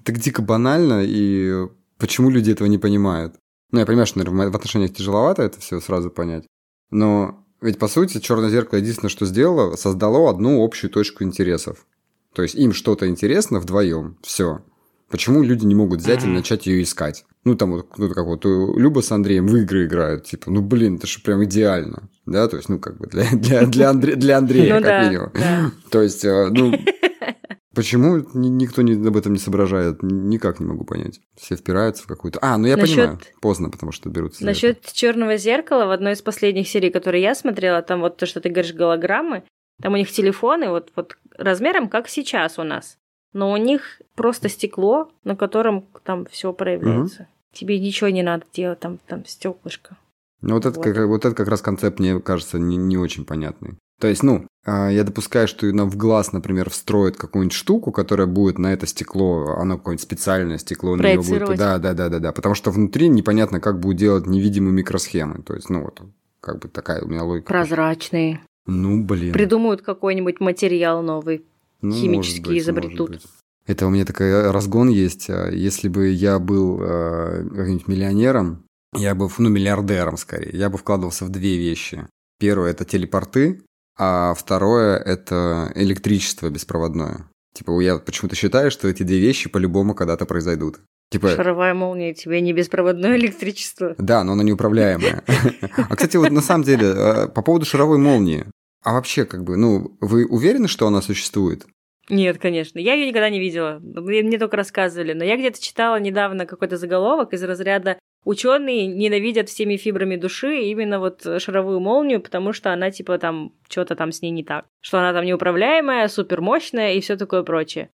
так 0.05 0.19
дико 0.19 0.41
банально, 0.41 1.03
и 1.05 1.67
почему 1.99 2.31
люди 2.31 2.51
этого 2.51 2.67
не 2.67 2.79
понимают? 2.79 3.35
Ну, 3.71 3.81
я 3.81 3.87
понимаю, 3.87 4.07
что, 4.07 4.19
наверное, 4.19 4.51
в 4.51 4.57
отношениях 4.57 4.95
тяжеловато 4.95 5.43
это 5.43 5.61
все 5.61 5.79
сразу 5.81 6.11
понять, 6.11 6.47
но 6.91 7.45
ведь, 7.61 7.79
по 7.79 7.89
сути, 7.89 8.19
черное 8.19 8.49
зеркало 8.49 8.79
единственное, 8.79 9.11
что 9.11 9.27
сделало, 9.27 9.77
создало 9.77 10.31
одну 10.31 10.65
общую 10.65 10.91
точку 10.91 11.23
интересов. 11.23 11.87
То 12.35 12.43
есть 12.43 12.55
им 12.55 12.73
что-то 12.73 13.07
интересно 13.07 13.61
вдвоем. 13.61 14.17
Все. 14.23 14.65
Почему 15.11 15.43
люди 15.43 15.67
не 15.67 15.75
могут 15.75 16.01
взять 16.01 16.25
и 16.25 16.27
начать 16.27 16.67
ее 16.67 16.83
искать? 16.83 17.27
Ну, 17.45 17.55
там 17.55 17.73
вот, 17.73 17.99
ну, 17.99 18.09
как 18.09 18.25
вот 18.25 18.47
Люба 18.47 19.01
с 19.01 19.13
Андреем 19.13 19.47
в 19.47 19.57
игры 19.57 19.85
играют, 19.85 20.25
типа, 20.25 20.51
ну, 20.51 20.63
блин, 20.63 20.97
это 20.97 21.07
же 21.07 21.21
прям 21.21 21.45
идеально, 21.45 22.09
да, 22.25 22.49
то 22.49 22.57
есть, 22.57 22.71
ну, 22.71 22.79
как 22.79 22.97
бы 22.97 23.07
для, 23.07 23.31
для, 23.33 23.67
для, 23.67 23.91
Андре, 23.91 24.17
для 24.17 24.39
Андрея, 24.39 24.77
ну 24.77 24.83
как 24.83 25.07
минимум. 25.07 25.73
То 25.91 26.01
есть, 26.01 26.25
э, 26.25 26.49
ну, 26.51 26.73
почему 27.75 28.19
никто 28.35 28.83
не, 28.83 28.95
об 28.95 29.17
этом 29.17 29.33
не 29.33 29.39
соображает, 29.39 30.03
никак 30.03 30.61
не 30.61 30.67
могу 30.67 30.85
понять. 30.85 31.21
Все 31.37 31.57
впираются 31.57 32.05
в 32.05 32.07
какую-то... 32.07 32.39
А, 32.43 32.59
ну, 32.59 32.67
я 32.67 32.77
понимаю, 32.77 33.21
поздно, 33.41 33.71
потому 33.71 33.93
что 33.93 34.09
берутся 34.09 34.45
Насчет 34.45 34.85
черного 34.93 35.37
зеркала, 35.37 35.87
в 35.87 35.91
одной 35.91 36.13
из 36.13 36.23
последних 36.23 36.69
серий, 36.69 36.91
которые 36.91 37.23
я 37.23 37.35
смотрела, 37.35 37.83
там 37.83 38.01
вот 38.01 38.17
то, 38.17 38.27
что 38.27 38.41
ты 38.41 38.49
говоришь, 38.49 38.75
голограммы, 38.75 39.45
там 39.81 39.95
у 39.95 39.97
них 39.97 40.11
телефоны 40.11 40.69
вот, 40.69 40.93
вот 40.97 41.17
размером, 41.37 41.89
как 41.89 42.09
сейчас 42.09 42.59
у 42.59 42.63
нас 42.63 42.99
но 43.33 43.53
у 43.53 43.57
них 43.57 44.01
просто 44.15 44.49
стекло, 44.49 45.11
на 45.25 45.37
котором 45.37 45.87
там 46.05 46.27
все 46.27 46.53
проявляется. 46.53 47.23
Угу. 47.23 47.29
Тебе 47.53 47.81
ничего 47.81 48.11
не 48.11 48.23
надо 48.23 48.45
делать, 48.53 48.81
там, 48.81 48.99
там 49.07 49.25
стеклышко. 49.27 49.97
Ну, 50.41 50.55
вот, 50.55 50.65
вот. 50.65 50.77
Это, 50.77 50.95
как, 50.95 51.07
вот 51.07 51.25
это 51.25 51.35
как 51.35 51.49
раз 51.49 51.63
концепт, 51.63 51.99
мне 51.99 52.21
кажется, 52.21 52.59
не, 52.59 52.77
не 52.77 52.97
очень 52.97 53.25
понятный. 53.25 53.77
То 54.01 54.09
есть, 54.09 54.23
ну, 54.23 54.47
я 54.65 55.03
допускаю, 55.05 55.49
что 55.49 55.67
нам 55.73 55.91
в 55.91 55.97
глаз, 55.97 56.33
например, 56.33 56.71
встроят 56.71 57.17
какую-нибудь 57.17 57.55
штуку, 57.55 57.91
которая 57.91 58.27
будет 58.29 58.59
на 58.59 58.73
это 58.73 58.87
стекло, 58.87 59.57
оно 59.59 59.77
какое-нибудь 59.77 60.03
специальное 60.03 60.59
стекло 60.59 60.95
на 60.95 61.13
него 61.13 61.23
будет. 61.23 61.59
Да, 61.59 61.79
да, 61.79 61.95
да, 61.95 62.09
да, 62.09 62.19
да. 62.21 62.33
Потому 62.33 62.55
что 62.55 62.71
внутри 62.71 63.09
непонятно, 63.09 63.61
как 63.61 63.81
будет 63.81 63.97
делать 63.97 64.27
невидимые 64.27 64.73
микросхемы. 64.73 65.43
То 65.43 65.55
есть, 65.55 65.69
ну 65.69 65.83
вот, 65.83 66.03
как 66.41 66.61
бы 66.61 66.69
такая 66.69 67.03
у 67.03 67.09
меня 67.09 67.25
логика. 67.25 67.49
Прозрачные. 67.49 68.41
Ну, 68.67 69.03
блин. 69.03 69.33
Придумают 69.33 69.83
какой-нибудь 69.83 70.39
материал 70.41 71.03
новый. 71.03 71.45
Ну, 71.81 71.93
химические 71.93 72.55
быть, 72.55 72.63
изобретут. 72.63 73.21
Это 73.67 73.87
у 73.87 73.91
меня 73.91 74.05
такой 74.05 74.51
разгон 74.51 74.89
есть. 74.89 75.29
А 75.29 75.51
если 75.51 75.89
бы 75.89 76.09
я 76.11 76.39
был 76.39 76.81
э, 76.81 77.45
каким-нибудь 77.49 77.89
миллионером, 77.89 78.65
я 78.95 79.15
бы, 79.15 79.29
ну, 79.39 79.49
миллиардером 79.49 80.17
скорее, 80.17 80.57
я 80.57 80.71
бы 80.71 80.79
вкладывался 80.79 81.25
в 81.25 81.31
две 81.31 81.59
вещи. 81.59 82.07
Первое– 82.39 82.71
это 82.73 82.85
телепорты, 82.85 83.63
а 83.99 84.35
второе– 84.35 84.97
это 85.05 85.73
электричество 85.75 86.49
беспроводное. 86.49 87.29
Типа, 87.55 87.79
я 87.81 87.99
почему-то 87.99 88.35
считаю, 88.35 88.71
что 88.71 88.89
эти 88.89 89.03
две 89.03 89.19
вещи 89.19 89.51
по-любому 89.51 89.95
когда-то 89.95 90.25
произойдут. 90.25 90.81
Типа... 91.11 91.29
Шаровая 91.29 91.75
молния, 91.75 92.15
тебе 92.15 92.41
не 92.41 92.55
беспроводное 92.55 93.17
электричество. 93.17 93.95
Да, 93.99 94.25
но 94.25 94.33
она 94.33 94.43
неуправляемая. 94.43 95.23
А, 95.77 95.95
кстати, 95.95 96.17
вот 96.17 96.31
на 96.31 96.41
самом 96.41 96.65
деле, 96.65 96.87
э, 96.87 97.29
по 97.29 97.43
поводу 97.43 97.67
шаровой 97.67 97.99
молнии. 97.99 98.47
А 98.83 98.95
вообще, 98.95 99.27
как 99.27 99.45
бы, 99.45 99.57
ну, 99.57 99.97
вы 100.01 100.27
уверены, 100.27 100.69
что 100.69 100.87
она 100.87 101.03
существует? 101.03 101.67
Нет, 102.09 102.39
конечно. 102.39 102.79
Я 102.79 102.95
ее 102.95 103.09
никогда 103.09 103.31
не 103.31 103.41
видела. 103.41 103.79
Мне 103.81 104.39
только 104.39 104.57
рассказывали. 104.57 105.13
Но 105.13 105.25
я 105.25 105.37
где-то 105.37 105.63
читала 105.63 106.01
недавно 106.01 106.47
какой-то 106.47 106.77
заголовок 106.77 107.33
из 107.33 107.43
разряда 107.43 107.99
Ученые 108.25 108.87
ненавидят 108.87 109.49
всеми 109.49 109.77
фибрами 109.77 110.17
души 110.17 110.61
именно 110.63 111.01
вот 111.01 111.27
шаровую 111.39 111.81
молнию, 111.81 112.21
потому 112.21 112.53
что 112.53 112.73
она 112.73 112.91
типа 112.91 113.19
там 113.19 113.53
что-то 113.69 113.97
там 113.97 114.13
с 114.13 114.23
ней 114.23 114.31
не 114.31 114.45
так. 114.45 114.67
Что 114.81 114.99
она 114.99 115.13
там 115.13 115.25
неуправляемая, 115.25 116.07
супермощная 116.09 116.95
и 116.95 117.01
все 117.01 117.17
такое 117.17 117.43
прочее. 117.43 117.91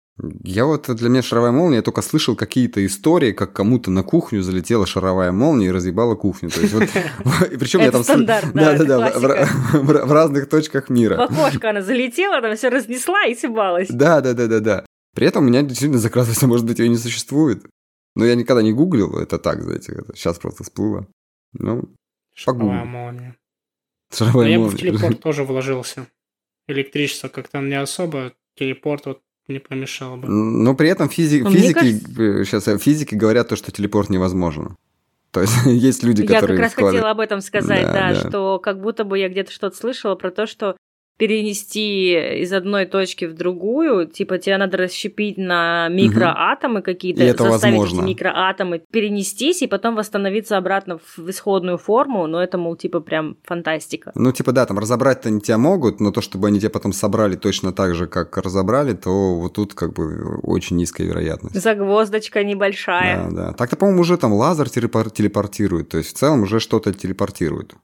Я 0.43 0.65
вот 0.65 0.93
для 0.95 1.09
меня 1.09 1.24
шаровая 1.24 1.51
молния, 1.51 1.78
я 1.78 1.82
только 1.82 2.03
слышал 2.03 2.36
какие-то 2.36 2.86
истории, 2.86 3.32
как 3.32 3.51
кому-то 3.53 3.89
на 3.89 4.03
кухню 4.03 4.43
залетела 4.43 4.86
шаровая 4.86 5.32
молния 5.32 5.67
и 5.67 5.71
разъебала 5.71 6.13
кухню. 6.13 6.51
То 6.51 6.61
есть 6.61 6.74
вот, 6.74 6.84
причем 7.59 7.80
я 7.80 7.91
там 7.91 8.03
стандарт, 8.03 8.53
да, 8.53 8.78
да, 8.78 8.84
да, 8.86 9.11
в, 9.74 10.11
разных 10.11 10.47
точках 10.49 10.89
мира. 10.89 11.17
В 11.17 11.32
окошко 11.32 11.71
она 11.71 11.82
залетела, 11.82 12.41
там 12.41 12.55
все 12.55 12.69
разнесла 12.69 13.26
и 13.26 13.34
съебалась. 13.34 13.88
Да, 13.89 14.21
да, 14.21 14.34
да, 14.34 14.47
да, 14.47 14.59
да. 14.59 14.86
При 15.15 15.28
этом 15.28 15.45
у 15.45 15.47
меня 15.47 15.63
действительно 15.63 15.99
закрадывается, 15.99 16.47
может 16.47 16.65
быть, 16.65 16.78
ее 16.80 16.89
не 16.89 16.97
существует. 16.97 17.65
Но 18.16 18.26
я 18.26 18.36
никогда 18.36 18.61
не 18.61 18.74
гуглил, 18.74 19.18
это 19.18 19.39
так, 19.39 19.64
знаете, 19.64 19.93
это 19.93 20.16
сейчас 20.16 20.38
просто 20.38 20.64
всплыло. 20.64 21.07
Ну, 21.53 21.89
Шаровая 22.34 22.86
молния. 22.86 23.36
Шаровая 24.11 24.45
молния. 24.45 24.51
Я 24.53 24.59
бы 24.59 24.70
в 24.70 24.78
телепорт 24.78 25.20
тоже 25.22 25.43
вложился. 25.43 26.07
Электричество 26.68 27.28
как-то 27.28 27.59
не 27.59 27.80
особо, 27.80 28.34
телепорт 28.55 29.05
вот 29.05 29.22
не 29.47 29.59
помешало 29.59 30.16
бы. 30.16 30.28
Но 30.28 30.76
при 30.76 30.89
этом 30.89 31.07
физи- 31.07 31.49
физики, 31.51 31.74
кажется... 31.74 32.45
сейчас 32.45 32.68
э, 32.68 32.78
физики 32.78 33.16
говорят 33.16 33.49
то, 33.49 33.55
что 33.55 33.72
телепорт 33.72 34.09
невозможен. 34.09 34.78
То 35.32 35.41
есть 35.41 35.53
есть 35.66 36.03
люди, 36.03 36.26
которые... 36.26 36.41
Я 36.41 36.47
как 36.47 36.59
раз 36.59 36.72
вкладывают... 36.74 36.95
хотела 36.95 37.11
об 37.11 37.20
этом 37.20 37.41
сказать, 37.41 37.86
да, 37.86 37.93
да, 37.93 38.14
да, 38.14 38.30
что 38.30 38.59
как 38.59 38.80
будто 38.82 39.03
бы 39.03 39.18
я 39.18 39.28
где-то 39.30 39.51
что-то 39.51 39.76
слышала 39.76 40.16
про 40.16 40.32
то, 40.32 40.45
что 40.45 40.78
перенести 41.18 42.41
из 42.41 42.51
одной 42.53 42.86
точки 42.86 43.26
в 43.26 43.34
другую, 43.34 44.07
типа 44.07 44.38
тебе 44.39 44.57
надо 44.57 44.78
расщепить 44.78 45.38
на 45.38 45.88
микроатомы 45.89 46.80
угу. 46.80 46.86
какие-то, 46.86 47.26
заставить 47.28 47.78
возможно. 47.78 48.01
эти 48.01 48.09
микроатомы 48.09 48.82
перенестись 48.91 49.61
и 49.61 49.68
потом 49.68 49.95
восстановиться 49.95 50.57
обратно 50.57 50.99
в 51.16 51.30
исходную 51.30 51.78
форму, 51.78 52.28
но 52.28 52.41
это, 52.41 52.57
мол, 52.57 52.76
типа 52.76 52.99
прям 52.99 53.38
фантастика. 53.43 54.11
Ну, 54.16 54.32
типа, 54.32 54.51
да, 54.51 54.66
там 54.66 54.80
разобрать-то 54.80 55.30
они 55.30 55.39
тебя 55.39 55.57
могут, 55.57 55.99
но 55.99 56.11
то, 56.11 56.22
чтобы 56.22 56.47
они 56.47 56.59
тебя 56.59 56.72
потом 56.72 56.93
собрали 56.93 57.36
точно 57.36 57.74
так 57.74 57.95
же, 57.95 58.07
как 58.07 58.36
разобрали, 58.38 58.93
то 58.93 59.36
вот 59.36 59.53
тут 59.53 59.76
как 59.76 59.93
бы 59.93 60.39
очень 60.41 60.78
низкая 60.78 61.07
вероятность. 61.07 61.61
Загвоздочка 61.61 62.43
небольшая. 62.43 63.30
Да, 63.30 63.47
да. 63.47 63.53
Так-то, 63.53 63.76
по-моему, 63.76 64.01
уже 64.01 64.18
там 64.18 64.34
лазер 64.34 64.70
телепортирует, 64.70 65.89
то 65.89 65.97
есть 65.97 66.16
в 66.16 66.18
целом 66.18 66.43
уже 66.43 66.59
что-то 66.59 66.91
телепортирует. 66.93 67.76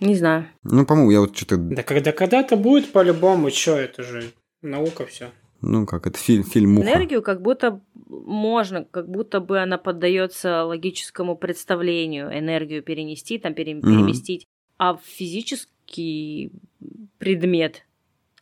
Не 0.00 0.14
знаю. 0.14 0.46
Ну, 0.62 0.86
по-моему, 0.86 1.10
я 1.10 1.20
вот 1.20 1.36
что-то... 1.36 1.56
Да 1.56 1.82
когда 1.82 2.12
когда-то 2.12 2.56
будет 2.56 2.92
по-любому, 2.92 3.50
что 3.50 3.76
это 3.76 4.02
же 4.02 4.30
наука 4.62 5.06
все. 5.06 5.30
Ну, 5.60 5.86
как 5.86 6.06
это 6.06 6.18
фильм, 6.18 6.44
фильм 6.44 6.74
Муха. 6.74 6.88
Энергию 6.88 7.20
как 7.20 7.42
будто 7.42 7.80
можно, 8.06 8.84
как 8.84 9.08
будто 9.08 9.40
бы 9.40 9.58
она 9.58 9.76
поддается 9.76 10.64
логическому 10.64 11.36
представлению, 11.36 12.28
энергию 12.28 12.82
перенести, 12.82 13.38
там 13.38 13.54
пере, 13.54 13.72
mm-hmm. 13.72 13.80
переместить, 13.80 14.46
а 14.76 14.94
в 14.94 15.00
физический 15.04 16.52
предмет, 17.18 17.84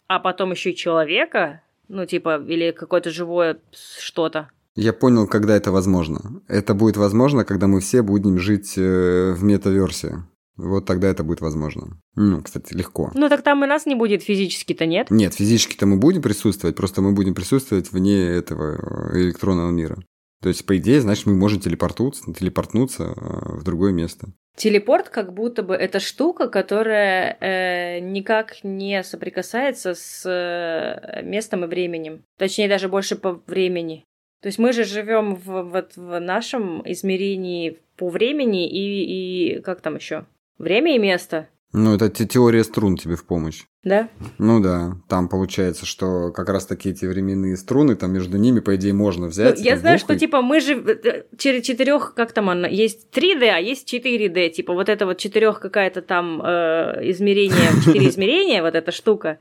а 0.08 0.18
потом 0.18 0.50
еще 0.50 0.72
и 0.72 0.76
человека, 0.76 1.62
ну, 1.88 2.04
типа, 2.04 2.44
или 2.46 2.70
какое-то 2.72 3.10
живое 3.10 3.58
что-то. 3.72 4.50
Я 4.74 4.92
понял, 4.92 5.26
когда 5.26 5.56
это 5.56 5.72
возможно. 5.72 6.42
Это 6.48 6.74
будет 6.74 6.98
возможно, 6.98 7.46
когда 7.46 7.66
мы 7.66 7.80
все 7.80 8.02
будем 8.02 8.38
жить 8.38 8.76
э, 8.76 9.32
в 9.32 9.42
метаверсе. 9.42 10.24
Вот 10.56 10.86
тогда 10.86 11.08
это 11.08 11.22
будет 11.22 11.40
возможно. 11.40 12.00
Ну, 12.14 12.42
кстати, 12.42 12.72
легко. 12.74 13.10
Ну, 13.14 13.28
так 13.28 13.42
там 13.42 13.64
и 13.64 13.66
нас 13.66 13.86
не 13.86 13.94
будет 13.94 14.22
физически-то, 14.22 14.86
нет? 14.86 15.10
Нет, 15.10 15.34
физически-то 15.34 15.86
мы 15.86 15.98
будем 15.98 16.22
присутствовать, 16.22 16.76
просто 16.76 17.02
мы 17.02 17.12
будем 17.12 17.34
присутствовать 17.34 17.92
вне 17.92 18.18
этого 18.18 19.12
э, 19.12 19.20
электронного 19.20 19.70
мира. 19.70 19.98
То 20.42 20.48
есть, 20.48 20.64
по 20.66 20.76
идее, 20.76 21.00
значит, 21.00 21.26
мы 21.26 21.34
можем 21.34 21.60
телепортнуться, 21.60 22.32
телепортнуться 22.32 23.04
э, 23.04 23.12
в 23.16 23.64
другое 23.64 23.92
место. 23.92 24.28
Телепорт 24.56 25.10
как 25.10 25.34
будто 25.34 25.62
бы 25.62 25.74
это 25.74 26.00
штука, 26.00 26.48
которая 26.48 27.36
э, 27.40 28.00
никак 28.00 28.64
не 28.64 29.02
соприкасается 29.04 29.94
с 29.94 30.22
э, 30.24 31.22
местом 31.22 31.64
и 31.64 31.68
временем. 31.68 32.22
Точнее, 32.38 32.68
даже 32.68 32.88
больше 32.88 33.16
по 33.16 33.42
времени. 33.46 34.04
То 34.40 34.46
есть 34.46 34.58
мы 34.58 34.72
же 34.72 34.84
живем 34.84 35.34
в, 35.34 35.62
вот 35.62 35.96
в 35.96 36.18
нашем 36.20 36.82
измерении 36.90 37.78
по 37.96 38.08
времени 38.08 38.68
и, 38.68 39.56
и 39.56 39.60
как 39.60 39.80
там 39.80 39.96
еще? 39.96 40.24
Время 40.58 40.94
и 40.94 40.98
место. 40.98 41.48
Ну, 41.72 41.94
это 41.94 42.08
теория 42.08 42.64
струн 42.64 42.96
тебе 42.96 43.16
в 43.16 43.26
помощь. 43.26 43.64
Да? 43.82 44.08
Ну 44.38 44.60
да, 44.60 44.92
там 45.08 45.28
получается, 45.28 45.84
что 45.84 46.32
как 46.32 46.48
раз 46.48 46.64
таки 46.64 46.90
эти 46.90 47.04
временные 47.04 47.56
струны, 47.56 47.96
там 47.96 48.12
между 48.12 48.38
ними, 48.38 48.60
по 48.60 48.76
идее, 48.76 48.94
можно 48.94 49.26
взять. 49.26 49.58
Ну, 49.58 49.64
я 49.64 49.76
знаю, 49.76 49.98
что 49.98 50.18
типа 50.18 50.42
мы 50.42 50.60
же 50.60 50.74
э, 50.74 51.24
через 51.36 51.64
четырех, 51.64 52.14
как 52.14 52.32
там 52.32 52.48
она, 52.48 52.66
есть 52.66 53.14
3D, 53.14 53.48
а 53.48 53.58
есть 53.58 53.92
4D, 53.92 54.50
типа 54.50 54.72
вот 54.72 54.88
это 54.88 55.06
вот 55.06 55.18
четырех 55.18 55.60
какая-то 55.60 56.02
там 56.02 56.40
э, 56.42 57.10
измерение, 57.10 57.68
четыре 57.84 58.08
измерения, 58.08 58.62
вот 58.62 58.74
эта 58.74 58.90
штука. 58.90 59.38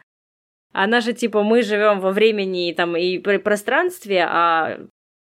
Она 0.73 0.99
же 0.99 1.13
типа 1.13 1.41
мы 1.41 1.61
живем 1.61 2.01
во 2.01 2.11
времени 2.11 2.73
там 2.75 2.97
и 2.97 3.17
пространстве, 3.17 4.25
а 4.27 4.79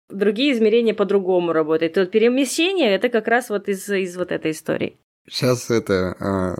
другие 0.10 0.54
измерения 0.54 0.94
по-другому 0.94 1.52
работают. 1.52 1.98
И 1.98 2.00
вот 2.00 2.12
перемещение 2.12 2.92
это 2.92 3.10
как 3.10 3.28
раз 3.28 3.50
вот 3.50 3.68
из, 3.68 3.89
из 3.89 4.16
вот 4.16 4.32
этой 4.32 4.52
истории. 4.52 4.98
Сейчас 5.30 5.70
это... 5.70 6.16
А, 6.20 6.56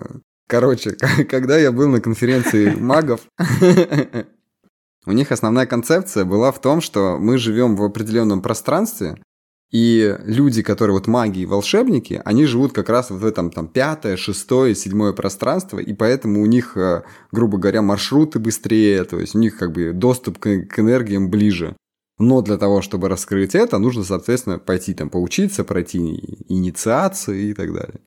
короче, 0.46 0.92
когда 1.28 1.58
я 1.58 1.72
был 1.72 1.88
на 1.88 2.00
конференции 2.00 2.74
магов, 2.78 3.20
у 5.06 5.12
них 5.12 5.32
основная 5.32 5.66
концепция 5.66 6.24
была 6.24 6.52
в 6.52 6.60
том, 6.60 6.80
что 6.80 7.18
мы 7.18 7.38
живем 7.38 7.76
в 7.76 7.82
определенном 7.82 8.42
пространстве, 8.42 9.16
и 9.72 10.18
люди, 10.24 10.62
которые 10.62 10.94
вот 10.94 11.06
маги 11.06 11.40
и 11.40 11.46
волшебники, 11.46 12.20
они 12.26 12.44
живут 12.44 12.74
как 12.74 12.90
раз 12.90 13.10
в 13.10 13.24
этом 13.24 13.50
там 13.50 13.68
пятое, 13.68 14.18
шестое, 14.18 14.74
седьмое 14.74 15.14
пространство, 15.14 15.78
и 15.78 15.94
поэтому 15.94 16.42
у 16.42 16.46
них, 16.46 16.76
а, 16.76 17.04
грубо 17.30 17.56
говоря, 17.56 17.80
маршруты 17.80 18.38
быстрее, 18.38 19.04
то 19.04 19.18
есть 19.18 19.34
у 19.34 19.38
них 19.38 19.56
как 19.56 19.72
бы 19.72 19.92
доступ 19.92 20.38
к, 20.38 20.66
к 20.66 20.78
энергиям 20.78 21.30
ближе. 21.30 21.74
Но 22.18 22.42
для 22.42 22.58
того, 22.58 22.82
чтобы 22.82 23.08
раскрыть 23.08 23.54
это, 23.54 23.78
нужно, 23.78 24.04
соответственно, 24.04 24.58
пойти 24.58 24.92
там 24.92 25.08
поучиться, 25.08 25.64
пройти 25.64 25.98
инициации 26.48 27.50
и 27.50 27.54
так 27.54 27.72
далее. 27.72 28.00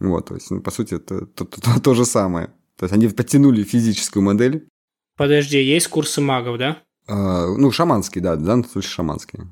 Вот, 0.00 0.26
то 0.26 0.34
есть, 0.34 0.50
ну, 0.50 0.60
по 0.60 0.70
сути, 0.70 0.94
это 0.94 1.26
то, 1.26 1.44
то, 1.44 1.60
то, 1.60 1.80
то 1.80 1.94
же 1.94 2.04
самое. 2.04 2.48
То 2.76 2.84
есть 2.84 2.92
они 2.92 3.08
подтянули 3.08 3.64
физическую 3.64 4.22
модель. 4.22 4.68
Подожди, 5.16 5.60
есть 5.60 5.88
курсы 5.88 6.20
магов, 6.20 6.58
да? 6.58 6.78
А, 7.08 7.46
ну, 7.46 7.70
шаманские, 7.72 8.22
да, 8.22 8.36
в 8.36 8.42
данном 8.42 8.64
случае 8.64 8.90
шаманские. 8.90 9.48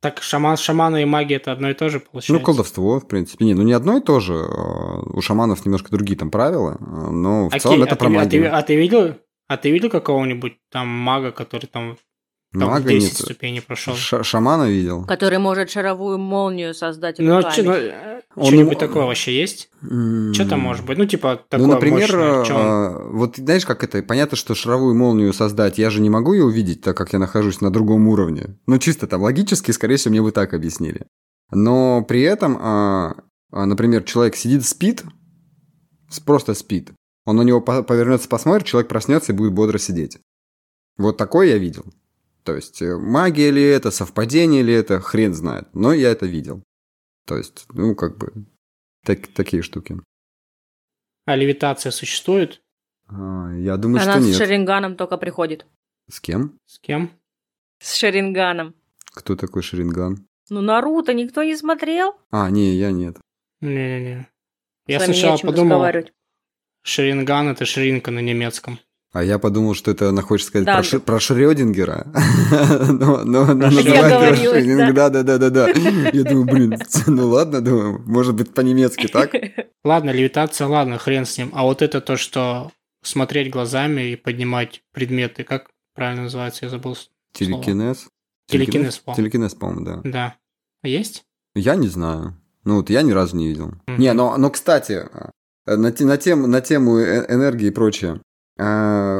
Так 0.00 0.20
шаман, 0.20 0.56
шаманы 0.56 1.02
и 1.02 1.04
маги 1.04 1.34
это 1.34 1.52
одно 1.52 1.70
и 1.70 1.74
то 1.74 1.88
же 1.88 2.00
получается? 2.00 2.32
Ну, 2.32 2.40
колдовство, 2.40 2.98
в 2.98 3.06
принципе. 3.06 3.44
Не, 3.44 3.54
ну 3.54 3.62
не 3.62 3.72
одно 3.72 3.98
и 3.98 4.00
то 4.00 4.18
же. 4.18 4.34
У 4.34 5.20
шаманов 5.20 5.64
немножко 5.64 5.90
другие 5.90 6.18
там 6.18 6.30
правила, 6.30 6.76
но 6.80 7.48
в 7.48 7.54
а 7.54 7.58
целом 7.60 7.84
это 7.84 7.94
а 7.94 7.96
про 7.96 8.08
ты, 8.08 8.12
магию. 8.12 8.46
А 8.48 8.50
ты, 8.50 8.56
а 8.56 8.62
ты 8.62 8.76
видел, 8.76 9.14
а 9.46 9.56
ты 9.56 9.70
видел 9.70 9.90
какого-нибудь 9.90 10.54
там 10.70 10.88
мага, 10.88 11.30
который 11.30 11.66
там 11.66 11.96
там 12.52 12.68
Мага 12.68 12.88
10 12.90 13.02
нет. 13.02 13.12
ступеней 13.14 13.60
прошел? 13.60 13.94
Ш- 13.94 14.22
шамана 14.22 14.68
видел. 14.68 15.04
Который 15.06 15.38
может 15.38 15.70
шаровую 15.70 16.18
молнию 16.18 16.74
создать 16.74 17.18
Ну, 17.18 17.36
руками. 17.38 17.54
че- 17.54 17.62
ну, 17.62 18.42
Он 18.42 18.46
что-нибудь 18.46 18.78
такое 18.78 19.04
вообще 19.04 19.34
есть? 19.34 19.70
Что 19.80 20.48
там 20.48 20.60
может 20.60 20.84
быть? 20.84 20.98
Ну, 20.98 21.06
типа, 21.06 21.40
такое 21.48 21.66
ну, 21.66 21.72
например, 21.72 22.00
мощное, 22.16 22.44
а, 22.50 23.08
вот 23.10 23.36
знаешь, 23.36 23.64
как 23.64 23.82
это? 23.84 24.02
Понятно, 24.02 24.36
что 24.36 24.54
шаровую 24.54 24.94
молнию 24.94 25.32
создать 25.32 25.78
я 25.78 25.88
же 25.90 26.00
не 26.02 26.10
могу 26.10 26.34
ее 26.34 26.44
увидеть, 26.44 26.82
так 26.82 26.96
как 26.96 27.12
я 27.14 27.18
нахожусь 27.18 27.60
на 27.62 27.70
другом 27.70 28.06
уровне. 28.08 28.58
Ну, 28.66 28.78
чисто 28.78 29.06
там 29.06 29.22
логически, 29.22 29.70
скорее 29.70 29.96
всего, 29.96 30.12
мне 30.12 30.22
бы 30.22 30.30
так 30.30 30.52
объяснили. 30.54 31.06
Но 31.50 32.02
при 32.06 32.20
этом, 32.22 32.58
а, 32.60 33.14
а, 33.50 33.66
например, 33.66 34.02
человек 34.04 34.36
сидит, 34.36 34.64
спит, 34.66 35.04
просто 36.26 36.54
спит. 36.54 36.90
Он 37.24 37.36
на 37.36 37.42
него 37.42 37.60
по- 37.60 37.82
повернется, 37.82 38.28
посмотрит, 38.28 38.66
человек 38.66 38.88
проснется 38.88 39.32
и 39.32 39.34
будет 39.36 39.52
бодро 39.52 39.78
сидеть. 39.78 40.18
Вот 40.98 41.16
такое 41.16 41.48
я 41.48 41.58
видел. 41.58 41.84
То 42.44 42.54
есть 42.54 42.82
э, 42.82 42.96
магия 42.96 43.50
ли 43.50 43.62
это, 43.62 43.90
совпадение 43.90 44.62
ли 44.62 44.74
это, 44.74 45.00
хрен 45.00 45.34
знает. 45.34 45.68
Но 45.74 45.92
я 45.92 46.10
это 46.10 46.26
видел. 46.26 46.62
То 47.26 47.36
есть, 47.36 47.66
ну, 47.72 47.94
как 47.94 48.18
бы, 48.18 48.46
так- 49.04 49.28
такие 49.28 49.62
штуки. 49.62 50.00
А 51.24 51.36
левитация 51.36 51.92
существует? 51.92 52.60
А, 53.06 53.52
я 53.54 53.76
думаю, 53.76 54.02
Она 54.02 54.14
что 54.14 54.22
с 54.22 54.26
нет. 54.26 54.36
Шаринганом 54.36 54.96
только 54.96 55.16
приходит. 55.18 55.66
С 56.10 56.20
кем? 56.20 56.58
С 56.66 56.78
кем? 56.80 57.10
С 57.78 57.94
Шаринганом. 57.94 58.74
Кто 59.12 59.36
такой 59.36 59.62
Шаринган? 59.62 60.26
Ну, 60.48 60.60
Наруто 60.60 61.14
никто 61.14 61.42
не 61.42 61.56
смотрел? 61.56 62.14
А, 62.30 62.50
не, 62.50 62.74
я 62.74 62.90
нет. 62.90 63.18
Не-не-не. 63.60 64.28
Я 64.86 65.00
С 65.00 65.04
сначала 65.04 65.36
подумал. 65.38 65.84
Шеринган 66.82 67.48
это 67.48 67.64
ширинка 67.64 68.10
на 68.10 68.18
немецком. 68.18 68.80
А 69.12 69.22
я 69.22 69.38
подумал, 69.38 69.74
что 69.74 69.90
это 69.90 70.08
она 70.08 70.22
хочет 70.22 70.46
сказать 70.46 70.64
Да, 70.66 70.72
про, 70.76 70.82
да. 70.82 70.88
Ши- 70.88 71.00
про 71.00 71.20
Шрёдингера. 71.20 72.06
Но, 72.98 73.24
но 73.24 73.42
она 73.42 73.66
Про 73.68 73.70
называет 73.70 73.86
его 73.86 74.04
оговорилась, 74.06 74.64
Шрёдинг- 74.64 74.92
Да, 74.94 75.08
да, 75.10 75.22
да, 75.22 75.38
да, 75.38 75.50
да. 75.50 75.68
Я 75.68 76.22
думаю, 76.24 76.44
блин, 76.46 76.74
ну 77.06 77.28
ладно, 77.28 77.60
думаю, 77.60 78.02
может 78.06 78.34
быть 78.34 78.54
по-немецки 78.54 79.06
так? 79.08 79.32
Ладно, 79.84 80.10
левитация, 80.10 80.66
ладно, 80.68 80.96
хрен 80.96 81.26
с 81.26 81.36
ним. 81.36 81.50
А 81.54 81.64
вот 81.64 81.82
это 81.82 82.00
то, 82.00 82.16
что 82.16 82.70
смотреть 83.02 83.50
глазами 83.50 84.12
и 84.12 84.16
поднимать 84.16 84.82
предметы, 84.92 85.42
как 85.44 85.66
правильно 85.94 86.22
называется, 86.22 86.64
я 86.66 86.70
забыл. 86.70 86.96
Телекинез? 87.32 88.06
Телекинез, 88.48 88.98
по-моему. 88.98 89.16
Телекинез, 89.16 89.54
по-моему, 89.54 89.84
да. 89.84 90.00
Да. 90.04 90.34
А 90.82 90.88
есть? 90.88 91.24
Я 91.54 91.74
не 91.74 91.88
знаю. 91.88 92.36
Ну 92.64 92.76
вот 92.76 92.90
я 92.90 93.02
ни 93.02 93.10
разу 93.10 93.36
не 93.36 93.48
видел. 93.48 93.72
Не, 93.88 94.12
но, 94.12 94.36
но 94.38 94.50
кстати, 94.50 95.04
э, 95.66 95.76
на, 95.76 95.90
те- 95.92 96.04
на, 96.04 96.16
тем, 96.16 96.48
на 96.50 96.60
тему 96.60 96.98
э- 96.98 97.26
энергии 97.28 97.66
и 97.66 97.70
прочее. 97.70 98.20
Э, 98.58 98.62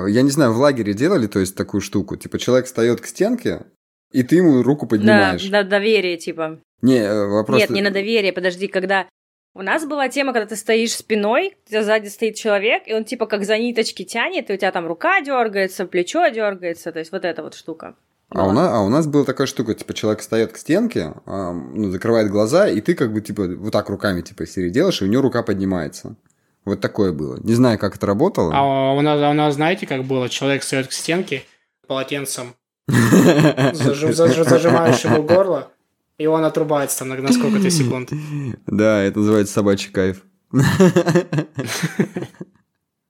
Я 0.09 0.23
не 0.23 0.31
знаю, 0.31 0.53
в 0.53 0.59
лагере 0.59 0.95
делали, 0.95 1.27
то 1.27 1.39
есть, 1.39 1.57
такую 1.57 1.81
штуку. 1.81 2.17
Типа, 2.17 2.39
человек 2.39 2.67
встает 2.67 3.01
к 3.01 3.07
стенке, 3.07 3.67
и 4.13 4.23
ты 4.23 4.37
ему 4.37 4.63
руку 4.63 4.87
Да, 4.87 4.91
поднимаешь. 4.91 5.49
на 5.49 5.65
доверие, 5.65 6.17
типа. 6.17 6.61
Не, 6.83 6.99
э, 6.99 7.27
вопрос... 7.27 7.61
Нет, 7.61 7.71
не 7.71 7.83
на 7.83 7.91
доверие, 7.91 8.33
подожди, 8.33 8.69
когда... 8.69 9.07
У 9.55 9.61
нас 9.61 9.85
была 9.85 10.09
тема, 10.09 10.33
когда 10.33 10.47
ты 10.47 10.57
стоишь 10.57 10.95
спиной, 10.95 11.57
у 11.67 11.69
тебя 11.69 11.83
сзади 11.83 12.09
стоит 12.09 12.37
человек, 12.37 12.85
и 12.87 12.95
он 12.95 13.05
типа 13.05 13.27
как 13.27 13.45
за 13.45 13.59
ниточки 13.59 14.03
тянет, 14.03 14.49
и 14.49 14.55
у 14.55 14.57
тебя 14.57 14.73
там 14.73 14.87
рука 14.87 15.21
дергается, 15.21 15.85
плечо 15.85 16.27
дергается, 16.29 16.91
то 16.91 16.99
есть 16.99 17.13
вот 17.13 17.27
эта 17.27 17.43
вот 17.43 17.53
штука. 17.53 17.95
А 18.35 18.47
у, 18.47 18.53
нас, 18.53 18.73
а 18.73 18.81
у 18.81 18.89
нас 18.89 19.07
была 19.07 19.25
такая 19.25 19.47
штука, 19.47 19.75
типа, 19.75 19.93
человек 19.93 20.21
встает 20.21 20.53
к 20.53 20.57
стенке, 20.57 21.13
а, 21.27 21.53
ну, 21.53 21.91
закрывает 21.91 22.31
глаза, 22.31 22.67
и 22.67 22.81
ты 22.81 22.95
как 22.95 23.13
бы, 23.13 23.21
типа, 23.21 23.47
вот 23.47 23.73
так 23.73 23.91
руками, 23.91 24.23
типа, 24.23 24.47
серии 24.47 24.71
делаешь, 24.71 25.03
и 25.03 25.05
у 25.05 25.09
него 25.09 25.23
рука 25.23 25.43
поднимается. 25.43 26.17
Вот 26.65 26.81
такое 26.81 27.13
было. 27.13 27.39
Не 27.43 27.55
знаю, 27.55 27.79
как 27.79 27.97
это 27.97 28.07
работало. 28.07 28.53
А 28.55 28.93
у 28.95 29.01
нас, 29.01 29.21
а 29.21 29.31
у 29.31 29.35
нас 29.35 29.55
знаете, 29.55 29.87
как 29.87 30.05
было? 30.05 30.29
Человек 30.29 30.63
встает 30.63 30.87
к 30.89 30.93
стенке 30.93 31.43
полотенцем, 31.87 32.55
зажи- 32.89 34.13
зажи- 34.13 34.49
зажимаешь 34.49 35.05
ему 35.05 35.23
горло, 35.23 35.73
и 36.19 36.27
он 36.27 36.45
отрубается 36.45 37.01
там 37.01 37.09
на, 37.09 37.17
на 37.17 37.33
сколько-то 37.33 37.71
секунд. 37.71 38.11
Да, 38.67 39.03
это 39.03 39.19
называется 39.19 39.55
собачий 39.55 39.91
кайф. 39.91 40.23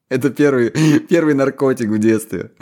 Это 0.08 0.28
первый, 0.30 0.70
первый 1.00 1.34
наркотик 1.34 1.88
в 1.88 1.98
детстве. 1.98 2.52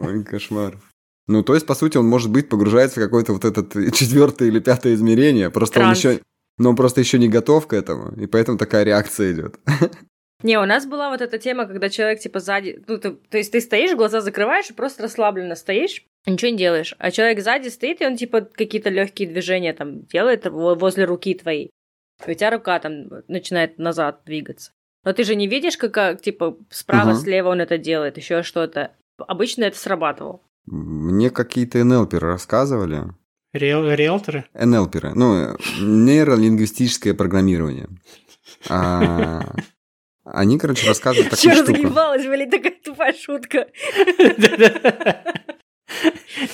Ой, 0.00 0.24
кошмар. 0.24 0.78
Ну, 1.26 1.42
то 1.42 1.54
есть, 1.54 1.66
по 1.66 1.74
сути, 1.74 1.98
он, 1.98 2.06
может 2.08 2.30
быть, 2.30 2.48
погружается 2.48 2.98
в 2.98 3.02
какое-то 3.02 3.34
вот 3.34 3.44
этот 3.44 3.72
четвертое 3.94 4.48
или 4.48 4.58
пятое 4.60 4.94
измерение. 4.94 5.50
Просто 5.50 5.80
он 5.80 5.90
еще... 5.92 6.20
Но 6.58 6.70
он 6.70 6.76
просто 6.76 7.00
еще 7.00 7.18
не 7.18 7.28
готов 7.28 7.66
к 7.66 7.72
этому, 7.74 8.12
и 8.20 8.26
поэтому 8.26 8.56
такая 8.58 8.84
реакция 8.84 9.32
идет. 9.32 9.56
Не, 10.42 10.58
у 10.58 10.66
нас 10.66 10.84
была 10.86 11.08
вот 11.10 11.22
эта 11.22 11.38
тема, 11.38 11.66
когда 11.66 11.88
человек 11.88 12.20
типа 12.20 12.40
сзади, 12.40 12.82
ну, 12.86 12.98
ты- 12.98 13.12
то 13.12 13.38
есть 13.38 13.52
ты 13.52 13.60
стоишь, 13.60 13.94
глаза 13.96 14.20
закрываешь 14.20 14.68
и 14.68 14.74
просто 14.74 15.02
расслабленно 15.04 15.54
стоишь, 15.54 16.04
ничего 16.26 16.50
не 16.50 16.58
делаешь, 16.58 16.94
а 16.98 17.10
человек 17.10 17.40
сзади 17.40 17.68
стоит, 17.68 18.02
и 18.02 18.06
он 18.06 18.16
типа 18.16 18.42
какие-то 18.42 18.90
легкие 18.90 19.28
движения 19.28 19.72
там 19.72 20.02
делает 20.04 20.46
во- 20.46 20.74
возле 20.74 21.04
руки 21.06 21.34
твоей. 21.34 21.70
И 22.26 22.30
у 22.30 22.34
тебя 22.34 22.50
рука 22.50 22.78
там 22.80 23.08
начинает 23.28 23.78
назад 23.78 24.22
двигаться. 24.26 24.72
Но 25.04 25.12
ты 25.14 25.24
же 25.24 25.36
не 25.36 25.46
видишь, 25.46 25.76
как, 25.78 25.96
а, 25.96 26.14
типа, 26.16 26.56
справа, 26.70 27.12
Ага. 27.12 27.20
слева 27.20 27.48
он 27.50 27.60
это 27.62 27.78
делает, 27.78 28.16
еще 28.18 28.42
что-то. 28.42 28.92
Обычно 29.18 29.64
это 29.64 29.78
срабатывало. 29.78 30.40
Мне 30.66 31.30
какие-то 31.30 31.82
НЛперы 31.82 32.26
рассказывали. 32.28 33.04
Риэл- 33.56 33.94
риэлторы? 33.94 34.44
НЛперы, 34.54 35.12
ну, 35.14 35.56
нейролингвистическое 35.80 37.14
программирование. 37.14 37.88
А, 38.68 39.54
Они, 40.24 40.58
короче, 40.58 40.86
рассказывают 40.88 41.30
такую 41.30 41.54
штуку. 41.54 41.72
разгибалась, 41.72 42.26
блин, 42.26 42.50
такая 42.50 42.74
тупая 42.84 43.14
шутка. 43.14 43.66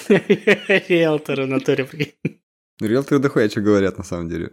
Риэлторы 0.09 1.45
в 1.45 1.49
натуре. 1.49 1.85
прикинь. 1.85 2.41
Риэлторы 2.81 3.21
дохуя 3.21 3.49
что 3.49 3.61
говорят, 3.61 3.99
на 3.99 4.05
самом 4.05 4.29
деле. 4.29 4.53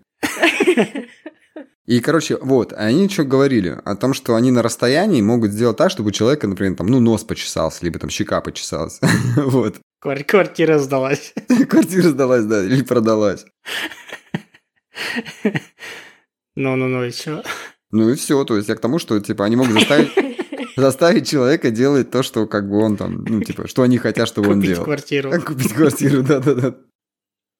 И, 1.86 2.00
короче, 2.02 2.38
вот, 2.38 2.72
они 2.74 3.10
что 3.10 3.24
говорили? 3.24 3.80
О 3.84 3.96
том, 3.96 4.14
что 4.14 4.36
они 4.36 4.52
на 4.52 4.62
расстоянии 4.62 5.22
могут 5.24 5.52
сделать 5.52 5.78
так, 5.78 5.90
чтобы 5.90 6.10
у 6.10 6.12
человека, 6.12 6.48
например, 6.48 6.76
там, 6.78 6.86
ну, 6.88 7.00
нос 7.00 7.24
почесался, 7.24 7.84
либо 7.84 7.98
там 7.98 8.12
щека 8.12 8.42
почесалась. 8.42 9.00
Вот. 9.36 9.78
Квар- 10.02 10.24
Квартира 10.24 10.78
сдалась. 10.80 11.34
Квартира 11.70 12.10
сдалась, 12.10 12.46
да, 12.46 12.64
или 12.64 12.82
продалась. 12.84 13.46
Ну-ну-ну, 16.56 17.06
и 17.06 17.12
чё? 17.12 17.44
Ну 17.92 18.10
и 18.10 18.16
все, 18.16 18.44
то 18.44 18.56
есть 18.58 18.70
я 18.70 18.76
к 18.76 18.80
тому, 18.82 19.00
что, 19.00 19.20
типа, 19.20 19.46
они 19.46 19.56
могут 19.56 19.74
заставить, 19.74 20.12
заставить 20.78 21.28
человека 21.30 21.72
делать 21.72 22.12
то, 22.12 22.22
что, 22.24 22.46
как 22.48 22.70
бы, 22.70 22.78
он 22.78 22.98
там, 22.98 23.24
ну, 23.24 23.42
типа, 23.42 23.68
что 23.68 23.82
они 23.84 23.98
хотят, 23.98 24.28
чтобы 24.28 24.50
он 24.50 24.56
Купить 24.56 24.72
делал. 24.72 24.86
квартиру. 24.86 25.42
Купить 25.46 25.74
квартиру, 25.74 26.22
да-да-да. 26.24 26.76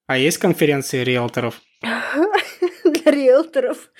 А 0.06 0.18
есть 0.18 0.38
конференции 0.38 1.02
риэлторов? 1.04 1.60
Для 1.82 3.10
риэлторов. 3.12 3.90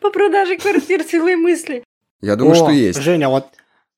По 0.00 0.10
продаже 0.10 0.56
квартир 0.56 1.02
силой 1.02 1.36
мысли. 1.36 1.82
Я 2.20 2.36
думаю, 2.36 2.52
О, 2.52 2.56
что 2.56 2.70
есть. 2.70 3.00
Женя, 3.00 3.28
вот, 3.28 3.46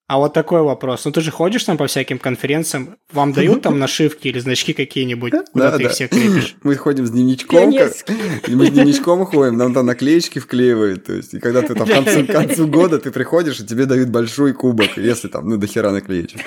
а 0.08 0.18
вот 0.18 0.32
такой 0.34 0.62
вопрос. 0.62 1.04
Ну 1.04 1.10
ты 1.12 1.20
же 1.20 1.30
ходишь 1.30 1.64
там 1.64 1.76
по 1.76 1.86
всяким 1.88 2.18
конференциям, 2.18 2.96
вам 3.12 3.32
дают 3.34 3.62
там 3.62 3.78
нашивки 3.78 4.28
или 4.28 4.38
значки 4.38 4.72
какие-нибудь, 4.72 5.32
куда 5.52 5.70
Да, 5.70 5.76
ты 5.76 5.84
да. 5.84 5.88
их 5.88 5.92
все 5.94 6.08
крепишь? 6.08 6.56
Мы 6.62 6.76
ходим 6.76 7.06
с 7.06 7.10
дневничком, 7.10 7.72
как- 7.72 7.92
мы 8.48 8.66
с 8.66 8.70
дневничком 8.70 9.26
ходим, 9.26 9.56
нам 9.56 9.74
там 9.74 9.86
наклеечки 9.86 10.38
вклеивают, 10.38 11.04
то 11.06 11.12
есть, 11.12 11.34
и 11.34 11.40
когда 11.40 11.62
ты 11.62 11.74
там 11.74 11.86
к 11.86 11.90
концу, 11.92 12.24
к 12.24 12.30
концу 12.32 12.66
года 12.68 12.98
ты 12.98 13.10
приходишь, 13.10 13.60
и 13.60 13.66
тебе 13.66 13.86
дают 13.86 14.10
большой 14.10 14.52
кубок, 14.52 14.96
если 14.96 15.28
там, 15.28 15.48
ну, 15.48 15.56
до 15.56 15.66
хера 15.66 15.90
наклеечек. 15.90 16.40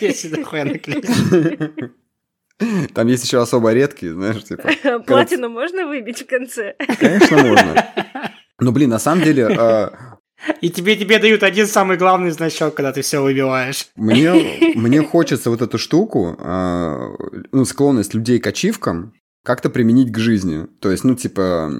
Если 0.00 0.28
такое 0.28 0.64
наклеишь. 0.64 1.90
Там 2.94 3.06
есть 3.08 3.24
еще 3.24 3.40
особо 3.42 3.72
редкие, 3.72 4.14
знаешь, 4.14 4.42
типа. 4.44 4.70
Платину 5.06 5.48
можно 5.50 5.86
выбить 5.86 6.22
в 6.22 6.26
конце? 6.26 6.74
Конечно, 6.98 7.36
можно. 7.44 7.86
Ну, 8.58 8.72
блин, 8.72 8.88
на 8.90 8.98
самом 8.98 9.22
деле, 9.22 9.46
а, 9.48 10.05
И 10.60 10.70
тебе, 10.70 10.96
тебе 10.96 11.18
дают 11.18 11.42
один 11.42 11.66
самый 11.66 11.96
главный 11.96 12.30
значок, 12.30 12.74
когда 12.74 12.92
ты 12.92 13.02
все 13.02 13.22
выбиваешь. 13.22 13.88
мне, 13.96 14.32
мне 14.74 15.02
хочется 15.02 15.50
вот 15.50 15.62
эту 15.62 15.78
штуку, 15.78 16.36
а, 16.38 17.14
ну, 17.52 17.64
склонность 17.64 18.14
людей 18.14 18.38
к 18.38 18.46
ачивкам 18.46 19.14
как-то 19.44 19.70
применить 19.70 20.12
к 20.12 20.18
жизни. 20.18 20.66
То 20.80 20.90
есть, 20.90 21.04
ну, 21.04 21.14
типа, 21.14 21.72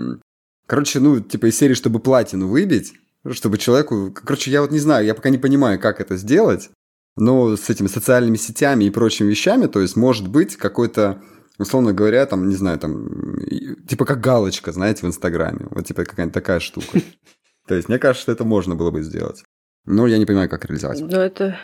короче, 0.66 1.00
ну, 1.00 1.20
типа 1.20 1.46
из 1.46 1.58
серии, 1.58 1.74
чтобы 1.74 1.98
платину 1.98 2.48
выбить, 2.48 2.94
чтобы 3.32 3.58
человеку... 3.58 4.12
Короче, 4.14 4.50
я 4.50 4.62
вот 4.62 4.70
не 4.70 4.78
знаю, 4.78 5.04
я 5.04 5.14
пока 5.14 5.30
не 5.30 5.38
понимаю, 5.38 5.80
как 5.80 6.00
это 6.00 6.16
сделать. 6.16 6.70
Но 7.16 7.56
с 7.56 7.70
этими 7.70 7.86
социальными 7.86 8.36
сетями 8.36 8.84
и 8.84 8.90
прочими 8.90 9.28
вещами, 9.28 9.66
то 9.66 9.80
есть 9.80 9.96
может 9.96 10.28
быть 10.28 10.56
какой-то, 10.56 11.22
условно 11.58 11.94
говоря, 11.94 12.26
там, 12.26 12.48
не 12.48 12.54
знаю, 12.54 12.78
там, 12.78 13.40
типа 13.88 14.04
как 14.04 14.20
галочка, 14.20 14.70
знаете, 14.70 15.00
в 15.02 15.08
Инстаграме. 15.08 15.66
Вот 15.70 15.86
типа 15.86 16.04
какая-нибудь 16.04 16.34
такая 16.34 16.60
штука. 16.60 17.00
То 17.66 17.74
есть 17.74 17.88
мне 17.88 17.98
кажется, 17.98 18.22
что 18.22 18.32
это 18.32 18.44
можно 18.44 18.74
было 18.74 18.90
бы 18.90 19.02
сделать. 19.02 19.42
Но 19.84 20.06
я 20.06 20.18
не 20.18 20.26
понимаю, 20.26 20.48
как 20.48 20.64
реализовать. 20.64 21.00
Ну, 21.00 21.18
это... 21.18 21.58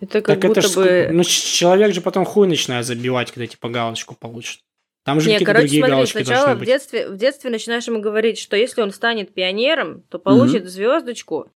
Это 0.00 0.20
как 0.20 0.40
так 0.40 0.48
будто 0.48 0.60
это 0.60 0.68
ж, 0.68 0.74
бы... 0.74 1.08
ну, 1.12 1.22
человек 1.24 1.94
же 1.94 2.00
потом 2.00 2.24
хуй 2.24 2.48
начинает 2.48 2.84
забивать, 2.84 3.30
когда 3.32 3.46
типа 3.46 3.68
галочку 3.68 4.14
получит. 4.14 4.60
Там 5.04 5.20
же 5.20 5.28
Не, 5.28 5.34
какие-то 5.34 5.52
короче, 5.52 5.66
другие 5.66 5.82
смотри, 5.82 5.94
галочки 5.94 6.24
сначала 6.24 6.54
в 6.54 6.64
детстве, 6.64 7.08
в 7.08 7.16
детстве 7.16 7.50
начинаешь 7.50 7.86
ему 7.86 8.00
говорить, 8.00 8.38
что 8.38 8.56
если 8.56 8.82
он 8.82 8.90
станет 8.90 9.32
пионером, 9.32 10.02
то 10.08 10.18
получит 10.18 10.68
звездочку 10.68 11.48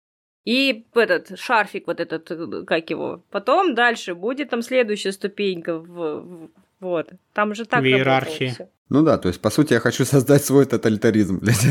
и 0.44 0.86
этот 0.94 1.38
шарфик 1.38 1.86
вот 1.86 2.00
этот, 2.00 2.30
э, 2.30 2.64
как 2.66 2.88
его. 2.88 3.22
Потом 3.30 3.74
дальше 3.74 4.14
будет 4.14 4.48
там 4.48 4.62
следующая 4.62 5.12
ступенька 5.12 5.78
в, 5.78 5.86
в- 5.86 6.50
вот. 6.80 7.10
Там 7.34 7.54
же 7.54 7.66
так 7.66 7.82
В 7.82 7.86
иерархии. 7.86 8.54
Ну 8.88 9.02
да, 9.02 9.18
то 9.18 9.28
есть, 9.28 9.42
по 9.42 9.50
сути, 9.50 9.74
я 9.74 9.80
хочу 9.80 10.04
создать 10.06 10.42
свой 10.44 10.64
тоталитаризм, 10.64 11.38
блядь. 11.38 11.64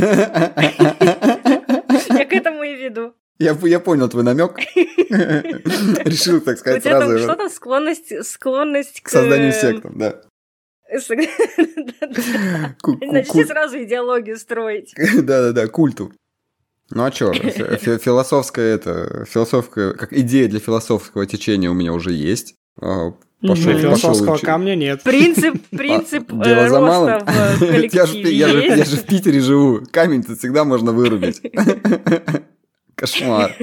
Я 2.09 2.25
к 2.25 2.33
этому 2.33 2.63
и 2.63 2.75
веду. 2.75 3.13
Я, 3.39 3.57
я 3.63 3.79
понял 3.79 4.09
твой 4.09 4.23
намек. 4.23 4.57
Решил, 5.09 6.41
так 6.41 6.55
У 6.55 6.59
сказать, 6.59 6.83
тебя 6.83 6.99
там 6.99 7.09
сразу 7.09 7.23
что 7.23 7.35
там 7.35 7.49
склонность, 7.49 8.25
склонность 8.25 9.01
к 9.01 9.09
созданию 9.09 9.49
э, 9.49 9.53
сектов, 9.53 9.91
да. 9.95 10.21
Начни 13.01 13.43
сразу 13.45 13.83
идеологию 13.83 14.37
строить. 14.37 14.93
Да-да-да, 14.97 15.67
культу. 15.67 16.11
Ну 16.89 17.03
а 17.03 17.11
чё, 17.11 17.33
фи- 17.33 17.97
философская 17.97 18.75
это, 18.75 19.25
философская, 19.29 19.93
как 19.93 20.13
идея 20.13 20.47
для 20.47 20.59
философского 20.59 21.25
течения 21.25 21.69
у 21.69 21.73
меня 21.73 21.93
уже 21.93 22.13
есть. 22.13 22.55
А, 22.81 23.11
Пошел, 23.41 23.71
Мгм. 23.71 23.81
философского 23.81 24.33
учить. 24.33 24.45
камня 24.45 24.75
нет. 24.75 25.03
Принцип, 25.03 25.55
принцип 25.69 26.31
А, 26.33 26.41
э, 26.41 26.45
дело 26.45 26.69
за 26.69 26.79
малым. 26.79 27.25
в 27.25 27.61
Я 27.61 27.67
же, 27.67 27.67
коллективе 27.67 28.31
я, 28.31 28.47
же, 28.47 28.63
я 28.63 28.85
же 28.85 28.97
в 28.97 29.05
Питере 29.05 29.39
живу. 29.41 29.81
Камень-то 29.91 30.35
всегда 30.35 30.63
можно 30.63 30.91
вырубить. 30.91 31.41
Кошмар. 32.97 33.55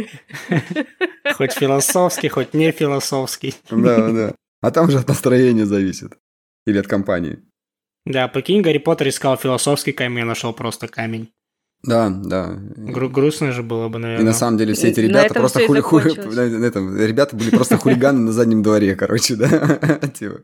Хоть 1.35 1.53
философский, 1.53 2.29
хоть 2.29 2.55
не 2.55 2.71
философский. 2.73 3.55
Да, 3.71 4.11
да. 4.13 4.35
А 4.63 4.71
там 4.71 4.91
же 4.91 4.99
от 4.99 5.09
настроения 5.09 5.67
зависит. 5.67 6.13
Или 6.67 6.79
от 6.79 6.87
компании. 6.87 7.39
Да, 8.07 8.29
прикинь, 8.29 8.63
Гарри 8.63 8.79
Поттер 8.79 9.09
искал 9.09 9.37
философский 9.37 9.93
камень, 9.93 10.23
а 10.23 10.27
нашел 10.27 10.53
просто 10.53 10.89
камень. 10.89 11.31
Да, 11.83 12.09
да. 12.11 12.55
Гру- 12.77 13.11
грустно 13.11 13.53
же 13.53 13.63
было 13.63 13.89
бы, 13.89 13.99
И 13.99 14.03
наверное. 14.03 14.27
на 14.27 14.33
самом 14.33 14.57
деле 14.57 14.73
все 14.75 14.89
эти 14.89 15.01
ребята 15.01 15.35
просто 15.35 15.61
и 15.63 15.67
хули, 15.67 15.81
хули, 15.81 16.13
на- 16.15 16.65
этом, 16.67 16.97
ребята 16.97 17.37
были 17.37 17.51
просто 17.51 17.77
хулиганы 17.77 18.21
на 18.21 18.33
заднем 18.33 18.63
дворе, 18.63 18.95
короче, 18.97 19.37
да. 19.37 19.49
Типа. 20.15 20.41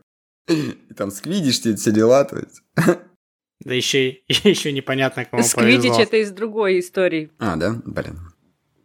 И 0.49 0.73
там 0.97 1.09
сквидишь 1.11 1.59
все 1.59 1.75
все 1.75 1.91
дела, 1.91 2.25
то 2.25 2.37
есть. 2.37 2.61
Да 3.63 3.73
еще, 3.73 4.17
еще 4.27 4.71
непонятно, 4.71 5.25
кому 5.25 5.41
Сквидич 5.43 5.81
повезло. 5.81 6.03
это 6.03 6.17
из 6.17 6.31
другой 6.31 6.79
истории. 6.79 7.31
А, 7.39 7.55
да? 7.55 7.79
Блин. 7.85 8.19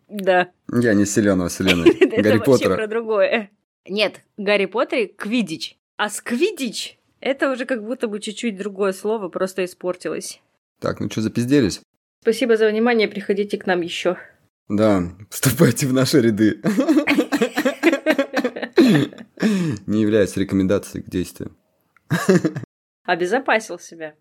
Да. 0.08 0.50
Я 0.72 0.94
не 0.94 1.04
силен 1.06 1.40
во 1.40 1.48
вселенной 1.50 1.90
Это 1.90 2.22
Гарри 2.22 2.38
вообще 2.38 2.52
Поттера. 2.52 2.76
про 2.76 2.86
другое. 2.86 3.50
Нет, 3.88 4.20
Гарри 4.36 4.66
Поттере 4.66 5.06
квидич. 5.08 5.76
А 5.96 6.10
сквидич 6.10 6.98
это 7.20 7.50
уже 7.50 7.64
как 7.64 7.84
будто 7.84 8.08
бы 8.08 8.20
чуть-чуть 8.20 8.56
другое 8.56 8.92
слово, 8.92 9.28
просто 9.28 9.64
испортилось. 9.64 10.40
Так, 10.80 11.00
ну 11.00 11.10
что, 11.10 11.22
запизделись? 11.22 11.80
Спасибо 12.22 12.56
за 12.56 12.68
внимание, 12.68 13.08
приходите 13.08 13.56
к 13.56 13.66
нам 13.66 13.80
еще. 13.80 14.16
Да, 14.68 15.02
вступайте 15.30 15.86
в 15.86 15.92
наши 15.92 16.20
ряды. 16.20 16.60
Не 19.86 20.02
является 20.02 20.40
рекомендацией 20.40 21.02
к 21.04 21.08
действию. 21.08 21.56
Обезопасил 23.04 23.78
себя. 23.78 24.14